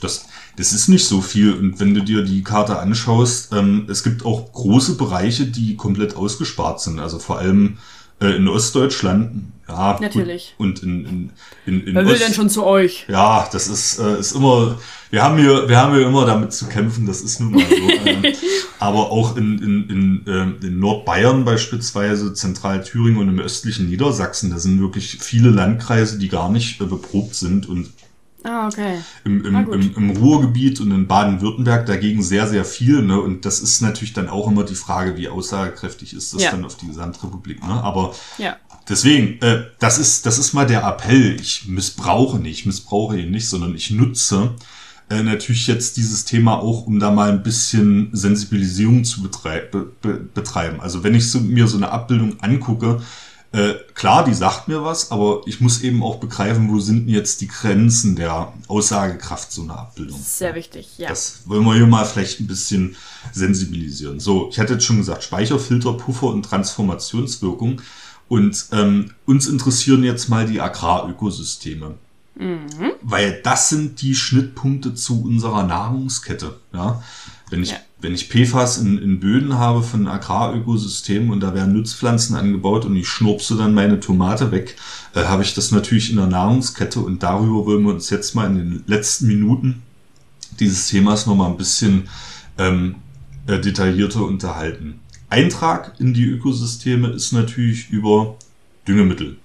[0.00, 0.26] Das,
[0.56, 1.54] das ist nicht so viel.
[1.54, 6.16] Und wenn du dir die Karte anschaust, ähm, es gibt auch große Bereiche, die komplett
[6.16, 6.98] ausgespart sind.
[7.00, 7.78] Also vor allem
[8.22, 9.44] äh, in Ostdeutschland.
[9.68, 10.54] Ja, natürlich.
[10.58, 10.66] Gut.
[10.66, 11.30] Und in, in,
[11.66, 13.06] in, in Wer will Ost denn schon zu euch?
[13.08, 14.78] Ja, das ist, äh, ist immer,
[15.10, 18.08] wir haben hier, wir haben hier immer damit zu kämpfen, das ist nun mal so.
[18.08, 18.34] äh,
[18.80, 24.58] aber auch in, in, in, äh, in Nordbayern beispielsweise, Zentralthüringen und im östlichen Niedersachsen, da
[24.58, 27.90] sind wirklich viele Landkreise, die gar nicht äh, beprobt sind und
[28.44, 28.98] Ah, okay.
[29.24, 33.02] Im, im, im, im Ruhrgebiet und in Baden-Württemberg dagegen sehr, sehr viel.
[33.02, 33.20] Ne?
[33.20, 36.50] Und das ist natürlich dann auch immer die Frage, wie aussagekräftig ist das ja.
[36.50, 37.62] dann auf die Gesamtrepublik.
[37.66, 37.72] Ne?
[37.72, 38.56] Aber ja.
[38.88, 41.36] deswegen, äh, das, ist, das ist mal der Appell.
[41.40, 44.54] Ich missbrauche nicht, ich missbrauche ihn nicht, sondern ich nutze
[45.08, 50.14] äh, natürlich jetzt dieses Thema auch, um da mal ein bisschen Sensibilisierung zu betreib, be,
[50.34, 50.80] betreiben.
[50.80, 53.02] Also wenn ich so, mir so eine Abbildung angucke,
[53.52, 57.42] äh, klar, die sagt mir was, aber ich muss eben auch begreifen, wo sind jetzt
[57.42, 60.18] die Grenzen der Aussagekraft so einer Abbildung.
[60.22, 61.10] Sehr wichtig, ja.
[61.10, 62.96] Das wollen wir hier mal vielleicht ein bisschen
[63.32, 64.20] sensibilisieren.
[64.20, 67.82] So, ich hatte jetzt schon gesagt, Speicherfilter, Puffer und Transformationswirkung.
[68.28, 71.96] Und ähm, uns interessieren jetzt mal die Agrarökosysteme.
[72.36, 72.92] Mhm.
[73.02, 76.58] Weil das sind die Schnittpunkte zu unserer Nahrungskette.
[76.72, 77.02] Ja?
[77.50, 77.76] Wenn ich, ja.
[78.02, 82.96] Wenn ich PFAS in, in Böden habe von Agrarökosystemen und da werden Nutzpflanzen angebaut und
[82.96, 84.76] ich schnurpse dann meine Tomate weg,
[85.14, 88.46] äh, habe ich das natürlich in der Nahrungskette und darüber wollen wir uns jetzt mal
[88.46, 89.82] in den letzten Minuten
[90.58, 92.08] dieses Themas nochmal ein bisschen
[92.58, 92.96] ähm,
[93.46, 95.00] äh, detaillierter unterhalten.
[95.30, 98.36] Eintrag in die Ökosysteme ist natürlich über
[98.86, 99.38] Düngemittel.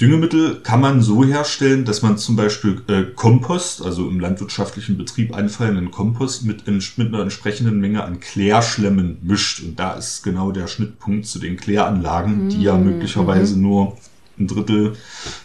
[0.00, 5.34] Düngemittel kann man so herstellen, dass man zum Beispiel äh, Kompost, also im landwirtschaftlichen Betrieb
[5.34, 9.60] anfallenden Kompost mit, mit einer entsprechenden Menge an Klärschlemmen mischt.
[9.60, 12.48] Und da ist genau der Schnittpunkt zu den Kläranlagen, mhm.
[12.48, 13.62] die ja mhm, möglicherweise mhm.
[13.62, 13.98] nur
[14.38, 14.92] ein Drittel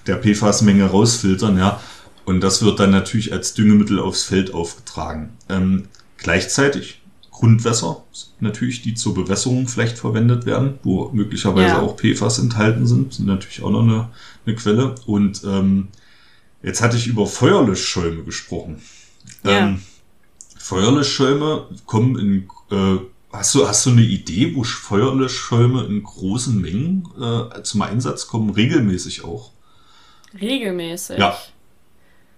[0.05, 1.80] der PFAS-Menge rausfiltern, ja.
[2.25, 5.31] Und das wird dann natürlich als Düngemittel aufs Feld aufgetragen.
[5.49, 5.85] Ähm,
[6.17, 7.01] gleichzeitig
[7.31, 8.03] Grundwässer,
[8.39, 11.81] natürlich, die zur Bewässerung vielleicht verwendet werden, wo möglicherweise ja.
[11.81, 14.09] auch PFAS enthalten sind, sind natürlich auch noch eine,
[14.45, 14.95] eine Quelle.
[15.05, 15.89] Und ähm,
[16.61, 18.81] jetzt hatte ich über Feuerlöschschäume gesprochen.
[19.43, 19.59] Ja.
[19.59, 19.81] Ähm,
[20.57, 22.99] Feuerlöschschäume kommen in äh,
[23.31, 28.51] Hast du, hast du eine Idee, wo Feuerlöschschäume in großen Mengen äh, zum Einsatz kommen?
[28.51, 29.49] Regelmäßig auch.
[30.39, 31.17] Regelmäßig?
[31.17, 31.35] Ja.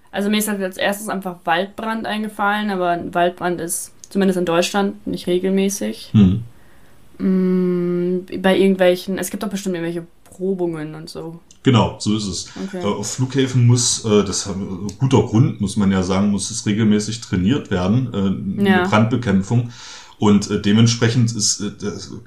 [0.10, 4.46] Also mir ist halt als erstes einfach Waldbrand eingefallen, aber ein Waldbrand ist Zumindest in
[4.46, 6.14] Deutschland nicht regelmäßig.
[6.14, 6.44] Hm.
[7.18, 11.40] Mm, bei irgendwelchen, es gibt doch bestimmt irgendwelche Probungen und so.
[11.66, 12.48] Genau, so ist es.
[12.68, 12.80] Okay.
[12.80, 16.52] Äh, auf Flughäfen muss, äh, das ist ein guter Grund, muss man ja sagen, muss
[16.52, 18.88] es regelmäßig trainiert werden, äh, ja.
[18.88, 19.72] Brandbekämpfung.
[20.20, 21.72] Und äh, dementsprechend ist, äh,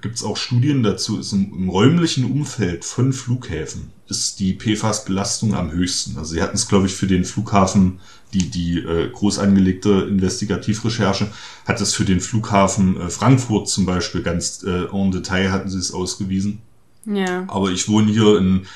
[0.02, 5.54] gibt es auch Studien dazu, ist im, im, räumlichen Umfeld von Flughäfen ist die PFAS-Belastung
[5.54, 6.18] am höchsten.
[6.18, 8.00] Also sie hatten es, glaube ich, für den Flughafen,
[8.32, 11.28] die, die äh, groß angelegte Investigativrecherche,
[11.64, 15.78] hat es für den Flughafen äh, Frankfurt zum Beispiel ganz äh, en Detail hatten sie
[15.78, 16.60] es ausgewiesen.
[17.06, 17.44] Ja.
[17.46, 18.66] Aber ich wohne hier in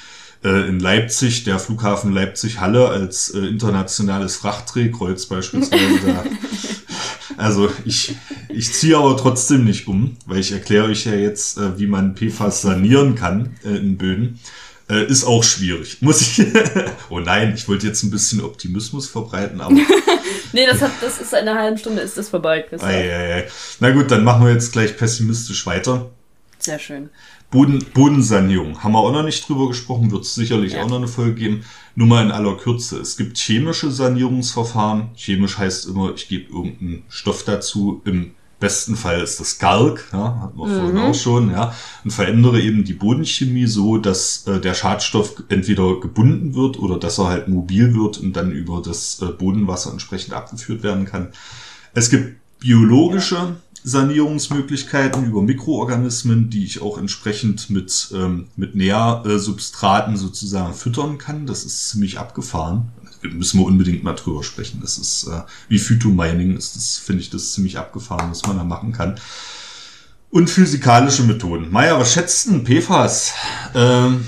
[0.45, 6.01] äh, in Leipzig, der Flughafen Leipzig-Halle als äh, internationales Frachtdrehkreuz beispielsweise.
[6.07, 6.25] da,
[7.37, 8.17] also ich,
[8.49, 12.15] ich ziehe aber trotzdem nicht um, weil ich erkläre euch ja jetzt, äh, wie man
[12.15, 14.41] PFAS sanieren kann äh, in Böden.
[14.91, 15.99] Äh, ist auch schwierig.
[16.03, 16.45] Muss ich.
[17.09, 19.75] oh nein, ich wollte jetzt ein bisschen Optimismus verbreiten, aber.
[20.53, 22.67] nee, das, hat, das ist eine halbe Stunde, ist das vorbei.
[22.81, 23.49] Ei, ei, ei.
[23.79, 26.11] Na gut, dann machen wir jetzt gleich pessimistisch weiter.
[26.63, 27.11] Sehr schön.
[27.51, 28.83] Boden, Bodensanierung.
[28.83, 30.83] Haben wir auch noch nicht drüber gesprochen, wird es sicherlich ja.
[30.83, 31.65] auch noch eine Folge geben.
[31.97, 33.01] Nur mal in aller Kürze.
[33.01, 35.11] Es gibt chemische Sanierungsverfahren.
[35.17, 38.01] Chemisch heißt immer, ich gebe irgendeinen Stoff dazu.
[38.05, 38.31] Im
[38.61, 40.79] besten Fall ist das Galk, ja, hatten wir mhm.
[40.79, 41.75] vorhin auch schon, ja,
[42.05, 47.19] und verändere eben die Bodenchemie so, dass äh, der Schadstoff entweder gebunden wird oder dass
[47.19, 51.33] er halt mobil wird und dann über das äh, Bodenwasser entsprechend abgeführt werden kann.
[51.93, 53.57] Es gibt biologische.
[53.85, 61.47] Sanierungsmöglichkeiten über Mikroorganismen, die ich auch entsprechend mit, ähm, mit Nährsubstraten sozusagen füttern kann.
[61.47, 62.93] Das ist ziemlich abgefahren.
[63.23, 64.81] Müssen wir unbedingt mal drüber sprechen.
[64.81, 68.65] Das ist äh, wie Phytomining, ist das, finde ich, das ziemlich abgefahren, was man da
[68.65, 69.19] machen kann.
[70.31, 71.71] Und physikalische Methoden.
[71.71, 73.35] Maya, was schätzt denn PFAS?
[73.75, 74.25] Ähm,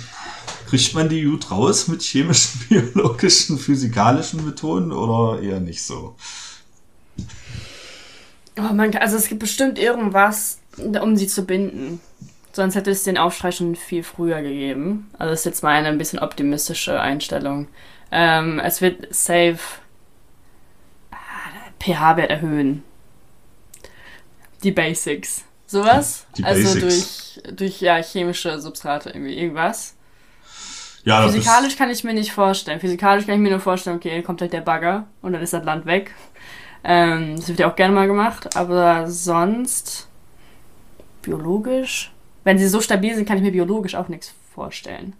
[0.66, 6.16] kriegt man die gut raus mit chemischen, biologischen, physikalischen Methoden oder eher nicht so?
[8.58, 12.00] Oh man, also es gibt bestimmt irgendwas, um sie zu binden.
[12.52, 15.10] Sonst hätte es den Aufschrei schon viel früher gegeben.
[15.18, 17.66] Also das ist jetzt meine ein bisschen optimistische Einstellung.
[18.12, 19.58] Ähm, es wird safe
[21.80, 22.84] pH-Wert erhöhen.
[24.62, 25.44] Die Basics.
[25.66, 26.26] Sowas?
[26.38, 29.36] Die also durch, durch ja, chemische Substrate irgendwie.
[29.36, 29.96] Irgendwas.
[31.04, 32.80] Ja, Physikalisch kann ich mir nicht vorstellen.
[32.80, 35.64] Physikalisch kann ich mir nur vorstellen, okay, kommt halt der Bagger und dann ist das
[35.64, 36.14] Land weg.
[36.84, 40.06] Ähm, das wird ja auch gerne mal gemacht, aber sonst
[41.22, 42.12] biologisch.
[42.44, 45.14] Wenn sie so stabil sind, kann ich mir biologisch auch nichts vorstellen.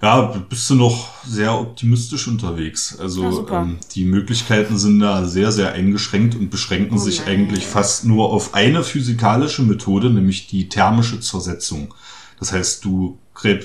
[0.00, 2.96] Ja, bist du noch sehr optimistisch unterwegs.
[2.98, 7.66] Also ja, ähm, die Möglichkeiten sind da sehr, sehr eingeschränkt und beschränken oh sich eigentlich
[7.66, 11.94] fast nur auf eine physikalische Methode, nämlich die thermische Zersetzung.
[12.38, 13.18] Das heißt, du,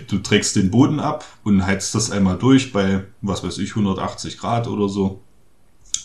[0.08, 4.40] du trägst den Boden ab und heizt das einmal durch bei, was weiß ich, 180
[4.40, 5.22] Grad oder so.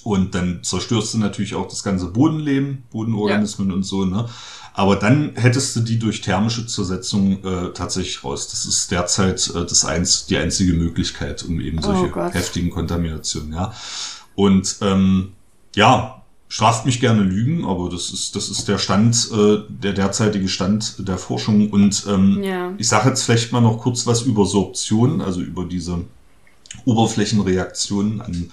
[0.04, 3.74] Und dann zerstörst du natürlich auch das ganze Bodenleben, Bodenorganismen ja.
[3.74, 4.26] und so, ne?
[4.74, 8.48] Aber dann hättest du die durch thermische Zersetzung äh, tatsächlich raus.
[8.48, 13.52] Das ist derzeit äh, das eins, die einzige Möglichkeit, um eben solche oh heftigen Kontaminationen,
[13.52, 13.72] ja.
[14.36, 15.32] Und ähm,
[15.74, 20.48] ja, straft mich gerne Lügen, aber das ist, das ist der Stand, äh, der derzeitige
[20.48, 21.70] Stand der Forschung.
[21.70, 22.72] Und ähm, ja.
[22.78, 26.04] ich sage jetzt vielleicht mal noch kurz was über Sorption, also über diese
[26.84, 28.52] Oberflächenreaktionen an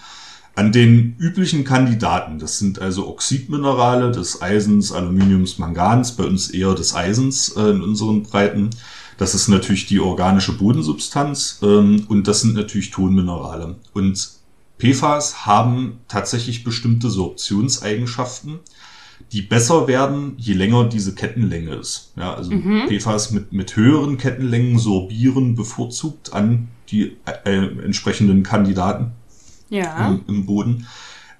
[0.56, 6.74] an den üblichen Kandidaten, das sind also Oxidminerale des Eisens, Aluminiums, Mangans, bei uns eher
[6.74, 8.70] des Eisens äh, in unseren Breiten.
[9.18, 13.76] Das ist natürlich die organische Bodensubstanz ähm, und das sind natürlich Tonminerale.
[13.94, 14.30] Und
[14.80, 18.60] PFAS haben tatsächlich bestimmte Sorptionseigenschaften,
[19.34, 22.14] die besser werden, je länger diese Kettenlänge ist.
[22.16, 22.88] Ja, also mhm.
[22.88, 27.52] PFAS mit, mit höheren Kettenlängen sorbieren bevorzugt an die äh,
[27.84, 29.12] entsprechenden Kandidaten
[29.76, 30.08] ja.
[30.08, 30.88] im, im Boden.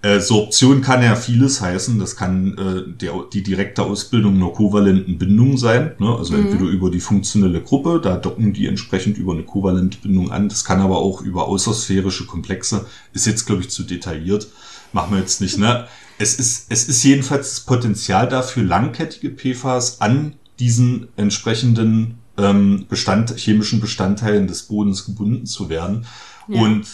[0.06, 1.98] Äh, Sorption kann ja vieles heißen.
[1.98, 5.94] Das kann äh, der, die direkte Ausbildung einer kovalenten Bindung sein.
[5.98, 6.16] Ne?
[6.16, 6.46] Also mhm.
[6.46, 10.48] entweder über die funktionelle Gruppe, da docken die entsprechend über eine kovalente Bindung an.
[10.48, 12.86] Das kann aber auch über außersphärische Komplexe.
[13.14, 14.48] Ist jetzt, glaube ich, zu detailliert.
[14.94, 15.58] Machen wir jetzt nicht.
[15.58, 15.88] Ne?
[16.20, 23.36] Es, ist, es ist jedenfalls das Potenzial dafür, langkettige PFAS an diesen entsprechenden ähm, Bestand,
[23.38, 26.06] chemischen Bestandteilen des Bodens gebunden zu werden.
[26.48, 26.62] Ja.
[26.62, 26.86] Und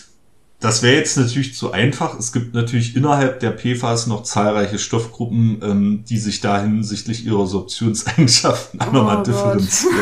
[0.62, 2.18] das wäre jetzt natürlich zu einfach.
[2.20, 7.48] Es gibt natürlich innerhalb der PFAS noch zahlreiche Stoffgruppen, ähm, die sich da hinsichtlich ihrer
[7.48, 9.96] Sorptionseigenschaften auch nochmal oh differenzieren.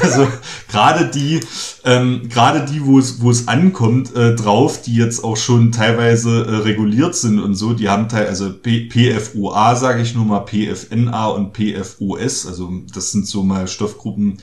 [0.00, 0.26] also
[0.70, 1.40] gerade die,
[1.84, 6.46] ähm, gerade die, wo es, wo es ankommt, äh, drauf, die jetzt auch schon teilweise
[6.46, 10.46] äh, reguliert sind und so, die haben teil, also P PFOA, sage ich nur mal,
[10.46, 12.46] PFNA und PFOS.
[12.46, 14.38] Also das sind so mal Stoffgruppen,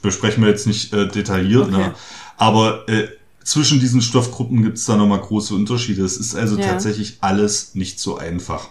[0.00, 1.76] besprechen wir jetzt nicht äh, detailliert, ne?
[1.76, 1.86] okay.
[1.88, 1.94] ne?
[2.38, 3.08] aber äh,
[3.44, 6.04] zwischen diesen Stoffgruppen gibt es da nochmal große Unterschiede.
[6.04, 6.66] Es ist also ja.
[6.66, 8.68] tatsächlich alles nicht so einfach.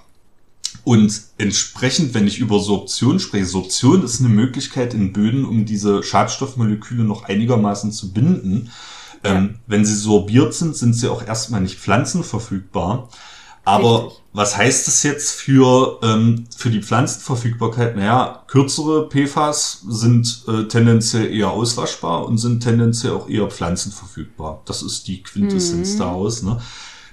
[0.84, 6.02] Und entsprechend, wenn ich über Sorption spreche, Sorption ist eine Möglichkeit in Böden, um diese
[6.02, 8.72] Schadstoffmoleküle noch einigermaßen zu binden.
[9.23, 9.35] Ja.
[9.35, 13.10] Ähm, wenn sie sorbiert sind, sind sie auch erstmal nicht pflanzenverfügbar.
[13.63, 14.23] Aber Richtig.
[14.33, 17.95] was heißt das jetzt für, ähm, für die Pflanzenverfügbarkeit?
[17.95, 24.61] Naja, kürzere PFAS sind äh, tendenziell eher auswaschbar und sind tendenziell auch eher pflanzenverfügbar.
[24.65, 25.99] Das ist die Quintessenz mhm.
[25.99, 26.41] daraus.
[26.41, 26.59] Ne?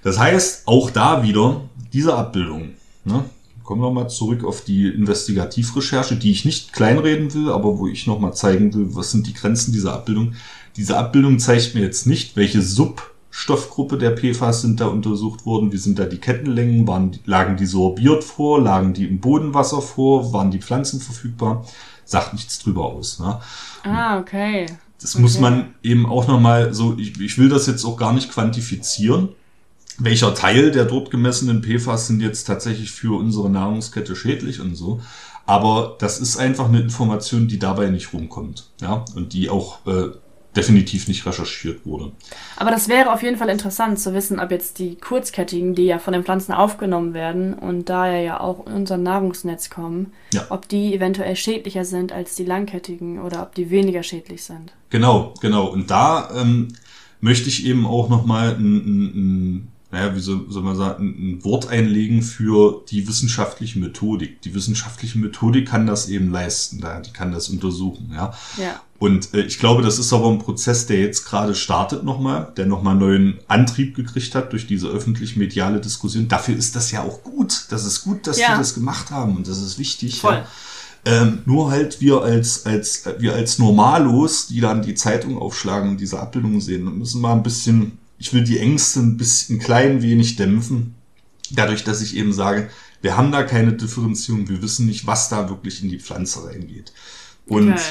[0.03, 2.71] Das heißt, auch da wieder diese Abbildung.
[3.05, 3.25] Ne?
[3.63, 8.07] Kommen wir mal zurück auf die Investigativrecherche, die ich nicht kleinreden will, aber wo ich
[8.07, 10.35] nochmal zeigen will, was sind die Grenzen dieser Abbildung.
[10.77, 15.71] Diese Abbildung zeigt mir jetzt nicht, welche Sub- Stoffgruppe der PFAS sind da untersucht worden.
[15.71, 16.89] Wie sind da die Kettenlängen?
[16.89, 18.61] Waren, lagen die sorbiert vor?
[18.61, 20.33] Lagen die im Bodenwasser vor?
[20.33, 21.65] Waren die Pflanzen verfügbar?
[22.05, 23.21] Sagt nichts drüber aus.
[23.21, 23.39] Ne?
[23.85, 24.67] Ah, okay.
[25.01, 25.23] Das okay.
[25.23, 29.29] muss man eben auch nochmal so, ich, ich will das jetzt auch gar nicht quantifizieren.
[29.99, 35.01] Welcher Teil der dort gemessenen PFAS sind jetzt tatsächlich für unsere Nahrungskette schädlich und so.
[35.47, 38.69] Aber das ist einfach eine Information, die dabei nicht rumkommt.
[38.81, 40.09] Ja, und die auch äh,
[40.59, 42.13] definitiv nicht recherchiert wurde.
[42.57, 45.99] Aber das wäre auf jeden Fall interessant zu wissen, ob jetzt die kurzkettigen, die ja
[45.99, 50.47] von den Pflanzen aufgenommen werden und daher ja auch in unser Nahrungsnetz kommen, ja.
[50.51, 54.73] ob die eventuell schädlicher sind als die langkettigen oder ob die weniger schädlich sind.
[54.91, 55.67] Genau, genau.
[55.67, 56.69] Und da ähm,
[57.21, 62.23] möchte ich eben auch nochmal ein, naja, wie soll, soll man sagen, ein Wort einlegen
[62.23, 64.43] für die wissenschaftliche Methodik.
[64.43, 68.35] Die wissenschaftliche Methodik kann das eben leisten, da, die kann das untersuchen, ja.
[68.59, 68.83] ja.
[68.99, 72.67] Und äh, ich glaube, das ist aber ein Prozess, der jetzt gerade startet nochmal, der
[72.67, 76.29] nochmal neuen Antrieb gekriegt hat durch diese öffentlich-mediale Diskussion.
[76.29, 77.67] Dafür ist das ja auch gut.
[77.71, 78.51] Das ist gut, dass ja.
[78.51, 80.21] wir das gemacht haben und das ist wichtig.
[80.21, 80.35] Voll.
[80.35, 80.47] Ja.
[81.05, 86.01] Ähm, nur halt wir als, als, wir als Normalos, die dann die Zeitung aufschlagen und
[86.01, 90.03] diese Abbildungen sehen, müssen mal ein bisschen ich will die Ängste ein bisschen ein klein
[90.03, 90.95] wenig dämpfen,
[91.51, 92.71] dadurch, dass ich eben sage,
[93.01, 96.93] wir haben da keine Differenzierung, wir wissen nicht, was da wirklich in die Pflanze reingeht.
[97.47, 97.83] Und okay.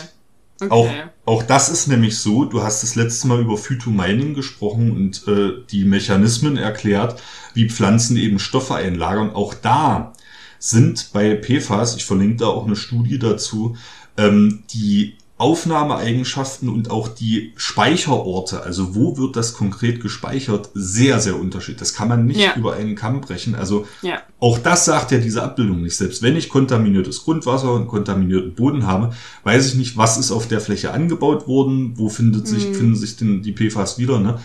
[0.59, 0.71] Okay.
[0.71, 0.89] Auch,
[1.25, 5.63] auch das ist nämlich so, du hast das letzte Mal über Phytomining gesprochen und äh,
[5.69, 7.21] die Mechanismen erklärt,
[7.53, 9.29] wie Pflanzen eben Stoffe einlagern.
[9.29, 10.13] Auch da
[10.57, 13.77] sind bei PFAS, ich verlinke da auch eine Studie dazu,
[14.17, 21.39] ähm, die Aufnahmeeigenschaften und auch die Speicherorte, also wo wird das konkret gespeichert, sehr, sehr
[21.39, 21.77] unterschiedlich.
[21.77, 22.55] Das kann man nicht ja.
[22.55, 23.53] über einen Kamm brechen.
[23.53, 24.21] Also ja.
[24.39, 25.95] auch das sagt ja diese Abbildung nicht.
[25.95, 30.47] Selbst wenn ich kontaminiertes Grundwasser und kontaminierten Boden habe, weiß ich nicht, was ist auf
[30.47, 32.73] der Fläche angebaut worden, wo findet sich, mhm.
[32.73, 34.39] finden sich denn die PFAS wieder, ne?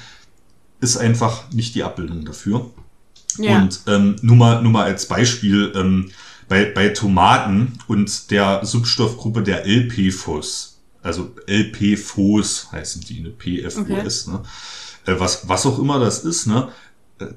[0.80, 2.66] Ist einfach nicht die Abbildung dafür.
[3.38, 3.62] Ja.
[3.62, 6.10] Und ähm, nur, mal, nur mal als Beispiel, ähm,
[6.48, 10.71] bei, bei Tomaten und der Substoffgruppe der LPFOS,
[11.02, 13.30] also LPFOS heißen die, ne?
[13.30, 14.32] PFOS, okay.
[14.32, 14.42] ne?
[15.06, 16.68] Äh, was, was auch immer das ist, ne?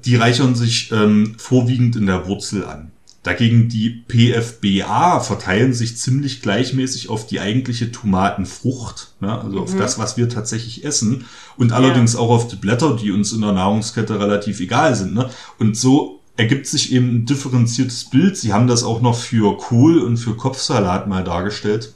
[0.04, 2.90] Die reichern sich ähm, vorwiegend in der Wurzel an.
[3.26, 9.40] Dagegen die PFBA verteilen sich ziemlich gleichmäßig auf die eigentliche Tomatenfrucht, ne?
[9.40, 9.62] also mhm.
[9.64, 11.24] auf das, was wir tatsächlich essen
[11.56, 11.76] und ja.
[11.76, 15.14] allerdings auch auf die Blätter, die uns in der Nahrungskette relativ egal sind.
[15.14, 15.28] Ne?
[15.58, 18.36] Und so ergibt sich eben ein differenziertes Bild.
[18.36, 21.95] Sie haben das auch noch für Kohl und für Kopfsalat mal dargestellt.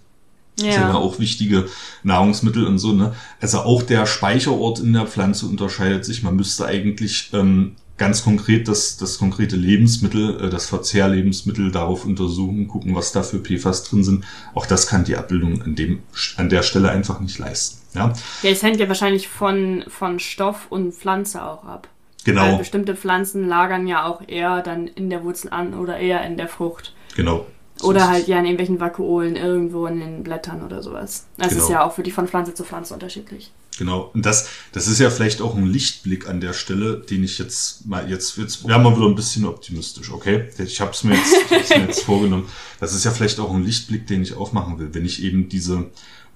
[0.59, 0.73] Ja.
[0.73, 1.69] sind ja auch wichtige
[2.03, 3.15] Nahrungsmittel und so, ne?
[3.41, 6.23] Also auch der Speicherort in der Pflanze unterscheidet sich.
[6.23, 12.67] Man müsste eigentlich ähm, ganz konkret das, das konkrete Lebensmittel, äh, das Verzehrlebensmittel darauf untersuchen,
[12.67, 14.25] gucken, was da für PFAS drin sind.
[14.55, 16.03] Auch das kann die Abbildung an dem,
[16.37, 17.79] an der Stelle einfach nicht leisten.
[17.95, 18.13] Ja,
[18.43, 21.89] ja es hängt ja wahrscheinlich von, von Stoff und Pflanze auch ab.
[22.25, 22.43] Genau.
[22.43, 26.39] Weil bestimmte Pflanzen lagern ja auch eher dann in der Wurzel an oder eher in
[26.39, 26.95] der Frucht.
[27.17, 27.47] Genau.
[27.83, 31.27] Oder halt ja in irgendwelchen Vakuolen irgendwo in den Blättern oder sowas.
[31.37, 31.63] Das genau.
[31.63, 33.53] ist ja auch für die von Pflanze zu Pflanze unterschiedlich.
[33.79, 34.11] Genau.
[34.13, 37.87] Und das, das ist ja vielleicht auch ein Lichtblick an der Stelle, den ich jetzt
[37.87, 40.49] mal, jetzt, jetzt werden wir wieder ein bisschen optimistisch, okay?
[40.59, 42.47] Ich habe es mir, jetzt, mir jetzt vorgenommen.
[42.79, 45.87] Das ist ja vielleicht auch ein Lichtblick, den ich aufmachen will, wenn ich eben diese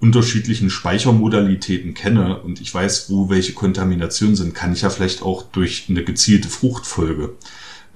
[0.01, 5.43] unterschiedlichen Speichermodalitäten kenne und ich weiß, wo welche Kontaminationen sind, kann ich ja vielleicht auch
[5.43, 7.35] durch eine gezielte Fruchtfolge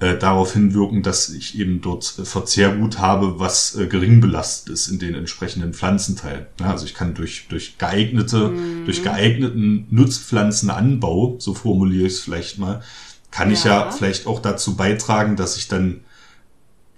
[0.00, 4.88] äh, darauf hinwirken, dass ich eben dort äh, Verzehrgut habe, was äh, gering belastet ist
[4.88, 6.46] in den entsprechenden Pflanzenteilen.
[6.58, 8.84] Ja, also ich kann durch, durch geeignete, mhm.
[8.86, 12.82] durch geeigneten Nutzpflanzenanbau, so formuliere ich es vielleicht mal,
[13.30, 13.54] kann ja.
[13.54, 16.00] ich ja vielleicht auch dazu beitragen, dass ich dann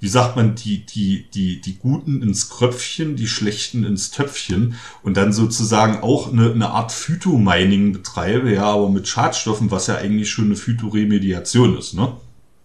[0.03, 4.75] wie sagt man, die, die, die, die Guten ins Kröpfchen, die Schlechten ins Töpfchen
[5.05, 9.95] und dann sozusagen auch eine, eine Art Phytomining betreibe, ja, aber mit Schadstoffen, was ja
[9.95, 12.17] eigentlich schon eine Phytoremediation ist, ne?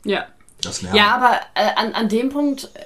[0.07, 0.25] Ja.
[0.61, 2.79] Das Ja, aber äh, an, an dem Punkt, äh,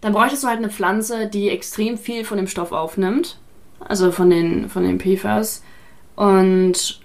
[0.00, 3.38] dann bräuchtest du halt eine Pflanze, die extrem viel von dem Stoff aufnimmt.
[3.80, 5.62] Also von den, von den PFAS.
[6.14, 7.00] Und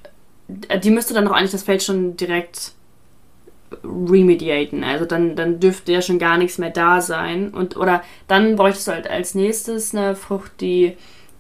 [0.68, 2.74] äh, die müsste dann doch eigentlich das Feld schon direkt
[3.84, 4.84] remediaten.
[4.84, 7.50] Also dann, dann dürfte ja schon gar nichts mehr da sein.
[7.50, 10.98] Und, oder dann bräuchtest du halt als nächstes eine Frucht, die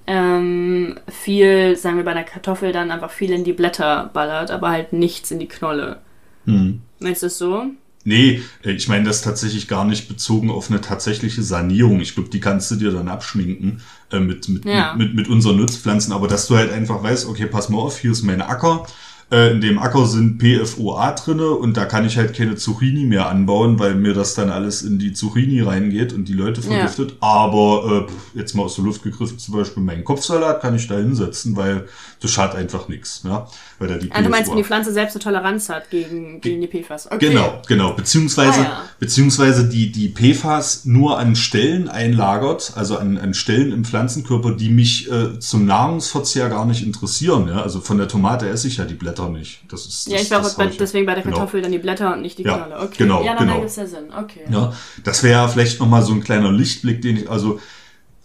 [0.07, 4.69] ähm, viel, sagen wir bei einer Kartoffel, dann einfach viel in die Blätter ballert, aber
[4.69, 5.99] halt nichts in die Knolle.
[6.45, 6.81] Hm.
[6.99, 7.65] Meinst du es so?
[8.03, 11.99] Nee, äh, ich meine das tatsächlich gar nicht bezogen auf eine tatsächliche Sanierung.
[11.99, 14.93] Ich glaube, die kannst du dir dann abschminken äh, mit, mit, ja.
[14.95, 17.99] mit, mit, mit unseren Nutzpflanzen, aber dass du halt einfach weißt, okay, pass mal auf,
[17.99, 18.85] hier ist mein Acker,
[19.29, 23.27] äh, in dem Acker sind PFOA drinne und da kann ich halt keine Zucchini mehr
[23.27, 27.11] anbauen, weil mir das dann alles in die Zucchini reingeht und die Leute vergiftet.
[27.11, 27.17] Ja.
[27.19, 30.95] Aber äh, jetzt mal aus der Luft gegriffen, zum Beispiel meinen Kopfsalat kann ich da
[30.95, 31.87] hinsetzen, weil
[32.19, 33.21] das schadet einfach nichts.
[33.23, 33.47] Ja?
[33.79, 36.61] Weil da die ah, du meinst, wenn die Pflanze selbst eine Toleranz hat gegen, gegen
[36.61, 37.11] die PFAS.
[37.11, 37.29] Okay.
[37.29, 37.93] Genau, genau.
[37.93, 38.83] Beziehungsweise, ah, ja.
[38.99, 44.69] beziehungsweise die, die PFAS nur an Stellen einlagert, also an, an Stellen im Pflanzenkörper, die
[44.69, 47.47] mich äh, zum Nahrungsverzehr gar nicht interessieren.
[47.47, 47.61] Ja?
[47.61, 49.61] Also von der Tomate esse ich ja die Blätter nicht.
[49.69, 51.35] Das ist, das, ja, ich war deswegen bei der genau.
[51.35, 51.65] Kartoffel genau.
[51.65, 52.79] dann die Blätter und nicht die ja, Knolle.
[52.79, 52.95] Okay.
[52.97, 53.59] Genau, ja, dann genau.
[53.59, 54.05] ergibt ja Sinn.
[54.17, 54.41] Okay.
[54.49, 54.73] Ja,
[55.03, 57.59] das wäre vielleicht nochmal so ein kleiner Lichtblick, den ich, also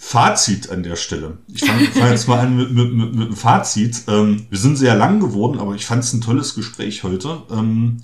[0.04, 1.38] Fazit an der Stelle.
[1.46, 4.02] Ich fange fang jetzt mal an mit, mit, mit, mit einem Fazit.
[4.08, 7.42] Ähm, wir sind sehr lang geworden, aber ich fand es ein tolles Gespräch heute.
[7.50, 8.02] Ähm,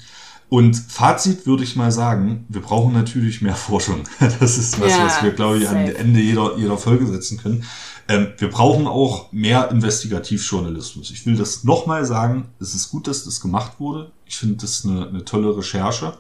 [0.49, 4.05] und Fazit würde ich mal sagen, wir brauchen natürlich mehr Forschung.
[4.41, 7.65] Das ist was, ja, was wir, glaube ich, am Ende jeder, jeder Folge setzen können.
[8.07, 11.11] Ähm, wir brauchen auch mehr Investigativjournalismus.
[11.11, 12.47] Ich will das nochmal sagen.
[12.61, 14.13] Es ist gut, dass das gemacht wurde.
[14.25, 16.17] Ich finde das eine, eine tolle Recherche.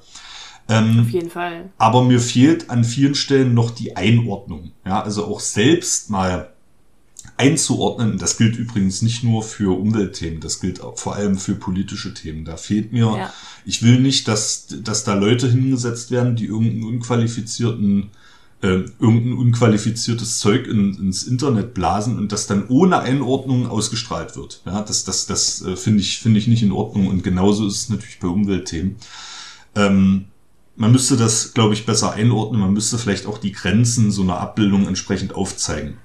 [0.69, 1.71] Ähm, Auf jeden Fall.
[1.79, 4.73] Aber mir fehlt an vielen Stellen noch die Einordnung.
[4.85, 6.53] Ja, also auch selbst mal
[7.37, 8.19] einzuordnen.
[8.19, 12.45] Das gilt übrigens nicht nur für Umweltthemen, das gilt auch vor allem für politische Themen.
[12.45, 13.33] Da fehlt mir, ja.
[13.65, 18.11] ich will nicht, dass, dass da Leute hingesetzt werden, die irgendeinen unqualifizierten
[18.61, 24.63] äh, irgendein unqualifiziertes Zeug in, ins Internet blasen und das dann ohne Einordnung ausgestrahlt wird.
[24.67, 27.77] Ja, das, das, das äh, finde ich, finde ich nicht in Ordnung und genauso ist
[27.77, 28.97] es natürlich bei Umweltthemen.
[29.77, 30.25] Ähm,
[30.79, 32.61] man müsste das, glaube ich, besser einordnen.
[32.61, 35.99] Man müsste vielleicht auch die Grenzen so einer Abbildung entsprechend aufzeigen.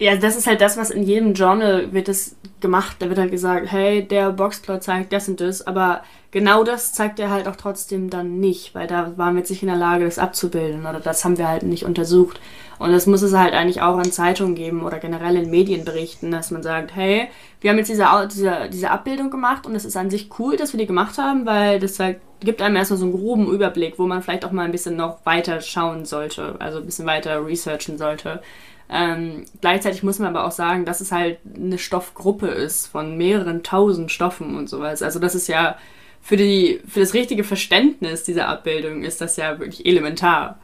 [0.00, 2.96] Ja, das ist halt das, was in jedem Journal wird es gemacht.
[3.00, 7.18] Da wird halt gesagt, hey, der Boxplot zeigt das und das, aber genau das zeigt
[7.18, 10.04] er halt auch trotzdem dann nicht, weil da waren wir jetzt nicht in der Lage,
[10.04, 12.40] das abzubilden oder das haben wir halt nicht untersucht.
[12.78, 16.52] Und das muss es halt eigentlich auch an Zeitungen geben oder generell in Medienberichten, dass
[16.52, 17.28] man sagt, hey,
[17.60, 20.72] wir haben jetzt diese, diese, diese Abbildung gemacht und es ist an sich cool, dass
[20.72, 24.06] wir die gemacht haben, weil das halt gibt einem erstmal so einen groben Überblick, wo
[24.06, 27.98] man vielleicht auch mal ein bisschen noch weiter schauen sollte, also ein bisschen weiter researchen
[27.98, 28.40] sollte.
[28.90, 33.62] Ähm, gleichzeitig muss man aber auch sagen, dass es halt eine Stoffgruppe ist von mehreren
[33.62, 35.02] tausend Stoffen und sowas.
[35.02, 35.76] Also das ist ja
[36.22, 40.58] für, die, für das richtige Verständnis dieser Abbildung ist das ja wirklich elementar.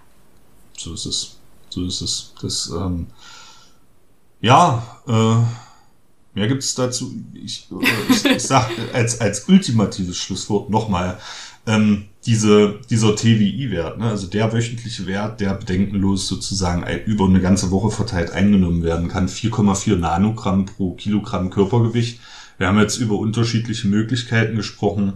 [0.76, 1.36] So ist es.
[1.68, 2.32] So ist es.
[2.40, 3.06] Das, ähm,
[4.40, 7.14] ja, äh, mehr gibt es dazu.
[7.34, 11.18] Ich, äh, ich, ich sage als, als ultimatives Schlusswort nochmal,
[11.66, 17.70] ähm, diese, dieser TWI-Wert, ne, also der wöchentliche Wert, der bedenkenlos sozusagen über eine ganze
[17.70, 22.20] Woche verteilt eingenommen werden kann, 4,4 Nanogramm pro Kilogramm Körpergewicht.
[22.56, 25.14] Wir haben jetzt über unterschiedliche Möglichkeiten gesprochen,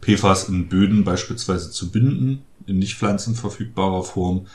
[0.00, 4.46] PFAS in Böden beispielsweise zu binden, in nicht pflanzenverfügbarer Form.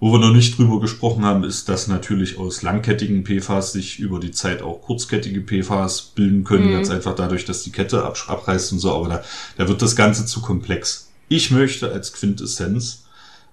[0.00, 4.18] Wo wir noch nicht drüber gesprochen haben, ist, dass natürlich aus langkettigen PFAS sich über
[4.18, 6.72] die Zeit auch kurzkettige PFAS bilden können, mhm.
[6.72, 9.24] ganz einfach dadurch, dass die Kette abreißt und so, aber da,
[9.58, 11.10] da wird das Ganze zu komplex.
[11.28, 13.04] Ich möchte als Quintessenz,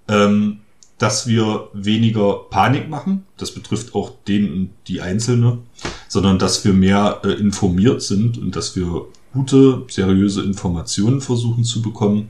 [0.07, 0.59] ähm,
[0.97, 5.59] dass wir weniger Panik machen, das betrifft auch den und die Einzelne,
[6.07, 11.81] sondern dass wir mehr äh, informiert sind und dass wir gute, seriöse Informationen versuchen zu
[11.81, 12.29] bekommen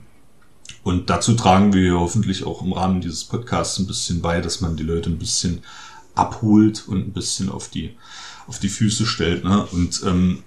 [0.88, 4.77] und dazu tragen wir hoffentlich auch im Rahmen dieses Podcasts ein bisschen bei, dass man
[4.77, 5.59] die Leute ein bisschen
[6.15, 7.97] abholt und ein bisschen auf die,
[8.47, 9.43] auf die Füße stellt.
[9.43, 9.65] Ne?
[9.73, 10.43] Und ähm,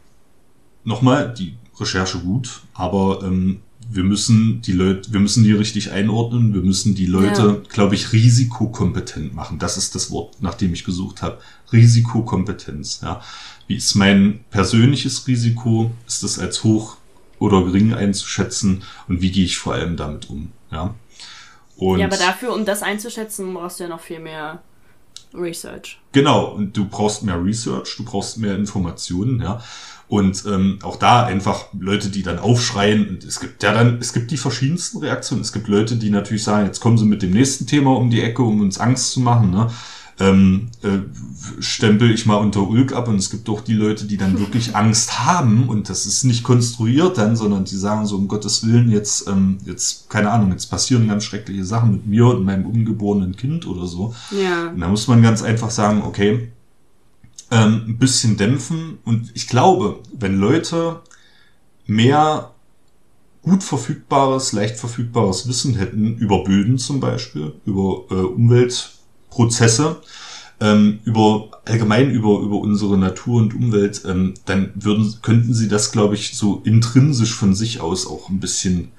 [0.82, 6.54] nochmal, die Recherche gut, aber ähm, wir müssen die Leute, wir müssen die richtig einordnen,
[6.54, 7.68] wir müssen die Leute, ja.
[7.68, 9.58] glaube ich, risikokompetent machen.
[9.58, 11.36] Das ist das Wort, nach dem ich gesucht habe.
[11.70, 13.00] Risikokompetenz.
[13.02, 13.20] Ja.
[13.66, 15.90] Wie ist mein persönliches Risiko?
[16.06, 16.96] Ist das als hoch
[17.40, 20.52] oder gering einzuschätzen und wie gehe ich vor allem damit um.
[20.70, 20.94] Ja,
[21.76, 24.62] und ja aber dafür, um das einzuschätzen, brauchst du ja noch viel mehr
[25.34, 25.98] Research.
[26.12, 29.60] Genau, und du brauchst mehr Research, du brauchst mehr Informationen, ja.
[30.08, 33.08] Und ähm, auch da einfach Leute, die dann aufschreien.
[33.08, 35.40] Und es gibt ja dann, es gibt die verschiedensten Reaktionen.
[35.40, 38.20] Es gibt Leute, die natürlich sagen, jetzt kommen sie mit dem nächsten Thema um die
[38.20, 39.52] Ecke, um uns Angst zu machen.
[39.52, 39.70] Ne?
[40.20, 40.98] Ähm, äh,
[41.60, 44.76] stempel ich mal unter Ulk ab und es gibt auch die Leute, die dann wirklich
[44.76, 48.90] Angst haben und das ist nicht konstruiert dann, sondern die sagen so um Gottes Willen
[48.90, 53.34] jetzt, ähm, jetzt keine Ahnung, jetzt passieren ganz schreckliche Sachen mit mir und meinem ungeborenen
[53.34, 54.14] Kind oder so.
[54.30, 54.68] Ja.
[54.68, 56.52] Und da muss man ganz einfach sagen, okay,
[57.50, 61.00] ähm, ein bisschen dämpfen und ich glaube, wenn Leute
[61.86, 62.50] mehr
[63.42, 68.99] gut verfügbares, leicht verfügbares Wissen hätten über Böden zum Beispiel, über äh, Umwelt
[69.30, 70.02] Prozesse
[70.60, 75.90] ähm, über allgemein über über unsere Natur und Umwelt, ähm, dann würden könnten sie das,
[75.90, 78.92] glaube ich, so intrinsisch von sich aus auch ein bisschen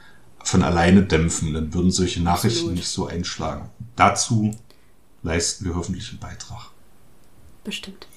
[0.43, 1.53] von alleine dämpfen.
[1.53, 2.75] Dann würden solche Nachrichten Absolut.
[2.75, 3.69] nicht so einschlagen.
[3.95, 4.55] Dazu
[5.21, 6.71] leisten wir hoffentlich einen Beitrag.
[7.63, 8.07] Bestimmt.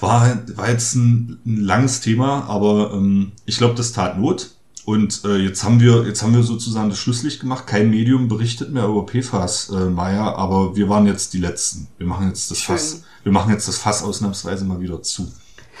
[0.00, 4.50] War, war jetzt ein, ein langes Thema, aber ähm, ich glaube, das tat Not.
[4.84, 7.66] Und äh, jetzt haben wir jetzt haben wir sozusagen das Schlusslicht gemacht.
[7.66, 11.88] Kein Medium berichtet mehr über PFAS, äh, Maya, aber wir waren jetzt die Letzten.
[11.96, 12.76] Wir machen jetzt das Schön.
[12.76, 13.02] Fass.
[13.22, 15.32] Wir machen jetzt das Fass ausnahmsweise mal wieder zu.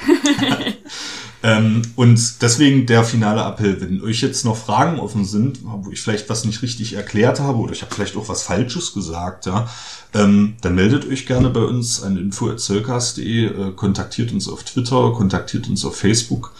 [1.42, 6.00] ähm, und deswegen der finale Appell, wenn euch jetzt noch Fragen offen sind, wo ich
[6.00, 9.68] vielleicht was nicht richtig erklärt habe oder ich habe vielleicht auch was Falsches gesagt, ja,
[10.14, 15.68] ähm, dann meldet euch gerne bei uns an info.zölkas.de, äh, kontaktiert uns auf Twitter, kontaktiert
[15.68, 16.52] uns auf Facebook.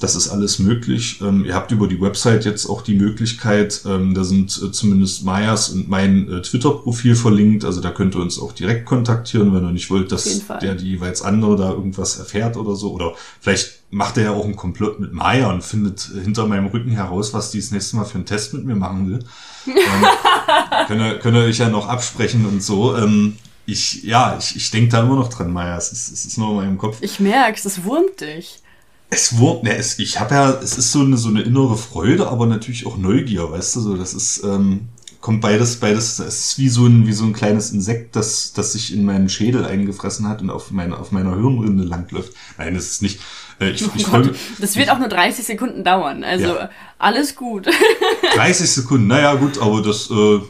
[0.00, 1.20] Das ist alles möglich.
[1.22, 5.24] Ähm, ihr habt über die Website jetzt auch die Möglichkeit, ähm, da sind äh, zumindest
[5.24, 7.64] Mayas und mein äh, Twitter-Profil verlinkt.
[7.64, 10.90] Also da könnt ihr uns auch direkt kontaktieren, wenn ihr nicht wollt, dass der die
[10.90, 12.92] jeweils andere da irgendwas erfährt oder so.
[12.92, 16.90] Oder vielleicht macht er ja auch einen Komplott mit Maya und findet hinter meinem Rücken
[16.90, 19.24] heraus, was die das nächste Mal für einen Test mit mir machen will.
[19.66, 22.96] Ähm, könnt ihr euch ja noch absprechen und so.
[22.96, 25.76] Ähm, ich, ja, ich, ich denke da immer noch dran, Maya.
[25.76, 26.98] Es ist, es ist nur in meinem Kopf.
[27.00, 28.62] Ich merke, es wurmt dich.
[29.10, 32.28] Es wurmt, ne, es, ich habe ja, es ist so eine, so eine innere Freude,
[32.28, 34.88] aber natürlich auch Neugier, weißt du, so, das ist, ähm,
[35.20, 38.72] kommt beides, beides, es ist wie so ein, wie so ein kleines Insekt, das, das
[38.72, 42.32] sich in meinen Schädel eingefressen hat und auf, meine, auf meiner Hirnrinde langläuft.
[42.56, 43.20] Nein, das ist nicht,
[43.60, 46.70] äh, ich, oh ich Gott, Das wird auch nur 30 Sekunden dauern, also ja.
[46.98, 47.66] alles gut.
[48.34, 50.40] 30 Sekunden, naja, gut, aber das, äh,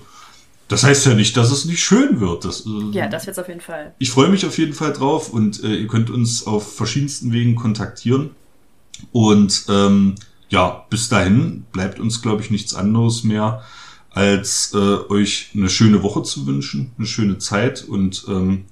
[0.69, 2.45] das heißt ja nicht, dass es nicht schön wird.
[2.45, 3.95] Das, äh, ja, das wird's auf jeden Fall.
[3.99, 7.55] Ich freue mich auf jeden Fall drauf und äh, ihr könnt uns auf verschiedensten Wegen
[7.55, 8.31] kontaktieren.
[9.13, 10.17] Und ähm,
[10.51, 13.63] ja, bis dahin bleibt uns, glaube ich, nichts anderes mehr,
[14.11, 18.65] als äh, euch eine schöne Woche zu wünschen, eine schöne Zeit und ähm,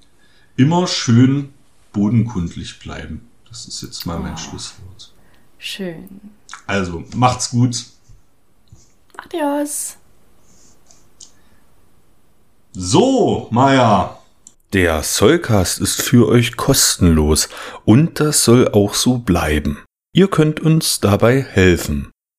[0.57, 1.51] immer schön
[1.93, 3.29] bodenkundlich bleiben.
[3.49, 4.39] Das ist jetzt mal mein oh.
[4.39, 5.13] Schlusswort.
[5.59, 6.21] Schön.
[6.67, 7.87] Also, macht's gut.
[9.17, 9.97] Adios.
[12.73, 14.19] So, Maya.
[14.73, 17.49] Der Sollcast ist für euch kostenlos
[17.85, 19.79] und das soll auch so bleiben.
[20.13, 22.11] Ihr könnt uns dabei helfen.